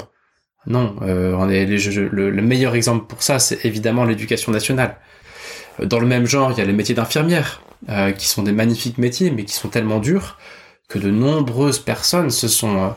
non, 0.65 0.95
euh, 1.01 1.47
est 1.49 1.65
le, 1.65 2.41
meilleur 2.41 2.75
exemple 2.75 3.07
pour 3.07 3.23
ça, 3.23 3.39
c'est 3.39 3.65
évidemment 3.65 4.03
l'éducation 4.03 4.51
nationale. 4.51 4.97
Euh, 5.79 5.85
dans 5.85 5.99
le 5.99 6.07
même 6.07 6.25
genre, 6.25 6.51
il 6.51 6.57
y 6.57 6.61
a 6.61 6.65
les 6.65 6.73
métiers 6.73 6.95
d'infirmière, 6.95 7.61
qui 8.17 8.27
sont 8.27 8.41
des 8.41 8.53
magnifiques 8.53 8.97
métiers, 8.97 9.29
mais 9.29 9.45
qui 9.45 9.53
sont 9.53 9.69
tellement 9.69 9.99
durs 9.99 10.39
que 10.89 10.97
de 10.97 11.11
nombreuses 11.11 11.77
personnes 11.77 12.31
se 12.31 12.47
sont 12.47 12.95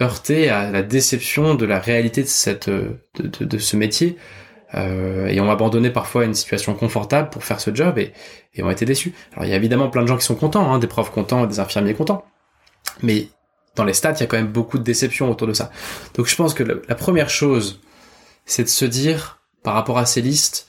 heurtées 0.00 0.48
à 0.50 0.72
la 0.72 0.82
déception 0.82 1.54
de 1.54 1.64
la 1.64 1.78
réalité 1.78 2.24
de 2.24 2.28
cette 2.28 2.68
de, 2.68 3.58
ce 3.58 3.76
métier 3.76 4.16
et 4.74 5.40
ont 5.40 5.50
abandonné 5.50 5.90
parfois 5.90 6.24
une 6.24 6.34
situation 6.34 6.74
confortable 6.74 7.30
pour 7.30 7.44
faire 7.44 7.60
ce 7.60 7.74
job 7.74 7.98
et, 7.98 8.12
ont 8.62 8.70
été 8.70 8.84
déçus. 8.84 9.14
Alors 9.32 9.44
il 9.44 9.50
y 9.50 9.52
a 9.52 9.56
évidemment 9.56 9.88
plein 9.88 10.02
de 10.02 10.08
gens 10.08 10.16
qui 10.16 10.24
sont 10.24 10.34
contents, 10.34 10.72
hein, 10.72 10.78
des 10.78 10.86
profs 10.86 11.10
contents, 11.10 11.46
des 11.46 11.60
infirmiers 11.60 11.94
contents, 11.94 12.24
mais 13.02 13.28
dans 13.76 13.84
les 13.84 13.92
stats, 13.92 14.12
il 14.12 14.20
y 14.20 14.22
a 14.24 14.26
quand 14.26 14.38
même 14.38 14.48
beaucoup 14.48 14.78
de 14.78 14.82
déceptions 14.82 15.30
autour 15.30 15.46
de 15.46 15.52
ça. 15.52 15.70
Donc 16.14 16.26
je 16.26 16.34
pense 16.34 16.54
que 16.54 16.62
la 16.62 16.94
première 16.94 17.30
chose, 17.30 17.80
c'est 18.44 18.64
de 18.64 18.68
se 18.68 18.84
dire, 18.84 19.40
par 19.62 19.74
rapport 19.74 19.98
à 19.98 20.06
ces 20.06 20.22
listes, 20.22 20.66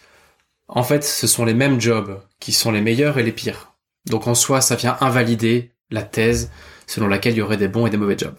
en 0.68 0.84
fait, 0.84 1.04
ce 1.04 1.28
sont 1.28 1.46
les 1.46 1.54
mêmes 1.54 1.80
jobs 1.80 2.22
qui 2.40 2.52
sont 2.52 2.72
les 2.72 2.82
meilleurs 2.82 3.18
et 3.18 3.24
les 3.24 3.32
pires. 3.32 3.74
Donc 4.06 4.28
en 4.28 4.36
soi, 4.36 4.62
ça 4.62 4.76
vient 4.76 4.98
invalider 5.00 5.72
la 5.90 6.04
thèse 6.04 6.52
selon 6.86 7.08
laquelle 7.08 7.34
il 7.34 7.38
y 7.38 7.42
aurait 7.42 7.58
des 7.58 7.70
bons 7.70 7.88
et 7.88 7.90
des 7.90 7.98
mauvais 7.98 8.18
jobs. 8.18 8.36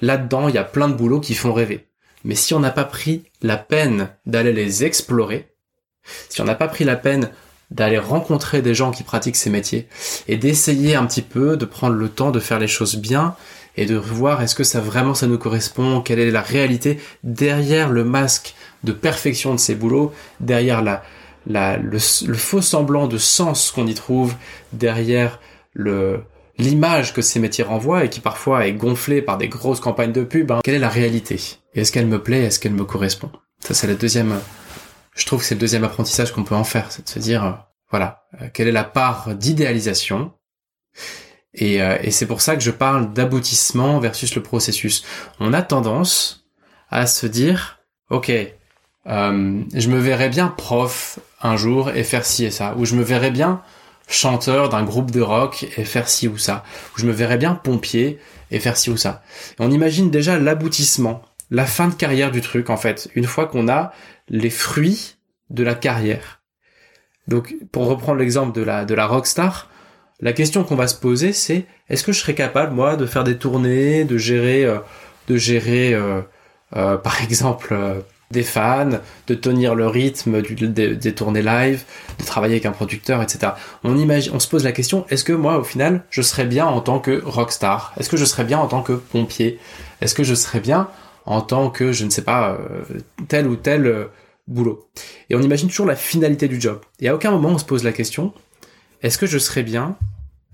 Là-dedans, 0.00 0.48
il 0.48 0.54
y 0.54 0.58
a 0.58 0.64
plein 0.64 0.88
de 0.88 0.94
boulots 0.94 1.20
qui 1.20 1.34
font 1.34 1.52
rêver. 1.52 1.86
Mais 2.24 2.34
si 2.34 2.54
on 2.54 2.60
n'a 2.60 2.70
pas 2.70 2.84
pris 2.84 3.24
la 3.40 3.56
peine 3.56 4.08
d'aller 4.26 4.52
les 4.52 4.84
explorer, 4.84 5.48
si 6.28 6.40
on 6.40 6.44
n'a 6.44 6.54
pas 6.54 6.68
pris 6.68 6.84
la 6.84 6.96
peine 6.96 7.30
d'aller 7.70 7.98
rencontrer 7.98 8.62
des 8.62 8.74
gens 8.74 8.90
qui 8.90 9.02
pratiquent 9.02 9.36
ces 9.36 9.50
métiers 9.50 9.88
et 10.28 10.36
d'essayer 10.36 10.94
un 10.94 11.06
petit 11.06 11.22
peu 11.22 11.56
de 11.56 11.64
prendre 11.64 11.96
le 11.96 12.08
temps 12.08 12.30
de 12.30 12.40
faire 12.40 12.58
les 12.58 12.68
choses 12.68 12.96
bien 12.96 13.34
et 13.76 13.86
de 13.86 13.96
voir 13.96 14.42
est-ce 14.42 14.54
que 14.54 14.64
ça 14.64 14.80
vraiment 14.80 15.14
ça 15.14 15.26
nous 15.26 15.38
correspond, 15.38 16.02
quelle 16.02 16.18
est 16.18 16.30
la 16.30 16.42
réalité 16.42 16.98
derrière 17.24 17.88
le 17.88 18.04
masque 18.04 18.54
de 18.84 18.92
perfection 18.92 19.54
de 19.54 19.60
ces 19.60 19.74
boulots, 19.74 20.12
derrière 20.40 20.82
la, 20.82 21.02
la, 21.46 21.78
le, 21.78 21.98
faux 21.98 22.60
semblant 22.60 23.06
de 23.06 23.18
sens 23.18 23.70
qu'on 23.70 23.86
y 23.86 23.94
trouve, 23.94 24.34
derrière 24.72 25.40
le, 25.72 26.20
l'image 26.58 27.12
que 27.12 27.22
ces 27.22 27.40
métiers 27.40 27.64
renvoient 27.64 28.04
et 28.04 28.10
qui 28.10 28.20
parfois 28.20 28.66
est 28.66 28.72
gonflée 28.72 29.22
par 29.22 29.38
des 29.38 29.48
grosses 29.48 29.80
campagnes 29.80 30.12
de 30.12 30.24
pub, 30.24 30.50
hein. 30.52 30.60
quelle 30.62 30.74
est 30.74 30.78
la 30.78 30.88
réalité? 30.88 31.40
Est-ce 31.74 31.92
qu'elle 31.92 32.06
me 32.06 32.22
plaît? 32.22 32.44
Est-ce 32.44 32.60
qu'elle 32.60 32.74
me 32.74 32.84
correspond? 32.84 33.30
Ça 33.60 33.74
c'est 33.74 33.86
le 33.86 33.94
deuxième, 33.94 34.38
je 35.14 35.26
trouve 35.26 35.40
que 35.40 35.46
c'est 35.46 35.54
le 35.54 35.60
deuxième 35.60 35.84
apprentissage 35.84 36.32
qu'on 36.32 36.44
peut 36.44 36.54
en 36.54 36.64
faire, 36.64 36.90
c'est 36.90 37.04
de 37.04 37.08
se 37.08 37.18
dire, 37.18 37.44
euh, 37.44 37.52
voilà, 37.90 38.24
euh, 38.40 38.48
quelle 38.52 38.68
est 38.68 38.72
la 38.72 38.84
part 38.84 39.34
d'idéalisation? 39.34 40.32
Et, 41.54 41.82
euh, 41.82 41.98
et 42.02 42.10
c'est 42.10 42.26
pour 42.26 42.40
ça 42.40 42.56
que 42.56 42.62
je 42.62 42.70
parle 42.70 43.12
d'aboutissement 43.12 43.98
versus 44.00 44.34
le 44.34 44.42
processus. 44.42 45.04
On 45.38 45.52
a 45.52 45.62
tendance 45.62 46.46
à 46.90 47.06
se 47.06 47.26
dire, 47.26 47.80
ok, 48.10 48.30
euh, 48.30 49.62
je 49.74 49.88
me 49.88 49.98
verrais 49.98 50.28
bien 50.28 50.48
prof 50.48 51.18
un 51.42 51.56
jour 51.56 51.90
et 51.90 52.04
faire 52.04 52.24
ci 52.24 52.44
et 52.44 52.50
ça, 52.50 52.74
ou 52.76 52.84
je 52.84 52.94
me 52.94 53.02
verrais 53.02 53.30
bien 53.30 53.62
chanteur 54.12 54.68
d'un 54.68 54.84
groupe 54.84 55.10
de 55.10 55.20
rock 55.20 55.66
et 55.76 55.84
faire 55.84 56.08
ci 56.08 56.28
ou 56.28 56.38
ça, 56.38 56.64
ou 56.94 57.00
je 57.00 57.06
me 57.06 57.12
verrais 57.12 57.38
bien 57.38 57.54
pompier 57.54 58.18
et 58.50 58.60
faire 58.60 58.76
ci 58.76 58.90
ou 58.90 58.96
ça. 58.96 59.22
on 59.58 59.70
imagine 59.70 60.10
déjà 60.10 60.38
l'aboutissement, 60.38 61.22
la 61.50 61.66
fin 61.66 61.88
de 61.88 61.94
carrière 61.94 62.30
du 62.30 62.40
truc 62.40 62.70
en 62.70 62.76
fait, 62.76 63.08
une 63.14 63.24
fois 63.24 63.46
qu'on 63.46 63.68
a 63.68 63.92
les 64.28 64.50
fruits 64.50 65.16
de 65.50 65.62
la 65.62 65.74
carrière. 65.74 66.42
Donc 67.28 67.54
pour 67.70 67.86
reprendre 67.86 68.18
l'exemple 68.18 68.58
de 68.58 68.62
la 68.62 68.84
de 68.84 68.94
la 68.94 69.06
rockstar, 69.06 69.70
la 70.20 70.32
question 70.32 70.64
qu'on 70.64 70.76
va 70.76 70.88
se 70.88 70.94
poser 70.94 71.32
c'est 71.32 71.66
est-ce 71.88 72.04
que 72.04 72.12
je 72.12 72.20
serais 72.20 72.34
capable 72.34 72.74
moi 72.74 72.96
de 72.96 73.06
faire 73.06 73.24
des 73.24 73.38
tournées, 73.38 74.04
de 74.04 74.18
gérer 74.18 74.64
euh, 74.64 74.78
de 75.28 75.36
gérer 75.36 75.94
euh, 75.94 76.22
euh 76.76 76.96
par 76.96 77.22
exemple 77.24 77.74
des 78.32 78.42
fans, 78.42 79.00
de 79.26 79.34
tenir 79.34 79.74
le 79.74 79.86
rythme 79.86 80.42
des, 80.42 81.14
tournées 81.14 81.42
live, 81.42 81.84
de 82.18 82.24
travailler 82.24 82.54
avec 82.54 82.66
un 82.66 82.72
producteur, 82.72 83.22
etc. 83.22 83.52
On 83.84 84.40
se 84.40 84.48
pose 84.48 84.64
la 84.64 84.72
question 84.72 85.06
est-ce 85.08 85.24
que 85.24 85.32
moi, 85.32 85.58
au 85.58 85.64
final, 85.64 86.04
je 86.10 86.22
serais 86.22 86.46
bien 86.46 86.66
en 86.66 86.80
tant 86.80 86.98
que 86.98 87.22
rockstar? 87.24 87.92
Est-ce 87.98 88.08
que 88.08 88.16
je 88.16 88.24
serais 88.24 88.44
bien 88.44 88.58
en 88.58 88.66
tant 88.66 88.82
que 88.82 88.94
pompier? 88.94 89.58
Est-ce 90.00 90.14
que 90.14 90.24
je 90.24 90.34
serais 90.34 90.60
bien 90.60 90.88
en 91.26 91.40
tant 91.40 91.70
que, 91.70 91.92
je 91.92 92.04
ne 92.04 92.10
sais 92.10 92.22
pas, 92.22 92.58
euh, 92.58 92.82
tel 93.28 93.46
ou 93.46 93.56
tel 93.56 93.86
euh, 93.86 94.06
boulot? 94.48 94.88
Et 95.30 95.36
on 95.36 95.42
imagine 95.42 95.68
toujours 95.68 95.86
la 95.86 95.96
finalité 95.96 96.48
du 96.48 96.60
job. 96.60 96.80
Et 97.00 97.08
à 97.08 97.14
aucun 97.14 97.30
moment 97.30 97.50
on 97.50 97.58
se 97.58 97.64
pose 97.64 97.84
la 97.84 97.92
question 97.92 98.32
est-ce 99.02 99.18
que 99.18 99.26
je 99.26 99.38
serais 99.38 99.64
bien 99.64 99.96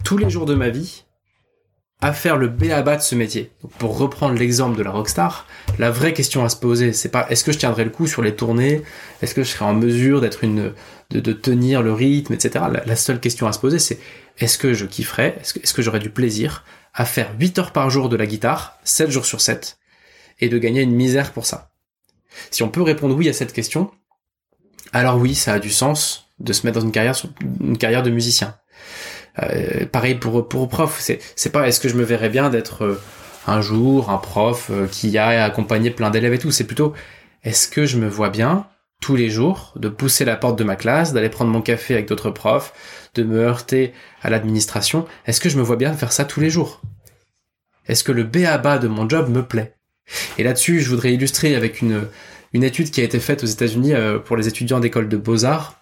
tous 0.05 0.17
les 0.17 0.31
jours 0.31 0.47
de 0.47 0.55
ma 0.55 0.71
vie 0.71 1.05
à 2.01 2.13
faire 2.13 2.37
le 2.37 2.49
B 2.49 2.71
à 2.71 2.83
bas 2.83 2.97
de 2.97 3.03
ce 3.03 3.15
métier. 3.15 3.51
pour 3.79 3.99
reprendre 3.99 4.39
l'exemple 4.39 4.79
de 4.79 4.83
la 4.83 4.91
rockstar, 4.91 5.47
la 5.79 5.91
vraie 5.91 6.13
question 6.13 6.45
à 6.45 6.49
se 6.49 6.57
poser, 6.57 6.93
c'est 6.93 7.09
pas 7.09 7.27
est-ce 7.29 7.43
que 7.43 7.53
je 7.53 7.59
tiendrai 7.59 7.85
le 7.85 7.91
coup 7.91 8.07
sur 8.07 8.23
les 8.23 8.37
tournées, 8.37 8.83
est-ce 9.21 9.35
que 9.35 9.43
je 9.43 9.51
serai 9.51 9.65
en 9.65 9.75
mesure 9.75 10.21
d'être 10.21 10.45
une, 10.45 10.73
de, 11.11 11.33
tenir 11.33 11.83
le 11.83 11.93
rythme, 11.93 12.35
etc. 12.35 12.67
La, 12.85 12.97
seule 12.97 13.21
question 13.21 13.47
à 13.49 13.53
se 13.53 13.59
poser, 13.59 13.79
c'est 13.79 13.99
est-ce 14.39 14.59
que 14.59 14.75
je 14.75 14.87
kifferais, 14.87 15.39
est-ce 15.41 15.75
que, 15.75 15.83
j'aurais 15.83 15.99
du 15.99 16.11
plaisir 16.11 16.65
à 16.95 17.05
faire 17.05 17.33
8 17.39 17.59
heures 17.59 17.73
par 17.73 17.91
jour 17.91 18.09
de 18.09 18.17
la 18.17 18.27
guitare, 18.27 18.79
7 18.85 19.11
jours 19.11 19.27
sur 19.27 19.41
7, 19.41 19.79
et 20.41 20.49
de 20.49 20.59
gagner 20.59 20.83
une 20.83 20.95
misère 20.95 21.33
pour 21.33 21.47
ça? 21.47 21.73
Si 22.51 22.63
on 22.63 22.69
peut 22.69 22.83
répondre 22.83 23.17
oui 23.17 23.29
à 23.29 23.33
cette 23.33 23.53
question, 23.53 23.91
alors 24.93 25.17
oui, 25.17 25.35
ça 25.35 25.55
a 25.55 25.59
du 25.59 25.71
sens 25.71 26.31
de 26.39 26.53
se 26.53 26.65
mettre 26.65 26.79
dans 26.79 26.87
une 26.87 27.79
carrière 27.79 28.03
de 28.03 28.11
musicien. 28.11 28.57
Euh, 29.43 29.87
pareil 29.87 30.15
pour 30.17 30.49
pour 30.49 30.69
prof, 30.69 30.99
c'est 31.01 31.21
c'est 31.37 31.51
pas 31.51 31.69
est-ce 31.69 31.81
que 31.81 31.89
je 31.89 31.95
me 31.95 32.05
verrais 32.05 32.29
bien 32.29 32.51
d'être 32.51 32.85
euh, 32.85 33.01
un 33.47 33.61
jour 33.61 34.11
un 34.11 34.19
prof 34.19 34.69
euh, 34.71 34.87
qui 34.87 35.17
a 35.19 35.45
accompagné 35.45 35.91
plein 35.91 36.11
d'élèves 36.11 36.35
et 36.35 36.39
tout, 36.39 36.51
c'est 36.51 36.67
plutôt 36.67 36.93
est-ce 37.45 37.69
que 37.69 37.87
je 37.87 37.99
me 37.99 38.09
vois 38.09 38.31
bien 38.31 38.67
tous 39.01 39.15
les 39.15 39.31
jours 39.31 39.73
de 39.77 39.89
pousser 39.89 40.25
la 40.25 40.37
porte 40.37 40.59
de 40.59 40.65
ma 40.65 40.75
classe, 40.75 41.13
d'aller 41.13 41.29
prendre 41.29 41.53
mon 41.53 41.63
café 41.63 41.95
avec 41.95 42.09
d'autres 42.09 42.31
profs, 42.31 42.73
de 43.15 43.23
me 43.23 43.39
heurter 43.39 43.93
à 44.23 44.31
l'administration, 44.31 45.07
est-ce 45.27 45.41
que 45.41 45.49
je 45.49 45.57
me 45.57 45.63
vois 45.63 45.77
bien 45.77 45.93
faire 45.93 46.11
ça 46.11 46.25
tous 46.25 46.41
les 46.41 46.51
jours? 46.51 46.81
Est-ce 47.87 48.03
que 48.03 48.11
le 48.13 48.25
B 48.25 48.39
à 48.39 48.59
bas 48.59 48.79
de 48.79 48.89
mon 48.89 49.09
job 49.09 49.31
me 49.31 49.45
plaît? 49.45 49.75
Et 50.37 50.43
là-dessus, 50.43 50.81
je 50.81 50.91
voudrais 50.91 51.15
illustrer 51.15 51.55
avec 51.55 51.81
une 51.81 52.09
une 52.55 52.65
étude 52.65 52.91
qui 52.91 53.03
a 53.03 53.05
été 53.05 53.21
faite 53.21 53.45
aux 53.45 53.47
États-Unis 53.47 53.93
pour 54.25 54.37
les 54.37 54.49
étudiants 54.49 54.81
d'école 54.81 55.09
de 55.11 55.19
beaux-arts 55.19 55.79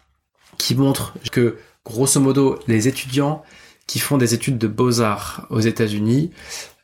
qui 0.59 0.75
montre 0.75 1.15
que 1.31 1.59
grosso 1.87 2.21
modo, 2.21 2.59
les 2.67 2.89
étudiants 2.89 3.43
qui 3.87 4.01
font 4.01 4.19
des 4.19 4.35
études 4.35 4.59
de 4.59 4.67
beaux-arts 4.67 5.47
aux 5.51 5.61
États-Unis, 5.61 6.33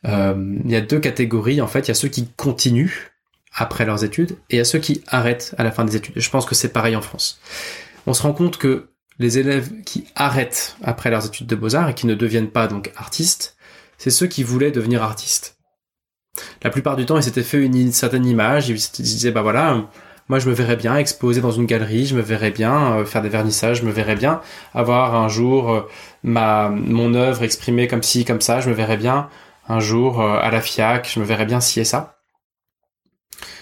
euh, 0.05 0.57
il 0.63 0.71
y 0.71 0.75
a 0.75 0.81
deux 0.81 0.99
catégories. 0.99 1.61
En 1.61 1.67
fait, 1.67 1.81
il 1.81 1.87
y 1.89 1.91
a 1.91 1.95
ceux 1.95 2.07
qui 2.07 2.27
continuent 2.37 3.11
après 3.53 3.85
leurs 3.85 4.03
études 4.03 4.31
et 4.49 4.55
il 4.55 4.57
y 4.57 4.61
a 4.61 4.65
ceux 4.65 4.79
qui 4.79 5.03
arrêtent 5.07 5.53
à 5.57 5.63
la 5.63 5.71
fin 5.71 5.83
des 5.83 5.95
études. 5.95 6.13
Je 6.17 6.29
pense 6.29 6.45
que 6.45 6.55
c'est 6.55 6.69
pareil 6.69 6.95
en 6.95 7.01
France. 7.01 7.39
On 8.07 8.13
se 8.13 8.21
rend 8.21 8.33
compte 8.33 8.57
que 8.57 8.89
les 9.19 9.37
élèves 9.37 9.69
qui 9.85 10.05
arrêtent 10.15 10.75
après 10.81 11.11
leurs 11.11 11.25
études 11.25 11.47
de 11.47 11.55
beaux-arts 11.55 11.89
et 11.89 11.93
qui 11.93 12.07
ne 12.07 12.15
deviennent 12.15 12.49
pas 12.49 12.67
donc 12.67 12.91
artistes, 12.95 13.57
c'est 13.97 14.09
ceux 14.09 14.27
qui 14.27 14.43
voulaient 14.43 14.71
devenir 14.71 15.03
artistes. 15.03 15.57
La 16.63 16.71
plupart 16.71 16.95
du 16.95 17.05
temps, 17.05 17.17
ils 17.17 17.23
s'étaient 17.23 17.43
fait 17.43 17.63
une, 17.63 17.91
certaine 17.91 18.25
image, 18.25 18.69
ils 18.69 18.81
se 18.81 19.01
disaient, 19.01 19.31
bah 19.31 19.43
voilà, 19.43 19.87
moi, 20.29 20.39
je 20.39 20.49
me 20.49 20.53
verrais 20.53 20.75
bien 20.75 20.95
exposer 20.95 21.41
dans 21.41 21.51
une 21.51 21.65
galerie, 21.65 22.05
je 22.05 22.15
me 22.15 22.21
verrais 22.21 22.51
bien 22.51 22.97
euh, 22.97 23.05
faire 23.05 23.21
des 23.21 23.29
vernissages, 23.29 23.81
je 23.81 23.85
me 23.85 23.91
verrais 23.91 24.15
bien 24.15 24.41
avoir 24.73 25.15
un 25.15 25.27
jour 25.27 25.71
euh, 25.71 25.81
mon 26.23 27.13
œuvre 27.13 27.43
exprimée 27.43 27.87
comme 27.87 28.03
ci, 28.03 28.23
comme 28.23 28.41
ça, 28.41 28.61
je 28.61 28.69
me 28.69 28.73
verrais 28.73 28.97
bien 28.97 29.29
un 29.67 29.79
jour 29.79 30.21
euh, 30.21 30.39
à 30.41 30.49
la 30.49 30.61
FIAC, 30.61 31.11
je 31.13 31.19
me 31.19 31.25
verrais 31.25 31.45
bien 31.45 31.59
ci 31.59 31.81
et 31.81 31.85
ça. 31.85 32.19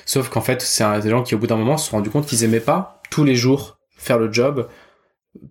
Sauf 0.06 0.30
qu'en 0.30 0.42
fait, 0.42 0.62
c'est 0.62 1.02
des 1.02 1.10
gens 1.10 1.24
qui, 1.24 1.36
au 1.36 1.38
bout 1.38 1.48
d'un 1.48 1.58
moment, 1.58 1.78
se 1.78 1.90
sont 1.90 1.98
rendus 1.98 2.10
compte 2.10 2.26
qu'ils 2.28 2.44
aimaient 2.44 2.60
pas 2.60 3.02
tous 3.10 3.24
les 3.24 3.36
jours 3.36 3.78
faire 3.96 4.18
le 4.18 4.32
job 4.32 4.68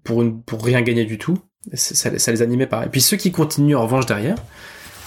pour 0.05 0.25
pour 0.45 0.65
rien 0.65 0.83
gagner 0.83 1.05
du 1.05 1.19
tout. 1.19 1.39
Ça, 1.75 2.19
ça 2.19 2.33
les 2.33 2.43
animait 2.43 2.67
pas. 2.67 2.87
Et 2.87 2.89
puis 2.89 3.01
ceux 3.01 3.17
qui 3.17 3.33
continuent 3.33 3.77
en 3.77 3.83
revanche 3.83 4.07
derrière, 4.07 4.37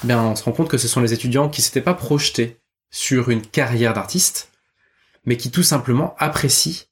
ben 0.03 0.19
on 0.19 0.35
se 0.35 0.43
rend 0.43 0.51
compte 0.51 0.69
que 0.69 0.77
ce 0.77 0.87
sont 0.87 1.01
les 1.01 1.13
étudiants 1.13 1.49
qui 1.49 1.61
s'étaient 1.61 1.81
pas 1.81 1.93
projetés 1.93 2.59
sur 2.91 3.29
une 3.29 3.41
carrière 3.41 3.93
d'artiste, 3.93 4.52
mais 5.25 5.37
qui 5.37 5.51
tout 5.51 5.63
simplement 5.63 6.15
apprécie 6.17 6.87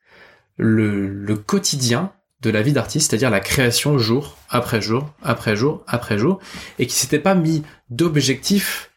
le, 0.58 1.36
quotidien 1.36 2.12
de 2.42 2.50
la 2.50 2.62
vie 2.62 2.74
d'artiste, 2.74 3.10
c'est-à-dire 3.10 3.30
la 3.30 3.40
création 3.40 3.98
jour 3.98 4.38
après 4.50 4.82
jour, 4.82 5.14
après 5.22 5.56
jour, 5.56 5.84
après 5.88 6.18
jour, 6.18 6.40
et 6.80 6.88
qui 6.88 6.96
s'était 6.96 7.20
pas 7.20 7.36
mis 7.36 7.64
d'objectif 7.90 8.92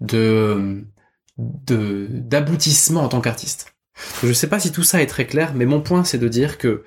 de 0.00 0.84
d'aboutissement 1.36 3.02
en 3.02 3.08
tant 3.08 3.20
qu'artiste. 3.20 3.74
Je 4.22 4.32
sais 4.32 4.46
pas 4.46 4.60
si 4.60 4.70
tout 4.70 4.84
ça 4.84 5.02
est 5.02 5.06
très 5.06 5.26
clair, 5.26 5.52
mais 5.54 5.66
mon 5.66 5.80
point 5.80 6.04
c'est 6.04 6.18
de 6.18 6.28
dire 6.28 6.58
que 6.58 6.84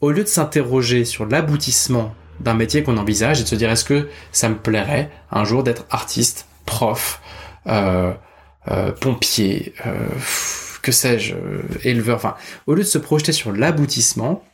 au 0.00 0.12
lieu 0.12 0.22
de 0.22 0.28
s'interroger 0.28 1.04
sur 1.04 1.26
l'aboutissement 1.26 2.14
d'un 2.40 2.54
métier 2.54 2.82
qu'on 2.82 2.98
envisage 2.98 3.40
et 3.40 3.42
de 3.42 3.48
se 3.48 3.56
dire 3.56 3.70
est-ce 3.70 3.84
que 3.84 4.08
ça 4.30 4.48
me 4.48 4.56
plairait 4.56 5.10
un 5.30 5.44
jour 5.44 5.64
d'être 5.64 5.86
artiste, 5.90 6.46
prof, 6.66 7.20
euh, 7.66 8.12
euh, 8.68 8.92
pompier, 8.92 9.74
euh, 9.86 10.08
que 10.82 10.92
sais-je, 10.92 11.34
euh, 11.34 11.62
éleveur, 11.82 12.16
enfin, 12.16 12.36
au 12.66 12.74
lieu 12.74 12.82
de 12.82 12.88
se 12.88 12.98
projeter 12.98 13.32
sur 13.32 13.52
l'aboutissement, 13.52 14.44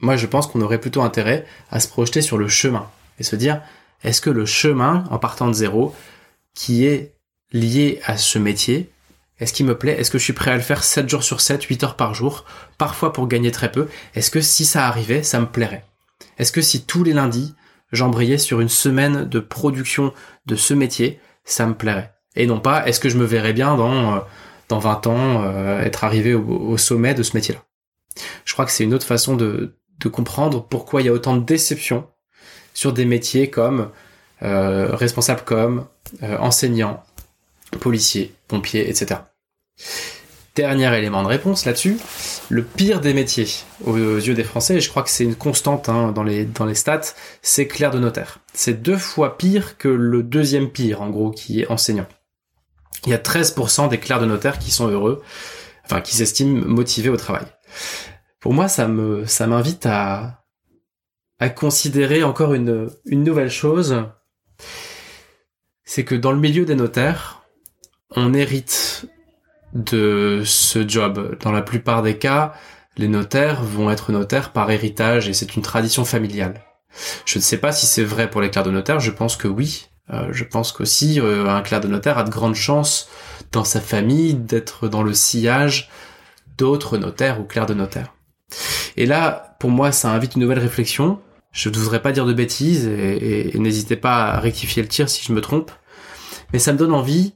moi 0.00 0.16
je 0.16 0.26
pense 0.26 0.46
qu'on 0.46 0.60
aurait 0.60 0.80
plutôt 0.80 1.02
intérêt 1.02 1.46
à 1.70 1.80
se 1.80 1.88
projeter 1.88 2.22
sur 2.22 2.38
le 2.38 2.48
chemin 2.48 2.88
et 3.18 3.22
se 3.22 3.36
dire, 3.36 3.62
est-ce 4.04 4.20
que 4.20 4.30
le 4.30 4.46
chemin, 4.46 5.04
en 5.10 5.18
partant 5.18 5.48
de 5.48 5.52
zéro, 5.52 5.94
qui 6.54 6.84
est 6.86 7.14
lié 7.52 8.00
à 8.04 8.16
ce 8.16 8.38
métier, 8.38 8.90
est-ce 9.40 9.52
qu'il 9.52 9.66
me 9.66 9.78
plaît? 9.78 9.98
Est-ce 9.98 10.10
que 10.10 10.18
je 10.18 10.24
suis 10.24 10.32
prêt 10.32 10.50
à 10.50 10.56
le 10.56 10.62
faire 10.62 10.82
7 10.82 11.08
jours 11.08 11.22
sur 11.22 11.40
7, 11.40 11.62
8 11.62 11.84
heures 11.84 11.96
par 11.96 12.14
jour, 12.14 12.44
parfois 12.76 13.12
pour 13.12 13.28
gagner 13.28 13.52
très 13.52 13.70
peu? 13.70 13.88
Est-ce 14.14 14.30
que 14.30 14.40
si 14.40 14.64
ça 14.64 14.86
arrivait, 14.86 15.22
ça 15.22 15.40
me 15.40 15.46
plairait? 15.46 15.84
Est-ce 16.38 16.52
que 16.52 16.62
si 16.62 16.84
tous 16.84 17.04
les 17.04 17.12
lundis, 17.12 17.54
j'embrayais 17.92 18.38
sur 18.38 18.60
une 18.60 18.68
semaine 18.68 19.24
de 19.24 19.40
production 19.40 20.12
de 20.46 20.56
ce 20.56 20.74
métier, 20.74 21.20
ça 21.44 21.66
me 21.66 21.74
plairait? 21.74 22.12
Et 22.34 22.46
non 22.46 22.60
pas, 22.60 22.86
est-ce 22.86 23.00
que 23.00 23.08
je 23.08 23.16
me 23.16 23.24
verrais 23.24 23.52
bien 23.52 23.76
dans 23.76 24.16
euh, 24.16 24.20
dans 24.68 24.78
20 24.78 25.06
ans, 25.06 25.42
euh, 25.44 25.80
être 25.82 26.04
arrivé 26.04 26.34
au, 26.34 26.76
sommet 26.76 27.14
de 27.14 27.22
ce 27.22 27.36
métier-là. 27.36 27.62
Je 28.44 28.52
crois 28.52 28.64
que 28.64 28.70
c'est 28.70 28.84
une 28.84 28.94
autre 28.94 29.06
façon 29.06 29.36
de, 29.36 29.74
comprendre 30.12 30.64
pourquoi 30.64 31.02
il 31.02 31.06
y 31.06 31.08
a 31.08 31.12
autant 31.12 31.36
de 31.36 31.44
déceptions 31.44 32.06
sur 32.72 32.92
des 32.92 33.04
métiers 33.04 33.50
comme 33.50 33.90
euh, 34.42 34.94
responsable 34.94 35.42
com, 35.44 35.86
euh, 36.22 36.38
enseignant, 36.38 37.02
policier, 37.80 38.32
pompier, 38.46 38.88
etc. 38.88 39.20
Dernier 40.54 40.96
élément 40.96 41.22
de 41.22 41.28
réponse 41.28 41.64
là-dessus, 41.64 41.98
le 42.48 42.62
pire 42.64 43.00
des 43.00 43.12
métiers 43.12 43.48
aux 43.84 43.96
yeux 43.96 44.34
des 44.34 44.44
Français, 44.44 44.76
et 44.76 44.80
je 44.80 44.88
crois 44.88 45.02
que 45.02 45.10
c'est 45.10 45.24
une 45.24 45.36
constante 45.36 45.88
hein, 45.88 46.12
dans, 46.12 46.24
les, 46.24 46.44
dans 46.44 46.64
les 46.64 46.74
stats, 46.74 47.14
c'est 47.42 47.66
clerc 47.66 47.90
de 47.90 47.98
notaire. 47.98 48.38
C'est 48.54 48.82
deux 48.82 48.96
fois 48.96 49.36
pire 49.36 49.78
que 49.78 49.88
le 49.88 50.22
deuxième 50.22 50.70
pire, 50.70 51.02
en 51.02 51.10
gros, 51.10 51.30
qui 51.30 51.60
est 51.60 51.70
enseignant. 51.70 52.06
Il 53.04 53.10
y 53.10 53.14
a 53.14 53.18
13% 53.18 53.88
des 53.88 53.98
clercs 53.98 54.20
de 54.20 54.26
notaire 54.26 54.58
qui 54.58 54.70
sont 54.70 54.88
heureux, 54.88 55.22
enfin 55.84 56.00
qui 56.00 56.16
s'estiment 56.16 56.64
motivés 56.66 57.08
au 57.08 57.16
travail. 57.16 57.46
Pour 58.40 58.52
moi, 58.52 58.68
ça 58.68 58.88
me 58.88 59.26
ça 59.26 59.46
m'invite 59.46 59.86
à 59.86 60.44
à 61.38 61.48
considérer 61.48 62.22
encore 62.22 62.54
une 62.54 62.90
une 63.04 63.24
nouvelle 63.24 63.50
chose, 63.50 64.04
c'est 65.84 66.04
que 66.04 66.14
dans 66.14 66.32
le 66.32 66.38
milieu 66.38 66.64
des 66.64 66.74
notaires, 66.74 67.42
on 68.14 68.34
hérite 68.34 69.06
de 69.74 70.42
ce 70.44 70.86
job. 70.86 71.38
Dans 71.40 71.52
la 71.52 71.62
plupart 71.62 72.02
des 72.02 72.18
cas, 72.18 72.54
les 72.96 73.08
notaires 73.08 73.62
vont 73.62 73.90
être 73.90 74.12
notaires 74.12 74.52
par 74.52 74.70
héritage 74.70 75.28
et 75.28 75.34
c'est 75.34 75.56
une 75.56 75.62
tradition 75.62 76.04
familiale. 76.04 76.62
Je 77.24 77.38
ne 77.38 77.42
sais 77.42 77.58
pas 77.58 77.72
si 77.72 77.86
c'est 77.86 78.04
vrai 78.04 78.30
pour 78.30 78.40
les 78.40 78.50
clercs 78.50 78.64
de 78.64 78.70
notaire, 78.70 79.00
je 79.00 79.10
pense 79.10 79.36
que 79.36 79.48
oui. 79.48 79.87
Euh, 80.10 80.28
je 80.32 80.44
pense 80.44 80.72
qu'aussi 80.72 81.20
euh, 81.20 81.48
un 81.48 81.60
clerc 81.60 81.80
de 81.80 81.88
notaire 81.88 82.18
a 82.18 82.24
de 82.24 82.30
grandes 82.30 82.54
chances 82.54 83.08
dans 83.52 83.64
sa 83.64 83.80
famille 83.80 84.34
d'être 84.34 84.88
dans 84.88 85.02
le 85.02 85.12
sillage 85.12 85.90
d'autres 86.56 86.98
notaires 86.98 87.40
ou 87.40 87.44
clercs 87.44 87.66
de 87.66 87.74
notaire. 87.74 88.14
Et 88.96 89.06
là, 89.06 89.56
pour 89.60 89.70
moi, 89.70 89.92
ça 89.92 90.10
invite 90.10 90.34
une 90.34 90.42
nouvelle 90.42 90.58
réflexion. 90.58 91.20
Je 91.52 91.68
ne 91.68 91.76
voudrais 91.76 92.02
pas 92.02 92.12
dire 92.12 92.26
de 92.26 92.32
bêtises 92.32 92.86
et, 92.86 93.54
et 93.54 93.58
n'hésitez 93.58 93.96
pas 93.96 94.26
à 94.26 94.40
rectifier 94.40 94.82
le 94.82 94.88
tir 94.88 95.08
si 95.08 95.24
je 95.24 95.32
me 95.32 95.40
trompe. 95.40 95.70
Mais 96.52 96.58
ça 96.58 96.72
me 96.72 96.78
donne 96.78 96.92
envie 96.92 97.34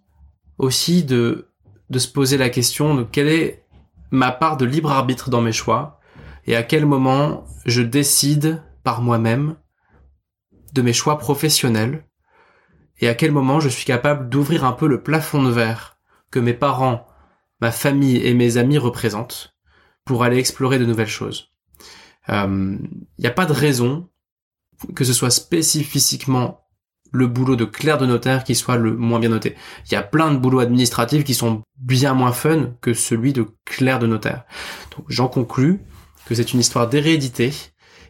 aussi 0.59 1.05
de 1.05 1.49
de 1.93 1.99
se 1.99 2.09
poser 2.09 2.39
la 2.39 2.49
question 2.49 2.95
de 2.95 3.05
quelle 3.05 3.29
est 3.29 3.65
ma 4.11 4.33
part 4.33 4.57
de 4.57 4.65
libre 4.65 4.91
arbitre 4.91 5.29
dans 5.29 5.43
mes 5.43 5.53
choix 5.53 6.01
et 6.47 6.57
à 6.57 6.63
quel 6.63 6.87
moment 6.87 7.45
je 7.67 7.83
décide 7.83 8.63
par 8.83 9.03
moi-même 9.03 9.57
de 10.73 10.81
mes 10.83 10.95
choix 10.95 11.19
professionnels 11.19 12.07
et 13.01 13.09
à 13.09 13.15
quel 13.15 13.33
moment 13.33 13.61
je 13.61 13.69
suis 13.69 13.85
capable 13.85 14.29
d'ouvrir 14.29 14.65
un 14.65 14.73
peu 14.73 14.87
le 14.87 15.03
plafond 15.03 15.43
de 15.43 15.51
verre 15.51 15.99
que 16.31 16.39
mes 16.39 16.55
parents, 16.55 17.07
ma 17.61 17.73
famille 17.73 18.25
et 18.25 18.35
mes 18.35 18.57
amis 18.57 18.79
représentent 18.79 19.55
pour 20.05 20.25
aller 20.25 20.39
explorer 20.39 20.79
de 20.79 20.85
nouvelles 20.85 21.07
choses. 21.09 21.51
Il 22.29 22.35
euh, 22.35 22.79
n'y 23.19 23.27
a 23.27 23.33
pas 23.33 23.47
de 23.47 23.53
raison 23.53 24.09
que 24.95 25.05
ce 25.05 25.13
soit 25.13 25.31
spécifiquement 25.31 26.63
le 27.13 27.27
boulot 27.27 27.57
de 27.57 27.65
clerc 27.65 27.99
de 27.99 28.07
notaire 28.07 28.43
qui 28.43 28.55
soit 28.55 28.77
le 28.77 28.97
moins 28.97 29.21
bien 29.21 29.29
noté. 29.29 29.55
Il 29.87 29.93
y 29.93 29.97
a 29.97 30.03
plein 30.03 30.33
de 30.33 30.39
boulots 30.39 30.61
administratifs 30.61 31.25
qui 31.25 31.35
sont 31.35 31.63
bien 31.79 32.15
moins 32.15 32.33
fun 32.33 32.75
que 32.81 32.95
celui 32.95 33.33
de 33.33 33.47
clerc 33.65 33.99
de 33.99 34.07
notaire. 34.07 34.45
Donc 34.97 35.05
j'en 35.09 35.29
conclus 35.29 35.81
que 36.27 36.35
c'est 36.35 36.53
une 36.53 36.61
histoire 36.61 36.89
d'hérédité 36.89 37.53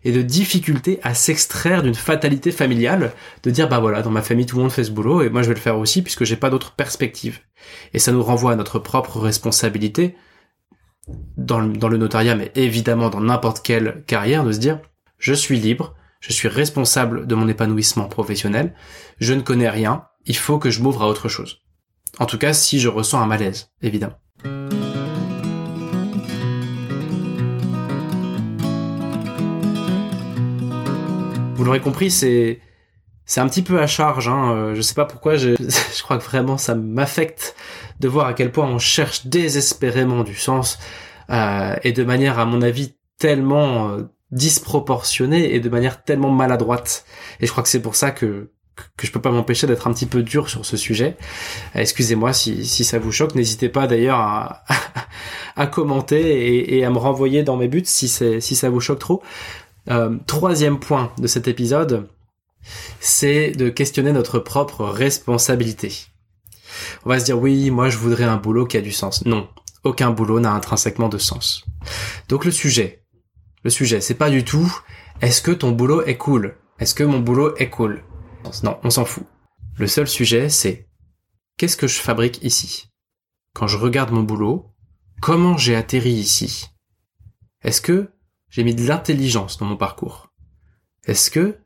et 0.05 0.12
de 0.12 0.22
difficulté 0.22 0.98
à 1.03 1.14
s'extraire 1.14 1.82
d'une 1.82 1.94
fatalité 1.94 2.53
familiale, 2.53 3.12
de 3.42 3.50
dire 3.50 3.68
bah 3.68 3.80
voilà, 3.80 4.03
dans 4.03 4.11
ma 4.11 4.22
famille 4.22 4.46
tout 4.46 4.57
le 4.57 4.62
monde 4.62 4.72
fait 4.72 4.84
ce 4.84 4.90
boulot 4.90 5.22
et 5.22 5.30
moi 5.30 5.42
je 5.42 5.48
vais 5.48 5.55
le 5.55 5.61
faire 5.61 5.78
aussi 5.78 6.03
puisque 6.03 6.24
j'ai 6.24 6.36
pas 6.36 6.50
d'autre 6.50 6.72
perspective. 6.72 7.40
Et 7.94 7.98
ça 7.98 8.12
nous 8.12 8.22
renvoie 8.22 8.53
à 8.53 8.57
notre 8.57 8.78
propre 8.78 9.20
responsabilité 9.20 10.16
dans 11.36 11.61
le, 11.61 11.72
dans 11.76 11.88
le 11.88 11.98
notariat, 11.98 12.34
mais 12.34 12.53
évidemment 12.55 13.11
dans 13.11 13.20
n'importe 13.20 13.62
quelle 13.62 14.05
carrière, 14.07 14.44
de 14.44 14.53
se 14.53 14.59
dire 14.59 14.80
je 15.18 15.34
suis 15.34 15.59
libre, 15.59 15.94
je 16.20 16.32
suis 16.32 16.48
responsable 16.48 17.26
de 17.26 17.34
mon 17.34 17.48
épanouissement 17.48 18.07
professionnel, 18.07 18.74
je 19.18 19.34
ne 19.34 19.40
connais 19.40 19.70
rien, 19.70 20.05
il 20.26 20.36
faut 20.36 20.59
que 20.59 20.70
je 20.70 20.82
m'ouvre 20.82 21.03
à 21.03 21.09
autre 21.09 21.28
chose. 21.28 21.59
En 22.18 22.26
tout 22.26 22.38
cas, 22.38 22.53
si 22.53 22.78
je 22.78 22.88
ressens 22.88 23.20
un 23.20 23.26
malaise, 23.26 23.70
évidemment. 23.80 24.18
Vous 31.62 31.66
l'aurez 31.66 31.80
compris, 31.80 32.10
c'est 32.10 32.58
c'est 33.24 33.40
un 33.40 33.48
petit 33.48 33.62
peu 33.62 33.80
à 33.80 33.86
charge. 33.86 34.26
Hein. 34.26 34.50
Euh, 34.52 34.74
je 34.74 34.80
sais 34.80 34.94
pas 34.94 35.04
pourquoi. 35.04 35.36
Je, 35.36 35.50
je 35.60 36.02
crois 36.02 36.18
que 36.18 36.24
vraiment 36.24 36.58
ça 36.58 36.74
m'affecte 36.74 37.54
de 38.00 38.08
voir 38.08 38.26
à 38.26 38.34
quel 38.34 38.50
point 38.50 38.66
on 38.66 38.80
cherche 38.80 39.28
désespérément 39.28 40.24
du 40.24 40.34
sens 40.34 40.80
euh, 41.30 41.76
et 41.84 41.92
de 41.92 42.02
manière, 42.02 42.40
à 42.40 42.46
mon 42.46 42.62
avis, 42.62 42.96
tellement 43.16 43.90
euh, 43.90 44.02
disproportionnée 44.32 45.54
et 45.54 45.60
de 45.60 45.68
manière 45.68 46.02
tellement 46.02 46.32
maladroite. 46.32 47.04
Et 47.38 47.46
je 47.46 47.52
crois 47.52 47.62
que 47.62 47.68
c'est 47.68 47.82
pour 47.82 47.94
ça 47.94 48.10
que 48.10 48.50
que 48.96 49.06
je 49.06 49.12
peux 49.12 49.20
pas 49.20 49.30
m'empêcher 49.30 49.68
d'être 49.68 49.86
un 49.86 49.92
petit 49.92 50.06
peu 50.06 50.24
dur 50.24 50.48
sur 50.48 50.66
ce 50.66 50.76
sujet. 50.76 51.16
Excusez-moi 51.76 52.32
si, 52.32 52.64
si 52.66 52.84
ça 52.84 52.98
vous 52.98 53.12
choque. 53.12 53.36
N'hésitez 53.36 53.68
pas 53.68 53.86
d'ailleurs 53.86 54.18
à, 54.18 54.64
à 55.56 55.66
commenter 55.68 56.74
et, 56.76 56.84
à 56.84 56.90
me 56.90 56.98
renvoyer 56.98 57.44
dans 57.44 57.56
mes 57.56 57.68
buts 57.68 57.82
si, 57.84 58.08
si 58.08 58.56
ça 58.56 58.70
vous 58.70 58.80
choque 58.80 58.98
trop. 58.98 59.22
Euh, 59.91 60.16
troisième 60.26 60.78
point 60.78 61.12
de 61.18 61.26
cet 61.26 61.49
épisode, 61.49 62.09
c'est 63.01 63.51
de 63.51 63.68
questionner 63.68 64.12
notre 64.12 64.39
propre 64.39 64.85
responsabilité. 64.85 66.07
On 67.05 67.09
va 67.09 67.18
se 67.18 67.24
dire 67.24 67.39
oui, 67.39 67.70
moi 67.70 67.89
je 67.89 67.99
voudrais 67.99 68.24
un 68.24 68.37
boulot 68.37 68.66
qui 68.66 68.76
a 68.76 68.80
du 68.80 68.93
sens. 68.93 69.24
Non, 69.26 69.49
aucun 69.85 70.11
boulot 70.11 70.41
n'a 70.41 70.53
intrinsèquement 70.53 71.09
de 71.09 71.18
sens. 71.18 71.64
Donc 72.28 72.45
le 72.45 72.51
sujet, 72.51 73.05
le 73.64 73.70
sujet. 73.70 74.01
C'est 74.01 74.14
pas 74.14 74.30
du 74.30 74.45
tout 74.45 74.72
est-ce 75.22 75.41
que 75.41 75.53
ton 75.53 75.70
boulot 75.70 76.03
est 76.03 76.16
cool? 76.16 76.57
Est-ce 76.80 76.97
que 76.97 77.05
mon 77.05 77.20
boulot 77.20 77.55
est 77.57 77.70
cool? 77.70 78.03
Non, 78.64 78.80
on 78.83 78.91
s'en 78.91 79.05
fout. 79.05 79.24
Le 79.78 79.87
seul 79.87 80.09
sujet, 80.09 80.49
c'est 80.49 80.89
qu'est-ce 81.57 81.76
que 81.76 81.87
je 81.87 82.01
fabrique 82.01 82.43
ici? 82.43 82.89
Quand 83.55 83.68
je 83.68 83.76
regarde 83.76 84.11
mon 84.11 84.24
boulot, 84.24 84.74
comment 85.20 85.57
j'ai 85.57 85.76
atterri 85.76 86.11
ici? 86.11 86.70
Est-ce 87.62 87.80
que 87.80 88.11
j'ai 88.53 88.64
mis 88.64 88.74
de 88.74 88.86
l'intelligence 88.86 89.57
dans 89.57 89.64
mon 89.64 89.76
parcours 89.76 90.30
Est-ce 91.07 91.30
que 91.30 91.59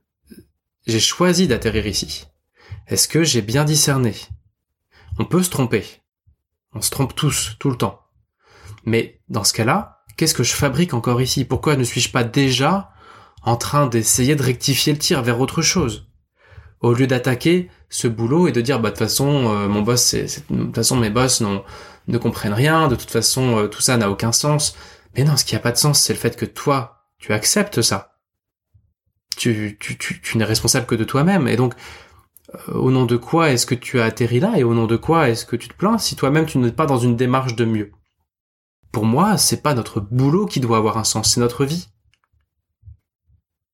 j'ai 0.87 1.01
choisi 1.01 1.49
d'atterrir 1.49 1.87
ici? 1.87 2.27
Est-ce 2.87 3.09
que 3.09 3.25
j'ai 3.25 3.43
bien 3.43 3.65
discerné? 3.65 4.15
On 5.19 5.25
peut 5.25 5.43
se 5.43 5.51
tromper. 5.51 5.85
On 6.73 6.81
se 6.81 6.91
trompe 6.91 7.17
tous, 7.17 7.57
tout 7.59 7.71
le 7.71 7.77
temps. 7.77 8.03
Mais 8.85 9.21
dans 9.29 9.43
ce 9.43 9.53
cas-là, 9.53 10.05
qu'est-ce 10.17 10.35
que 10.35 10.45
je 10.45 10.55
fabrique 10.55 10.95
encore 10.95 11.21
ici? 11.21 11.45
Pourquoi 11.45 11.75
ne 11.75 11.83
suis-je 11.83 12.13
pas 12.13 12.23
déjà 12.23 12.91
en 13.43 13.57
train 13.57 13.89
d'essayer 13.89 14.37
de 14.37 14.43
rectifier 14.45 14.93
le 14.93 15.01
tir 15.01 15.23
vers 15.23 15.41
autre 15.41 15.63
chose? 15.63 16.09
Au 16.79 16.93
lieu 16.93 17.09
d'attaquer 17.09 17.69
ce 17.89 18.07
boulot 18.07 18.47
et 18.47 18.53
de 18.53 18.61
dire 18.61 18.79
bah 18.79 18.91
de 18.91 18.95
toute 18.95 19.05
façon 19.05 19.53
euh, 19.53 19.67
mon 19.67 19.83
boss 19.83 20.03
c'est, 20.03 20.45
de 20.51 20.65
toute 20.65 20.75
façon 20.77 20.95
mes 20.97 21.11
boss 21.11 21.43
ne 22.07 22.19
comprennent 22.19 22.53
rien, 22.53 22.87
de 22.87 22.95
toute 22.95 23.11
façon 23.11 23.59
euh, 23.59 23.67
tout 23.67 23.81
ça 23.81 23.97
n'a 23.97 24.09
aucun 24.09 24.31
sens. 24.31 24.77
Mais 25.17 25.25
non, 25.25 25.37
ce 25.37 25.45
qui 25.45 25.57
a 25.57 25.61
pas 25.61 25.73
de 25.73 25.79
sens, 25.79 26.01
c'est 26.01 26.13
le 26.13 26.19
fait 26.19 26.37
que 26.37 26.45
toi, 26.45 27.09
tu 27.19 27.33
acceptes 27.33 27.81
ça. 27.81 28.19
Tu, 29.37 29.79
n'es 30.35 30.45
responsable 30.45 30.87
que 30.87 30.95
de 30.95 31.05
toi-même. 31.05 31.49
Et 31.49 31.57
donc, 31.57 31.75
euh, 32.55 32.75
au 32.75 32.91
nom 32.91 33.07
de 33.07 33.17
quoi 33.17 33.51
est-ce 33.51 33.67
que 33.67 33.75
tu 33.75 34.01
as 34.01 34.05
atterri 34.05 34.41
là? 34.41 34.53
Et 34.57 34.65
au 34.65 34.75
nom 34.75 34.87
de 34.87 34.97
quoi 34.97 35.31
est-ce 35.31 35.47
que 35.47 35.57
tu 35.57 35.69
te 35.69 35.75
plains 35.75 35.99
si 35.99 36.17
toi-même 36.17 36.47
tu 36.47 36.59
n'es 36.59 36.73
pas 36.73 36.87
dans 36.87 36.99
une 36.99 37.17
démarche 37.17 37.55
de 37.55 37.65
mieux? 37.65 37.93
Pour 38.93 39.05
moi, 39.05 39.37
c'est 39.37 39.63
pas 39.63 39.75
notre 39.75 40.01
boulot 40.01 40.47
qui 40.47 40.61
doit 40.61 40.79
avoir 40.79 40.99
un 40.99 41.05
sens, 41.05 41.33
c'est 41.33 41.41
notre 41.41 41.65
vie. 41.65 41.89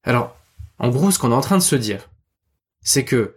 Alors, 0.05 0.36
en 0.78 0.88
gros, 0.88 1.11
ce 1.11 1.18
qu'on 1.18 1.30
est 1.30 1.34
en 1.34 1.40
train 1.40 1.59
de 1.59 1.62
se 1.62 1.76
dire, 1.76 2.09
c'est 2.82 3.05
que 3.05 3.36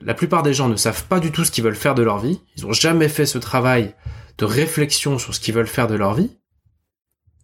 la 0.00 0.14
plupart 0.14 0.42
des 0.42 0.54
gens 0.54 0.68
ne 0.68 0.76
savent 0.76 1.04
pas 1.04 1.20
du 1.20 1.32
tout 1.32 1.44
ce 1.44 1.50
qu'ils 1.50 1.64
veulent 1.64 1.74
faire 1.74 1.94
de 1.94 2.02
leur 2.02 2.18
vie, 2.18 2.40
ils 2.56 2.66
ont 2.66 2.72
jamais 2.72 3.08
fait 3.08 3.26
ce 3.26 3.38
travail 3.38 3.94
de 4.36 4.44
réflexion 4.44 5.18
sur 5.18 5.34
ce 5.34 5.40
qu'ils 5.40 5.54
veulent 5.54 5.66
faire 5.66 5.88
de 5.88 5.94
leur 5.94 6.14
vie, 6.14 6.38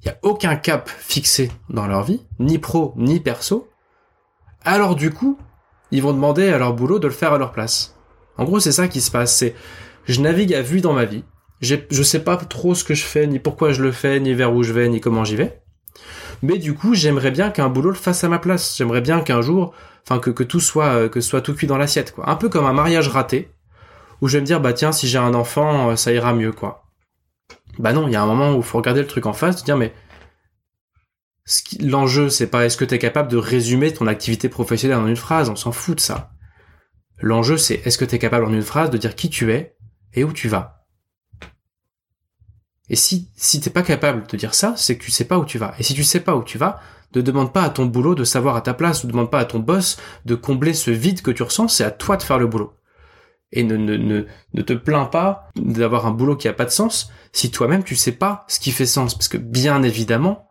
il 0.04 0.08
n'y 0.08 0.12
a 0.12 0.18
aucun 0.22 0.56
cap 0.56 0.88
fixé 0.88 1.50
dans 1.70 1.86
leur 1.86 2.02
vie, 2.02 2.22
ni 2.38 2.58
pro, 2.58 2.92
ni 2.96 3.20
perso, 3.20 3.68
alors 4.64 4.96
du 4.96 5.10
coup, 5.10 5.38
ils 5.90 6.02
vont 6.02 6.12
demander 6.12 6.48
à 6.48 6.58
leur 6.58 6.74
boulot 6.74 6.98
de 6.98 7.06
le 7.06 7.12
faire 7.12 7.32
à 7.32 7.38
leur 7.38 7.52
place. 7.52 7.96
En 8.36 8.44
gros, 8.44 8.60
c'est 8.60 8.72
ça 8.72 8.88
qui 8.88 9.00
se 9.00 9.10
passe, 9.10 9.36
c'est 9.36 9.54
je 10.06 10.20
navigue 10.20 10.54
à 10.54 10.62
vue 10.62 10.80
dans 10.80 10.92
ma 10.92 11.04
vie, 11.04 11.24
je 11.60 12.02
sais 12.02 12.22
pas 12.22 12.36
trop 12.36 12.74
ce 12.74 12.84
que 12.84 12.94
je 12.94 13.04
fais, 13.04 13.26
ni 13.26 13.38
pourquoi 13.38 13.72
je 13.72 13.82
le 13.82 13.92
fais, 13.92 14.20
ni 14.20 14.34
vers 14.34 14.54
où 14.54 14.62
je 14.62 14.72
vais, 14.72 14.88
ni 14.88 15.00
comment 15.00 15.24
j'y 15.24 15.36
vais. 15.36 15.60
Mais 16.42 16.58
du 16.58 16.74
coup, 16.74 16.94
j'aimerais 16.94 17.30
bien 17.30 17.50
qu'un 17.50 17.68
boulot 17.68 17.90
le 17.90 17.96
fasse 17.96 18.24
à 18.24 18.28
ma 18.28 18.38
place. 18.38 18.76
J'aimerais 18.76 19.00
bien 19.00 19.20
qu'un 19.20 19.40
jour, 19.40 19.72
enfin 20.02 20.18
que, 20.18 20.30
que 20.30 20.42
tout 20.42 20.60
soit 20.60 20.86
euh, 20.86 21.08
que 21.08 21.20
soit 21.20 21.40
tout 21.40 21.54
cuit 21.54 21.66
dans 21.66 21.78
l'assiette, 21.78 22.12
quoi. 22.12 22.28
Un 22.28 22.36
peu 22.36 22.48
comme 22.48 22.66
un 22.66 22.72
mariage 22.72 23.08
raté, 23.08 23.50
où 24.20 24.28
je 24.28 24.36
vais 24.36 24.42
me 24.42 24.46
dire 24.46 24.60
bah 24.60 24.72
tiens 24.72 24.92
si 24.92 25.08
j'ai 25.08 25.18
un 25.18 25.34
enfant, 25.34 25.90
euh, 25.90 25.96
ça 25.96 26.12
ira 26.12 26.34
mieux, 26.34 26.52
quoi. 26.52 26.83
Bah 27.78 27.92
non, 27.92 28.06
il 28.06 28.12
y 28.12 28.16
a 28.16 28.22
un 28.22 28.26
moment 28.26 28.54
où 28.54 28.58
il 28.58 28.62
faut 28.62 28.78
regarder 28.78 29.00
le 29.00 29.06
truc 29.06 29.26
en 29.26 29.32
face, 29.32 29.56
de 29.56 29.64
dire 29.64 29.76
mais 29.76 29.92
l'enjeu 31.80 32.30
c'est 32.30 32.46
pas 32.46 32.64
est-ce 32.64 32.76
que 32.76 32.84
tu 32.84 32.98
capable 32.98 33.30
de 33.30 33.36
résumer 33.36 33.92
ton 33.92 34.06
activité 34.06 34.48
professionnelle 34.48 34.98
en 34.98 35.06
une 35.06 35.16
phrase, 35.16 35.50
on 35.50 35.56
s'en 35.56 35.72
fout 35.72 35.96
de 35.96 36.00
ça. 36.00 36.32
L'enjeu 37.18 37.56
c'est 37.56 37.82
est-ce 37.84 37.98
que 37.98 38.04
tu 38.04 38.14
es 38.14 38.18
capable 38.18 38.46
en 38.46 38.52
une 38.52 38.62
phrase 38.62 38.90
de 38.90 38.98
dire 38.98 39.14
qui 39.14 39.30
tu 39.30 39.52
es 39.52 39.76
et 40.14 40.24
où 40.24 40.32
tu 40.32 40.48
vas. 40.48 40.86
Et 42.88 42.96
si, 42.96 43.30
si 43.36 43.60
t'es 43.60 43.70
pas 43.70 43.82
capable 43.82 44.26
de 44.26 44.36
dire 44.36 44.54
ça, 44.54 44.74
c'est 44.76 44.98
que 44.98 45.04
tu 45.04 45.10
sais 45.10 45.24
pas 45.24 45.38
où 45.38 45.44
tu 45.44 45.58
vas. 45.58 45.74
Et 45.78 45.82
si 45.82 45.94
tu 45.94 46.04
sais 46.04 46.20
pas 46.20 46.36
où 46.36 46.44
tu 46.44 46.58
vas, 46.58 46.80
ne 47.14 47.22
demande 47.22 47.52
pas 47.52 47.62
à 47.62 47.70
ton 47.70 47.86
boulot 47.86 48.14
de 48.14 48.24
savoir 48.24 48.56
à 48.56 48.60
ta 48.60 48.74
place, 48.74 49.04
ne 49.04 49.10
demande 49.10 49.30
pas 49.30 49.38
à 49.40 49.44
ton 49.44 49.58
boss 49.58 49.98
de 50.24 50.34
combler 50.34 50.74
ce 50.74 50.90
vide 50.90 51.22
que 51.22 51.30
tu 51.30 51.42
ressens, 51.42 51.68
c'est 51.68 51.84
à 51.84 51.90
toi 51.90 52.16
de 52.16 52.22
faire 52.22 52.38
le 52.38 52.46
boulot. 52.46 52.74
Et 53.56 53.62
ne, 53.62 53.76
ne, 53.76 53.96
ne, 53.96 54.26
ne 54.52 54.62
te 54.62 54.72
plains 54.72 55.06
pas 55.06 55.48
d'avoir 55.54 56.06
un 56.06 56.10
boulot 56.10 56.36
qui 56.36 56.48
a 56.48 56.52
pas 56.52 56.64
de 56.64 56.70
sens 56.70 57.10
si 57.32 57.50
toi-même 57.50 57.84
tu 57.84 57.94
sais 57.94 58.12
pas 58.12 58.44
ce 58.48 58.58
qui 58.58 58.72
fait 58.72 58.84
sens. 58.84 59.14
Parce 59.14 59.28
que 59.28 59.36
bien 59.36 59.82
évidemment, 59.82 60.50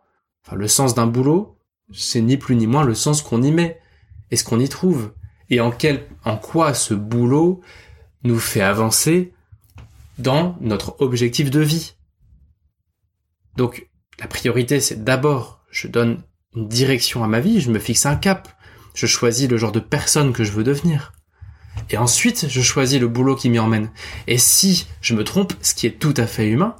le 0.52 0.68
sens 0.68 0.94
d'un 0.94 1.06
boulot, 1.06 1.58
c'est 1.92 2.20
ni 2.20 2.36
plus 2.36 2.56
ni 2.56 2.66
moins 2.66 2.82
le 2.82 2.94
sens 2.94 3.22
qu'on 3.22 3.42
y 3.42 3.52
met 3.52 3.80
et 4.30 4.36
ce 4.36 4.44
qu'on 4.44 4.60
y 4.60 4.68
trouve. 4.68 5.12
Et 5.50 5.60
en 5.60 5.70
quel, 5.70 6.06
en 6.24 6.36
quoi 6.36 6.74
ce 6.74 6.94
boulot 6.94 7.60
nous 8.22 8.38
fait 8.38 8.62
avancer 8.62 9.34
dans 10.18 10.56
notre 10.60 11.00
objectif 11.00 11.50
de 11.50 11.60
vie. 11.60 11.94
Donc, 13.56 13.88
la 14.18 14.26
priorité, 14.26 14.80
c'est 14.80 15.04
d'abord, 15.04 15.64
je 15.70 15.88
donne 15.88 16.22
une 16.54 16.68
direction 16.68 17.24
à 17.24 17.28
ma 17.28 17.40
vie, 17.40 17.60
je 17.60 17.70
me 17.70 17.78
fixe 17.78 18.06
un 18.06 18.16
cap, 18.16 18.48
je 18.94 19.06
choisis 19.06 19.48
le 19.48 19.56
genre 19.56 19.72
de 19.72 19.80
personne 19.80 20.32
que 20.32 20.44
je 20.44 20.52
veux 20.52 20.64
devenir. 20.64 21.12
Et 21.90 21.98
ensuite, 21.98 22.46
je 22.48 22.62
choisis 22.62 23.00
le 23.00 23.08
boulot 23.08 23.36
qui 23.36 23.50
m'y 23.50 23.58
emmène. 23.58 23.90
Et 24.26 24.38
si 24.38 24.86
je 25.00 25.14
me 25.14 25.24
trompe, 25.24 25.52
ce 25.60 25.74
qui 25.74 25.86
est 25.86 25.98
tout 25.98 26.14
à 26.16 26.26
fait 26.26 26.48
humain, 26.48 26.76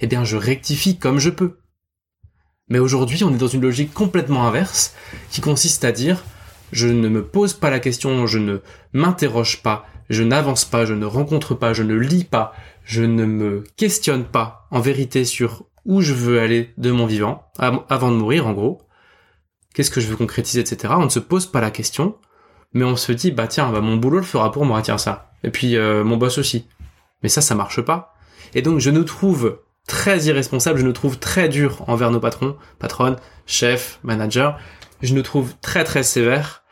eh 0.00 0.06
bien, 0.06 0.24
je 0.24 0.36
rectifie 0.36 0.98
comme 0.98 1.18
je 1.18 1.30
peux. 1.30 1.58
Mais 2.68 2.78
aujourd'hui, 2.78 3.24
on 3.24 3.34
est 3.34 3.38
dans 3.38 3.46
une 3.46 3.62
logique 3.62 3.92
complètement 3.92 4.46
inverse, 4.46 4.94
qui 5.30 5.40
consiste 5.40 5.84
à 5.84 5.92
dire, 5.92 6.24
je 6.72 6.88
ne 6.88 7.08
me 7.08 7.24
pose 7.24 7.52
pas 7.52 7.70
la 7.70 7.80
question, 7.80 8.26
je 8.26 8.38
ne 8.38 8.60
m'interroge 8.92 9.62
pas, 9.62 9.86
je 10.08 10.22
n'avance 10.22 10.64
pas, 10.64 10.84
je 10.84 10.94
ne 10.94 11.06
rencontre 11.06 11.54
pas, 11.54 11.72
je 11.72 11.82
ne 11.82 11.94
lis 11.94 12.24
pas, 12.24 12.54
je 12.84 13.02
ne 13.02 13.24
me 13.24 13.64
questionne 13.76 14.24
pas 14.24 14.66
en 14.70 14.80
vérité 14.80 15.24
sur 15.24 15.66
où 15.84 16.00
je 16.00 16.14
veux 16.14 16.40
aller 16.40 16.72
de 16.78 16.90
mon 16.90 17.06
vivant, 17.06 17.50
avant 17.58 18.10
de 18.10 18.16
mourir 18.16 18.46
en 18.46 18.52
gros, 18.52 18.82
qu'est-ce 19.74 19.90
que 19.90 20.00
je 20.00 20.06
veux 20.06 20.16
concrétiser, 20.16 20.60
etc. 20.60 20.94
On 20.96 21.04
ne 21.04 21.10
se 21.10 21.18
pose 21.18 21.46
pas 21.46 21.60
la 21.60 21.70
question, 21.70 22.16
mais 22.74 22.84
on 22.84 22.96
se 22.96 23.12
dit, 23.12 23.30
bah 23.30 23.46
tiens, 23.46 23.70
bah, 23.70 23.80
mon 23.80 23.96
boulot 23.96 24.18
le 24.18 24.24
fera 24.24 24.52
pour 24.52 24.64
moi, 24.64 24.82
tiens 24.82 24.98
ça. 24.98 25.30
Et 25.42 25.50
puis 25.50 25.76
euh, 25.76 26.04
mon 26.04 26.16
boss 26.16 26.38
aussi. 26.38 26.68
Mais 27.22 27.28
ça, 27.28 27.40
ça 27.40 27.54
marche 27.54 27.80
pas. 27.80 28.14
Et 28.54 28.62
donc 28.62 28.80
je 28.80 28.90
nous 28.90 29.04
trouve 29.04 29.60
très 29.86 30.24
irresponsable, 30.24 30.78
je 30.78 30.84
nous 30.84 30.92
trouve 30.92 31.18
très 31.18 31.48
dur 31.48 31.84
envers 31.88 32.10
nos 32.10 32.20
patrons, 32.20 32.56
patronnes, 32.78 33.16
chefs, 33.46 34.00
managers. 34.02 34.52
Je 35.02 35.14
nous 35.14 35.22
trouve 35.22 35.54
très 35.60 35.84
très 35.84 36.02
sévère 36.02 36.64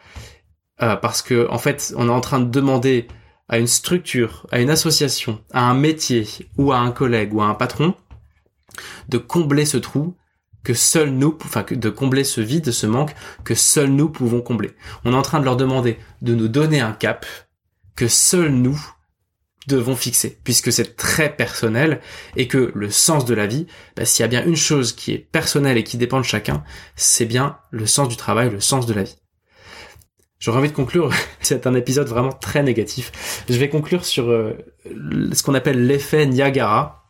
euh, 0.82 0.96
parce 0.96 1.22
que 1.22 1.48
en 1.50 1.58
fait, 1.58 1.94
on 1.96 2.08
est 2.08 2.12
en 2.12 2.20
train 2.20 2.40
de 2.40 2.50
demander 2.50 3.08
à 3.48 3.58
une 3.58 3.66
structure, 3.66 4.46
à 4.50 4.60
une 4.60 4.70
association, 4.70 5.40
à 5.52 5.68
un 5.68 5.74
métier 5.74 6.26
ou 6.56 6.72
à 6.72 6.78
un 6.78 6.90
collègue 6.90 7.34
ou 7.34 7.42
à 7.42 7.46
un 7.46 7.54
patron 7.54 7.94
de 9.08 9.18
combler 9.18 9.66
ce 9.66 9.76
trou 9.76 10.16
que 10.64 10.74
seuls 10.74 11.10
nous, 11.10 11.36
enfin 11.44 11.64
de 11.70 11.90
combler 11.90 12.24
ce 12.24 12.40
vide, 12.40 12.70
ce 12.70 12.86
manque 12.86 13.14
que 13.44 13.54
seuls 13.54 13.90
nous 13.90 14.08
pouvons 14.08 14.40
combler. 14.40 14.72
On 15.04 15.12
est 15.12 15.16
en 15.16 15.22
train 15.22 15.40
de 15.40 15.44
leur 15.44 15.56
demander 15.56 15.98
de 16.20 16.34
nous 16.34 16.48
donner 16.48 16.80
un 16.80 16.92
cap 16.92 17.26
que 17.96 18.08
seuls 18.08 18.50
nous 18.50 18.80
devons 19.68 19.94
fixer, 19.94 20.38
puisque 20.42 20.72
c'est 20.72 20.96
très 20.96 21.34
personnel 21.34 22.00
et 22.36 22.48
que 22.48 22.72
le 22.74 22.90
sens 22.90 23.24
de 23.24 23.34
la 23.34 23.46
vie, 23.46 23.66
bah, 23.96 24.04
s'il 24.04 24.22
y 24.22 24.24
a 24.24 24.28
bien 24.28 24.44
une 24.44 24.56
chose 24.56 24.92
qui 24.92 25.12
est 25.12 25.18
personnelle 25.18 25.78
et 25.78 25.84
qui 25.84 25.96
dépend 25.96 26.18
de 26.18 26.24
chacun, 26.24 26.64
c'est 26.96 27.26
bien 27.26 27.58
le 27.70 27.86
sens 27.86 28.08
du 28.08 28.16
travail, 28.16 28.50
le 28.50 28.60
sens 28.60 28.86
de 28.86 28.94
la 28.94 29.04
vie. 29.04 29.16
J'aurais 30.40 30.58
envie 30.58 30.70
de 30.70 30.74
conclure, 30.74 31.12
c'est 31.40 31.66
un 31.66 31.74
épisode 31.74 32.08
vraiment 32.08 32.32
très 32.32 32.62
négatif. 32.62 33.44
Je 33.48 33.56
vais 33.56 33.68
conclure 33.68 34.04
sur 34.04 34.30
euh, 34.30 34.54
ce 34.84 35.42
qu'on 35.42 35.54
appelle 35.54 35.86
l'effet 35.86 36.26
Niagara, 36.26 37.01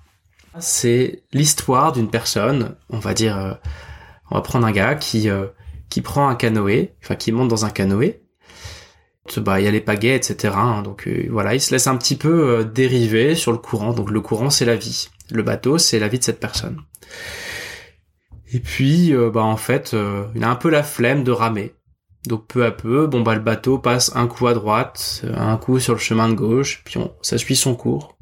c'est 0.58 1.22
l'histoire 1.32 1.92
d'une 1.92 2.10
personne, 2.10 2.76
on 2.90 2.98
va 2.98 3.14
dire, 3.14 3.38
euh, 3.38 3.52
on 4.30 4.36
va 4.36 4.42
prendre 4.42 4.66
un 4.66 4.72
gars 4.72 4.94
qui 4.94 5.28
euh, 5.28 5.46
qui 5.88 6.00
prend 6.00 6.28
un 6.28 6.34
canoë, 6.34 6.94
enfin 7.02 7.14
qui 7.14 7.32
monte 7.32 7.48
dans 7.48 7.64
un 7.64 7.70
canoë. 7.70 8.20
Bah, 9.36 9.60
il 9.60 9.64
y 9.64 9.68
a 9.68 9.70
les 9.70 9.80
pagaies, 9.80 10.16
etc. 10.16 10.54
Hein, 10.56 10.82
donc 10.82 11.06
euh, 11.06 11.28
voilà, 11.30 11.54
il 11.54 11.60
se 11.60 11.70
laisse 11.70 11.86
un 11.86 11.96
petit 11.96 12.16
peu 12.16 12.64
dériver 12.64 13.34
sur 13.34 13.52
le 13.52 13.58
courant. 13.58 13.92
Donc 13.92 14.10
le 14.10 14.20
courant, 14.20 14.50
c'est 14.50 14.64
la 14.64 14.76
vie. 14.76 15.08
Le 15.30 15.42
bateau, 15.42 15.78
c'est 15.78 15.98
la 15.98 16.08
vie 16.08 16.18
de 16.18 16.24
cette 16.24 16.40
personne. 16.40 16.80
Et 18.52 18.58
puis, 18.58 19.14
bah 19.32 19.42
en 19.42 19.56
fait, 19.56 19.96
il 20.34 20.44
a 20.44 20.50
un 20.50 20.56
peu 20.56 20.68
la 20.68 20.82
flemme 20.82 21.24
de 21.24 21.30
ramer. 21.30 21.74
Donc 22.26 22.46
peu 22.46 22.64
à 22.64 22.70
peu, 22.70 23.06
bon 23.06 23.20
bah 23.22 23.34
le 23.34 23.40
bateau 23.40 23.78
passe 23.78 24.12
un 24.14 24.28
coup 24.28 24.46
à 24.46 24.54
droite, 24.54 25.24
un 25.34 25.56
coup 25.56 25.80
sur 25.80 25.94
le 25.94 25.98
chemin 25.98 26.28
de 26.28 26.34
gauche, 26.34 26.82
puis 26.84 26.98
on, 26.98 27.12
ça 27.20 27.36
suit 27.36 27.56
son 27.56 27.74
cours. 27.74 28.16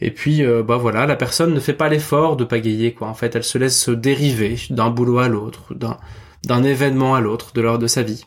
Et 0.00 0.10
puis, 0.10 0.42
euh, 0.44 0.62
bah 0.62 0.78
voilà, 0.78 1.06
la 1.06 1.16
personne 1.16 1.52
ne 1.52 1.60
fait 1.60 1.74
pas 1.74 1.88
l'effort 1.88 2.36
de 2.36 2.44
pagayer, 2.44 2.94
quoi. 2.94 3.08
En 3.08 3.14
fait, 3.14 3.36
elle 3.36 3.44
se 3.44 3.58
laisse 3.58 3.78
se 3.78 3.90
dériver 3.90 4.58
d'un 4.70 4.90
boulot 4.90 5.18
à 5.18 5.28
l'autre, 5.28 5.74
d'un, 5.74 6.62
événement 6.62 7.14
à 7.14 7.20
l'autre 7.20 7.52
de 7.52 7.60
l'heure 7.60 7.78
de 7.78 7.86
sa 7.86 8.02
vie. 8.02 8.24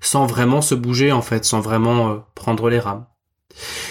Sans 0.00 0.26
vraiment 0.26 0.62
se 0.62 0.74
bouger, 0.74 1.12
en 1.12 1.22
fait, 1.22 1.44
sans 1.44 1.60
vraiment 1.60 2.10
euh, 2.10 2.16
prendre 2.34 2.70
les 2.70 2.78
rames. 2.78 3.06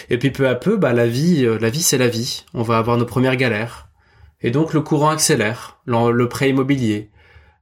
Et 0.10 0.18
puis 0.18 0.32
peu 0.32 0.50
à 0.50 0.56
peu, 0.56 0.76
bah 0.78 0.94
la 0.94 1.08
vie, 1.08 1.46
euh, 1.46 1.60
la 1.60 1.70
vie 1.70 1.84
c'est 1.84 2.00
la 2.00 2.08
vie. 2.08 2.44
On 2.56 2.64
va 2.64 2.80
avoir 2.80 2.98
nos 2.98 3.06
premières 3.06 3.36
galères. 3.36 3.90
Et 4.42 4.50
donc 4.50 4.74
le 4.74 4.82
courant 4.82 5.10
accélère, 5.10 5.80
le 5.86 6.28
prêt 6.28 6.50
immobilier, 6.50 7.12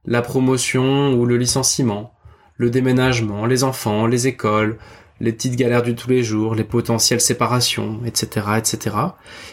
la 0.06 0.22
promotion 0.22 1.12
ou 1.12 1.26
le 1.26 1.36
licenciement, 1.36 2.14
le 2.56 2.70
déménagement, 2.70 3.44
les 3.44 3.64
enfants, 3.64 4.06
les 4.06 4.26
écoles, 4.26 4.78
les 5.20 5.32
petites 5.32 5.56
galères 5.56 5.82
du 5.82 5.94
tous 5.94 6.08
les 6.08 6.22
jours, 6.22 6.54
les 6.54 6.64
potentielles 6.64 7.20
séparations, 7.20 8.00
etc., 8.06 8.46
etc. 8.58 8.96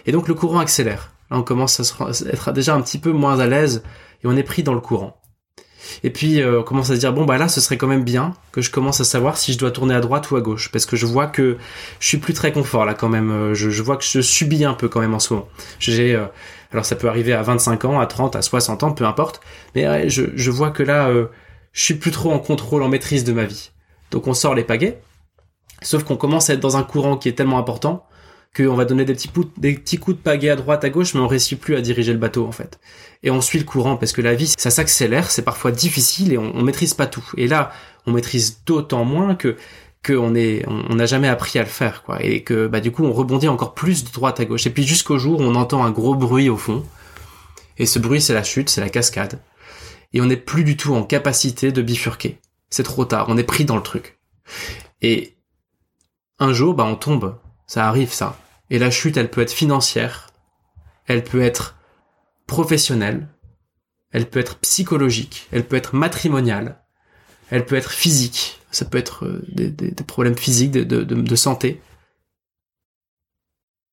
Et 0.05 0.11
donc 0.11 0.27
le 0.27 0.33
courant 0.33 0.59
accélère. 0.59 1.11
Là, 1.29 1.37
on 1.37 1.43
commence 1.43 1.79
à 1.79 2.09
être 2.31 2.51
déjà 2.53 2.73
un 2.73 2.81
petit 2.81 2.99
peu 2.99 3.11
moins 3.11 3.39
à 3.39 3.47
l'aise 3.47 3.83
et 4.23 4.27
on 4.27 4.35
est 4.35 4.43
pris 4.43 4.63
dans 4.63 4.73
le 4.73 4.79
courant. 4.79 5.19
Et 6.03 6.09
puis 6.09 6.41
euh, 6.41 6.59
on 6.59 6.63
commence 6.63 6.89
à 6.89 6.95
se 6.95 6.99
dire 6.99 7.13
bon 7.13 7.23
bah 7.23 7.37
là 7.37 7.47
ce 7.47 7.61
serait 7.61 7.77
quand 7.77 7.87
même 7.87 8.03
bien 8.03 8.33
que 8.51 8.61
je 8.61 8.71
commence 8.71 8.99
à 8.99 9.05
savoir 9.05 9.37
si 9.37 9.53
je 9.53 9.57
dois 9.57 9.71
tourner 9.71 9.95
à 9.95 10.01
droite 10.01 10.29
ou 10.31 10.35
à 10.35 10.41
gauche 10.41 10.69
parce 10.69 10.85
que 10.85 10.97
je 10.97 11.05
vois 11.05 11.27
que 11.27 11.57
je 12.01 12.07
suis 12.07 12.17
plus 12.17 12.33
très 12.33 12.51
confort 12.51 12.83
là 12.83 12.93
quand 12.93 13.07
même. 13.07 13.31
Euh, 13.31 13.53
je, 13.53 13.81
vois 13.81 13.95
que 13.95 14.03
je 14.03 14.19
subis 14.19 14.65
un 14.65 14.73
peu 14.73 14.89
quand 14.89 14.99
même 14.99 15.13
en 15.13 15.19
ce 15.19 15.33
moment. 15.33 15.47
J'ai 15.79 16.13
euh, 16.15 16.25
alors 16.73 16.83
ça 16.83 16.97
peut 16.97 17.07
arriver 17.07 17.31
à 17.31 17.41
25 17.41 17.85
ans, 17.85 17.99
à 18.01 18.05
30, 18.05 18.35
à 18.35 18.41
60 18.41 18.83
ans, 18.83 18.91
peu 18.91 19.05
importe. 19.05 19.39
Mais 19.75 20.09
je, 20.09 20.23
je 20.35 20.51
vois 20.51 20.71
que 20.71 20.83
là 20.83 21.09
je 21.71 21.81
suis 21.81 21.93
plus 21.93 22.11
trop 22.11 22.33
en 22.33 22.39
contrôle, 22.39 22.83
en 22.83 22.89
maîtrise 22.89 23.23
de 23.23 23.31
ma 23.31 23.45
vie. 23.45 23.71
Donc 24.11 24.27
on 24.27 24.33
sort 24.33 24.55
les 24.55 24.63
pagaies 24.63 24.99
Sauf 25.81 26.03
qu'on 26.03 26.17
commence 26.17 26.49
à 26.49 26.53
être 26.53 26.59
dans 26.59 26.77
un 26.77 26.83
courant 26.83 27.17
qui 27.17 27.29
est 27.29 27.33
tellement 27.33 27.59
important 27.59 28.05
qu'on 28.55 28.75
va 28.75 28.85
donner 28.85 29.05
des 29.05 29.13
petits, 29.13 29.27
coups, 29.27 29.47
des 29.57 29.75
petits 29.75 29.97
coups 29.97 30.17
de 30.17 30.21
pagaie 30.21 30.49
à 30.49 30.55
droite, 30.55 30.83
à 30.83 30.89
gauche, 30.89 31.13
mais 31.13 31.19
on 31.19 31.27
réussit 31.27 31.59
plus 31.59 31.75
à 31.75 31.81
diriger 31.81 32.13
le 32.13 32.17
bateau 32.17 32.47
en 32.47 32.51
fait. 32.51 32.79
Et 33.21 33.29
on 33.29 33.41
suit 33.41 33.59
le 33.59 33.65
courant 33.65 33.97
parce 33.97 34.13
que 34.13 34.21
la 34.21 34.33
vie, 34.33 34.51
ça 34.57 34.71
s'accélère, 34.71 35.29
c'est 35.29 35.43
parfois 35.43 35.71
difficile 35.71 36.33
et 36.33 36.37
on, 36.37 36.55
on 36.55 36.63
maîtrise 36.63 36.93
pas 36.93 37.07
tout. 37.07 37.25
Et 37.37 37.47
là, 37.47 37.71
on 38.05 38.11
maîtrise 38.11 38.61
d'autant 38.65 39.05
moins 39.05 39.35
que 39.35 39.57
qu'on 40.05 40.35
est, 40.35 40.63
on 40.67 40.95
n'a 40.95 41.05
jamais 41.05 41.27
appris 41.27 41.59
à 41.59 41.63
le 41.63 41.67
faire, 41.67 42.03
quoi. 42.03 42.23
Et 42.23 42.43
que 42.43 42.67
bah 42.67 42.79
du 42.79 42.91
coup, 42.91 43.03
on 43.03 43.11
rebondit 43.11 43.47
encore 43.47 43.73
plus 43.73 44.03
de 44.05 44.11
droite 44.11 44.39
à 44.39 44.45
gauche. 44.45 44.65
Et 44.65 44.69
puis 44.69 44.85
jusqu'au 44.85 45.17
jour 45.17 45.39
où 45.39 45.43
on 45.43 45.55
entend 45.55 45.83
un 45.83 45.91
gros 45.91 46.15
bruit 46.15 46.49
au 46.49 46.57
fond. 46.57 46.83
Et 47.77 47.85
ce 47.85 47.99
bruit, 47.99 48.21
c'est 48.21 48.33
la 48.33 48.43
chute, 48.43 48.69
c'est 48.69 48.81
la 48.81 48.89
cascade. 48.89 49.39
Et 50.13 50.21
on 50.21 50.25
n'est 50.25 50.37
plus 50.37 50.63
du 50.63 50.77
tout 50.77 50.95
en 50.95 51.03
capacité 51.03 51.71
de 51.71 51.81
bifurquer. 51.81 52.39
C'est 52.69 52.83
trop 52.83 53.05
tard, 53.05 53.27
on 53.29 53.37
est 53.37 53.43
pris 53.43 53.65
dans 53.65 53.75
le 53.75 53.83
truc. 53.83 54.17
Et 55.01 55.36
un 56.39 56.53
jour, 56.53 56.73
bah, 56.73 56.85
on 56.85 56.95
tombe. 56.95 57.37
Ça 57.65 57.87
arrive, 57.87 58.13
ça. 58.13 58.37
Et 58.69 58.79
la 58.79 58.91
chute, 58.91 59.17
elle 59.17 59.29
peut 59.29 59.41
être 59.41 59.51
financière, 59.51 60.31
elle 61.05 61.23
peut 61.23 61.41
être 61.41 61.77
professionnelle, 62.47 63.29
elle 64.11 64.29
peut 64.29 64.39
être 64.39 64.57
psychologique, 64.59 65.47
elle 65.51 65.65
peut 65.65 65.75
être 65.75 65.95
matrimoniale, 65.95 66.83
elle 67.49 67.65
peut 67.65 67.75
être 67.75 67.91
physique, 67.91 68.59
ça 68.71 68.85
peut 68.85 68.97
être 68.97 69.25
euh, 69.25 69.43
des, 69.49 69.91
problèmes 70.05 70.37
physiques 70.37 70.71
de, 70.71 70.83
de, 70.83 71.35
santé. 71.35 71.81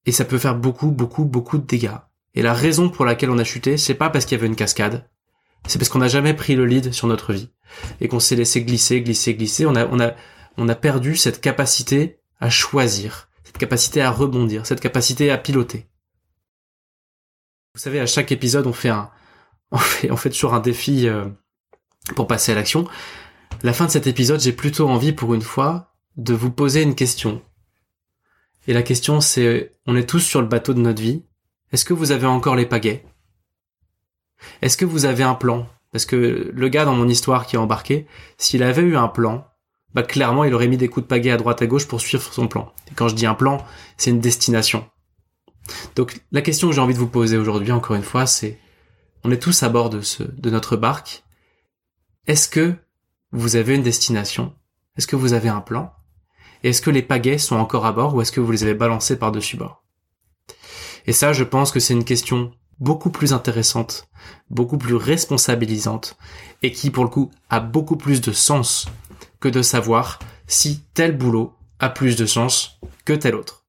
Et 0.07 0.13
ça 0.13 0.25
peut 0.25 0.39
faire 0.39 0.57
beaucoup, 0.57 0.91
beaucoup, 0.91 1.25
beaucoup 1.25 1.59
de 1.59 1.67
dégâts. 1.67 1.99
Et 2.35 2.43
la 2.43 2.53
raison 2.53 2.91
pour 2.91 3.05
laquelle 3.05 3.31
on 3.31 3.39
a 3.39 3.45
chuté, 3.45 3.77
c'est 3.77 3.95
pas 3.95 4.11
parce 4.11 4.25
qu'il 4.25 4.37
y 4.37 4.41
avait 4.41 4.49
une 4.49 4.57
cascade, 4.57 5.09
c'est 5.67 5.79
parce 5.79 5.89
qu'on 5.89 6.01
n'a 6.01 6.09
jamais 6.09 6.35
pris 6.35 6.57
le 6.57 6.67
lead 6.67 6.93
sur 6.93 7.07
notre 7.07 7.33
vie 7.33 7.51
et 8.01 8.09
qu'on 8.09 8.21
s'est 8.21 8.37
laissé 8.37 8.63
glisser, 8.63 9.01
glisser, 9.03 9.35
glisser. 9.35 9.67
On 9.67 9.77
a, 9.77 9.87
on 9.87 10.01
a, 10.01 10.13
on 10.57 10.69
a 10.69 10.75
perdu 10.75 11.17
cette 11.17 11.41
capacité 11.41 12.19
à 12.41 12.51
choisir, 12.51 13.29
cette 13.45 13.59
capacité 13.59 14.03
à 14.03 14.11
rebondir, 14.11 14.67
cette 14.67 14.81
capacité 14.81 15.31
à 15.31 15.39
piloter. 15.39 15.87
Vous 17.75 17.81
savez, 17.81 18.01
à 18.01 18.07
chaque 18.07 18.33
épisode, 18.33 18.67
on 18.67 18.73
fait 18.73 18.91
un, 18.91 19.11
toujours 20.31 20.55
un 20.55 20.61
défi 20.61 21.09
euh, 21.09 21.27
pour 22.15 22.27
passer 22.27 22.53
à 22.53 22.55
l'action. 22.55 22.87
La 23.63 23.73
fin 23.73 23.87
de 23.87 23.91
cet 23.91 24.07
épisode, 24.07 24.41
j'ai 24.41 24.53
plutôt 24.53 24.89
envie, 24.89 25.13
pour 25.13 25.35
une 25.35 25.43
fois, 25.43 25.95
de 26.17 26.35
vous 26.35 26.51
poser 26.51 26.83
une 26.83 26.95
question. 26.95 27.43
Et 28.67 28.73
la 28.73 28.83
question, 28.83 29.21
c'est, 29.21 29.73
on 29.87 29.97
est 29.97 30.09
tous 30.09 30.21
sur 30.21 30.41
le 30.41 30.47
bateau 30.49 30.75
de 30.75 30.81
notre 30.81 31.03
vie. 31.03 31.25
Est-ce 31.73 31.85
que 31.85 31.95
vous 31.95 32.13
avez 32.13 32.27
encore 32.27 32.57
les 32.57 32.67
pagaies? 32.67 33.05
Est-ce 34.63 34.77
que 34.77 34.85
vous 34.85 35.05
avez 35.05 35.23
un 35.23 35.35
plan? 35.35 35.69
Parce 35.93 36.07
que 36.07 36.51
le 36.53 36.69
gars 36.69 36.85
dans 36.85 36.95
mon 36.95 37.09
histoire 37.09 37.47
qui 37.47 37.57
a 37.57 37.61
embarqué, 37.61 38.07
s'il 38.39 38.63
avait 38.63 38.83
eu 38.83 38.97
un 38.97 39.09
plan, 39.09 39.47
bah 39.95 40.03
clairement 40.03 40.45
il 40.45 40.55
aurait 40.55 40.69
mis 40.69 40.77
des 40.77 40.89
coups 40.89 41.05
de 41.05 41.09
pagaie 41.09 41.31
à 41.31 41.37
droite 41.37 41.63
à 41.63 41.67
gauche 41.67 41.87
pour 41.87 42.01
suivre 42.01 42.33
son 42.33 42.49
plan. 42.49 42.73
Et 42.91 42.95
quand 42.95 43.09
je 43.09 43.15
dis 43.15 43.27
un 43.27 43.35
plan, 43.35 43.65
c'est 43.97 44.11
une 44.11 44.21
destination. 44.21 44.87
Donc 45.95 46.21
la 46.33 46.43
question 46.43 46.69
que 46.69 46.75
j'ai 46.75 46.81
envie 46.81 46.95
de 46.95 46.99
vous 46.99 47.09
poser 47.09 47.37
aujourd'hui, 47.37 47.73
encore 47.73 47.97
une 47.97 48.03
fois, 48.03 48.27
c'est 48.27 48.59
on 49.23 49.31
est 49.31 49.43
tous 49.43 49.63
à 49.63 49.69
bord 49.69 49.89
de, 49.91 50.03
ce, 50.03 50.23
de 50.23 50.51
notre 50.51 50.77
barque. 50.77 51.25
Est-ce 52.27 52.49
que 52.49 52.75
vous 53.33 53.57
avez 53.57 53.75
une 53.75 53.83
destination? 53.83 54.55
Est-ce 54.97 55.07
que 55.07 55.17
vous 55.17 55.33
avez 55.33 55.49
un 55.49 55.61
plan? 55.61 55.93
Est-ce 56.63 56.83
que 56.83 56.91
les 56.91 57.03
pagaies 57.03 57.39
sont 57.39 57.57
encore 57.57 57.87
à 57.87 57.93
bord 57.93 58.15
ou 58.15 58.21
est-ce 58.21 58.33
que 58.33 58.41
vous 58.41 58.53
les 58.53 58.63
avez 58.63 58.75
balancés 58.75 59.19
par-dessus 59.19 59.57
bord? 59.57 59.83
Et 61.07 61.13
ça, 61.13 61.33
je 61.33 61.45
pense 61.45 61.71
que 61.71 61.81
c'est 61.81 61.95
une 61.95 62.05
question 62.05 62.53
beaucoup 62.81 63.11
plus 63.11 63.33
intéressante, 63.33 64.09
beaucoup 64.51 64.79
plus 64.79 64.95
responsabilisante 64.95 66.17
et 66.63 66.73
qui, 66.73 66.91
pour 66.91 67.05
le 67.05 67.11
coup, 67.11 67.31
a 67.51 67.61
beaucoup 67.61 67.97
plus 67.97 68.21
de 68.21 68.33
sens 68.33 68.87
de 69.49 69.63
savoir 69.63 70.19
si 70.47 70.81
tel 70.95 71.17
boulot 71.17 71.55
a 71.79 71.89
plus 71.89 72.17
de 72.17 72.27
sens 72.27 72.79
que 73.05 73.13
tel 73.13 73.35
autre. 73.35 73.65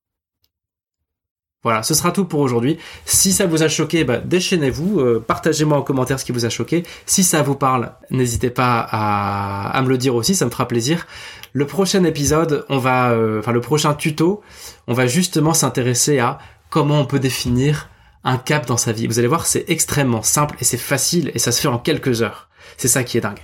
Voilà, 1.66 1.82
ce 1.82 1.96
sera 1.96 2.12
tout 2.12 2.26
pour 2.26 2.42
aujourd'hui. 2.42 2.78
Si 3.06 3.34
ça 3.34 3.48
vous 3.48 3.64
a 3.64 3.68
choqué, 3.68 4.04
bah, 4.04 4.20
déchaînez-vous, 4.20 5.00
euh, 5.00 5.24
partagez-moi 5.26 5.76
en 5.76 5.82
commentaire 5.82 6.20
ce 6.20 6.26
qui 6.26 6.32
vous 6.32 6.46
a 6.46 6.50
choqué. 6.50 6.84
Si 7.08 7.24
ça 7.24 7.42
vous 7.42 7.56
parle, 7.56 7.94
n'hésitez 8.12 8.52
pas 8.52 8.88
à, 8.92 9.82
me 9.82 9.90
le 9.90 9.98
dire 9.98 10.14
aussi, 10.14 10.36
ça 10.36 10.46
me 10.46 10.52
fera 10.52 10.68
plaisir. 10.68 11.08
Le 11.54 11.66
prochain 11.66 12.04
épisode, 12.04 12.66
on 12.70 12.78
va, 12.78 13.14
euh, 13.14 13.40
enfin 13.40 13.52
le 13.52 13.62
prochain 13.62 13.96
tuto, 13.96 14.44
on 14.86 14.94
va 14.94 15.08
justement 15.08 15.56
s'intéresser 15.56 16.20
à 16.20 16.38
comment 16.70 17.00
on 17.00 17.06
peut 17.06 17.18
définir 17.18 17.90
un 18.26 18.38
cap 18.38 18.66
dans 18.66 18.78
sa 18.78 18.92
vie. 18.92 19.08
Vous 19.08 19.20
allez 19.20 19.28
voir, 19.28 19.46
c'est 19.46 19.66
extrêmement 19.70 20.24
simple 20.24 20.56
et 20.60 20.64
c'est 20.64 20.78
facile 20.78 21.32
et 21.34 21.40
ça 21.40 21.52
se 21.52 21.62
fait 21.62 21.68
en 21.68 21.78
quelques 21.78 22.22
heures. 22.22 22.50
C'est 22.78 22.88
ça 22.88 23.04
qui 23.04 23.18
est 23.18 23.22
dingue. 23.22 23.40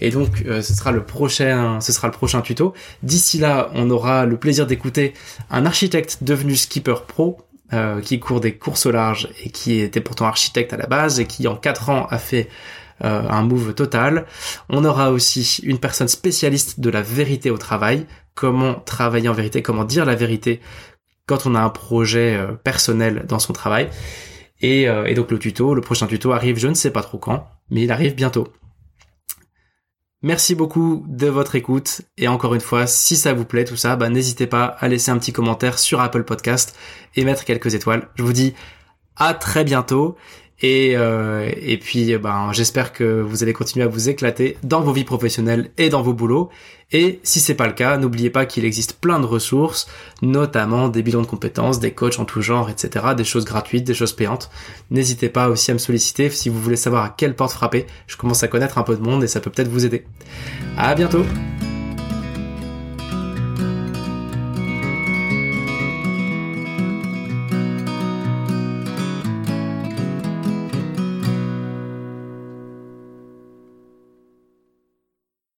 Et 0.00 0.10
donc, 0.10 0.44
euh, 0.46 0.62
ce 0.62 0.74
sera 0.74 0.92
le 0.92 1.04
prochain, 1.04 1.80
ce 1.80 1.92
sera 1.92 2.06
le 2.06 2.12
prochain 2.12 2.42
tuto. 2.42 2.74
D'ici 3.02 3.38
là, 3.38 3.70
on 3.74 3.90
aura 3.90 4.26
le 4.26 4.36
plaisir 4.36 4.66
d'écouter 4.66 5.14
un 5.50 5.66
architecte 5.66 6.18
devenu 6.20 6.54
skipper 6.54 6.94
pro 7.08 7.38
euh, 7.72 8.00
qui 8.00 8.20
court 8.20 8.40
des 8.40 8.56
courses 8.56 8.86
au 8.86 8.92
large 8.92 9.28
et 9.42 9.50
qui 9.50 9.80
était 9.80 10.00
pourtant 10.00 10.26
architecte 10.26 10.72
à 10.72 10.76
la 10.76 10.86
base 10.86 11.18
et 11.18 11.26
qui 11.26 11.48
en 11.48 11.56
4 11.56 11.90
ans 11.90 12.06
a 12.10 12.18
fait 12.18 12.48
euh, 13.04 13.28
un 13.28 13.42
move 13.42 13.74
total. 13.74 14.26
On 14.68 14.84
aura 14.84 15.10
aussi 15.10 15.60
une 15.64 15.78
personne 15.78 16.08
spécialiste 16.08 16.78
de 16.78 16.90
la 16.90 17.02
vérité 17.02 17.50
au 17.50 17.58
travail, 17.58 18.06
comment 18.34 18.74
travailler 18.74 19.28
en 19.28 19.32
vérité, 19.32 19.62
comment 19.62 19.84
dire 19.84 20.04
la 20.04 20.14
vérité 20.14 20.60
quand 21.26 21.46
on 21.46 21.54
a 21.54 21.60
un 21.60 21.70
projet 21.70 22.36
euh, 22.36 22.52
personnel 22.52 23.24
dans 23.28 23.38
son 23.38 23.52
travail. 23.52 23.88
Et, 24.62 24.84
et 24.84 25.12
donc 25.12 25.30
le 25.30 25.38
tuto, 25.38 25.74
le 25.74 25.82
prochain 25.82 26.06
tuto 26.06 26.32
arrive, 26.32 26.56
je 26.56 26.66
ne 26.66 26.72
sais 26.72 26.90
pas 26.90 27.02
trop 27.02 27.18
quand, 27.18 27.46
mais 27.68 27.82
il 27.82 27.92
arrive 27.92 28.14
bientôt. 28.14 28.48
Merci 30.22 30.54
beaucoup 30.54 31.04
de 31.06 31.26
votre 31.26 31.56
écoute 31.56 32.00
et 32.16 32.26
encore 32.26 32.54
une 32.54 32.62
fois, 32.62 32.86
si 32.86 33.16
ça 33.16 33.34
vous 33.34 33.44
plaît 33.44 33.66
tout 33.66 33.76
ça, 33.76 33.96
bah, 33.96 34.08
n'hésitez 34.08 34.46
pas 34.46 34.64
à 34.64 34.88
laisser 34.88 35.10
un 35.10 35.18
petit 35.18 35.32
commentaire 35.32 35.78
sur 35.78 36.00
Apple 36.00 36.24
Podcast 36.24 36.74
et 37.16 37.24
mettre 37.24 37.44
quelques 37.44 37.74
étoiles. 37.74 38.08
Je 38.14 38.22
vous 38.22 38.32
dis 38.32 38.54
à 39.14 39.34
très 39.34 39.62
bientôt 39.62 40.16
et, 40.60 40.96
euh, 40.96 41.50
et 41.56 41.76
puis, 41.76 42.16
ben, 42.16 42.50
j'espère 42.52 42.92
que 42.92 43.20
vous 43.20 43.42
allez 43.42 43.52
continuer 43.52 43.84
à 43.84 43.88
vous 43.88 44.08
éclater 44.08 44.56
dans 44.62 44.80
vos 44.80 44.92
vies 44.92 45.04
professionnelles 45.04 45.70
et 45.76 45.90
dans 45.90 46.02
vos 46.02 46.14
boulots. 46.14 46.48
Et 46.92 47.18
si 47.24 47.40
c'est 47.40 47.54
pas 47.54 47.66
le 47.66 47.72
cas, 47.72 47.96
n'oubliez 47.96 48.30
pas 48.30 48.46
qu'il 48.46 48.64
existe 48.64 48.94
plein 49.00 49.18
de 49.18 49.26
ressources, 49.26 49.88
notamment 50.22 50.88
des 50.88 51.02
bilans 51.02 51.22
de 51.22 51.26
compétences, 51.26 51.80
des 51.80 51.92
coachs 51.92 52.20
en 52.20 52.24
tout 52.24 52.42
genre, 52.42 52.70
etc., 52.70 53.06
des 53.16 53.24
choses 53.24 53.44
gratuites, 53.44 53.84
des 53.84 53.94
choses 53.94 54.12
payantes. 54.12 54.50
N'hésitez 54.90 55.28
pas 55.28 55.48
aussi 55.48 55.72
à 55.72 55.74
me 55.74 55.78
solliciter 55.78 56.30
si 56.30 56.48
vous 56.48 56.60
voulez 56.60 56.76
savoir 56.76 57.04
à 57.04 57.08
quelle 57.08 57.34
porte 57.34 57.52
frapper. 57.52 57.86
Je 58.06 58.16
commence 58.16 58.44
à 58.44 58.48
connaître 58.48 58.78
un 58.78 58.84
peu 58.84 58.94
de 58.94 59.02
monde 59.02 59.24
et 59.24 59.28
ça 59.28 59.40
peut 59.40 59.50
peut-être 59.50 59.68
vous 59.68 59.84
aider. 59.84 60.04
À 60.76 60.94
bientôt! 60.94 61.24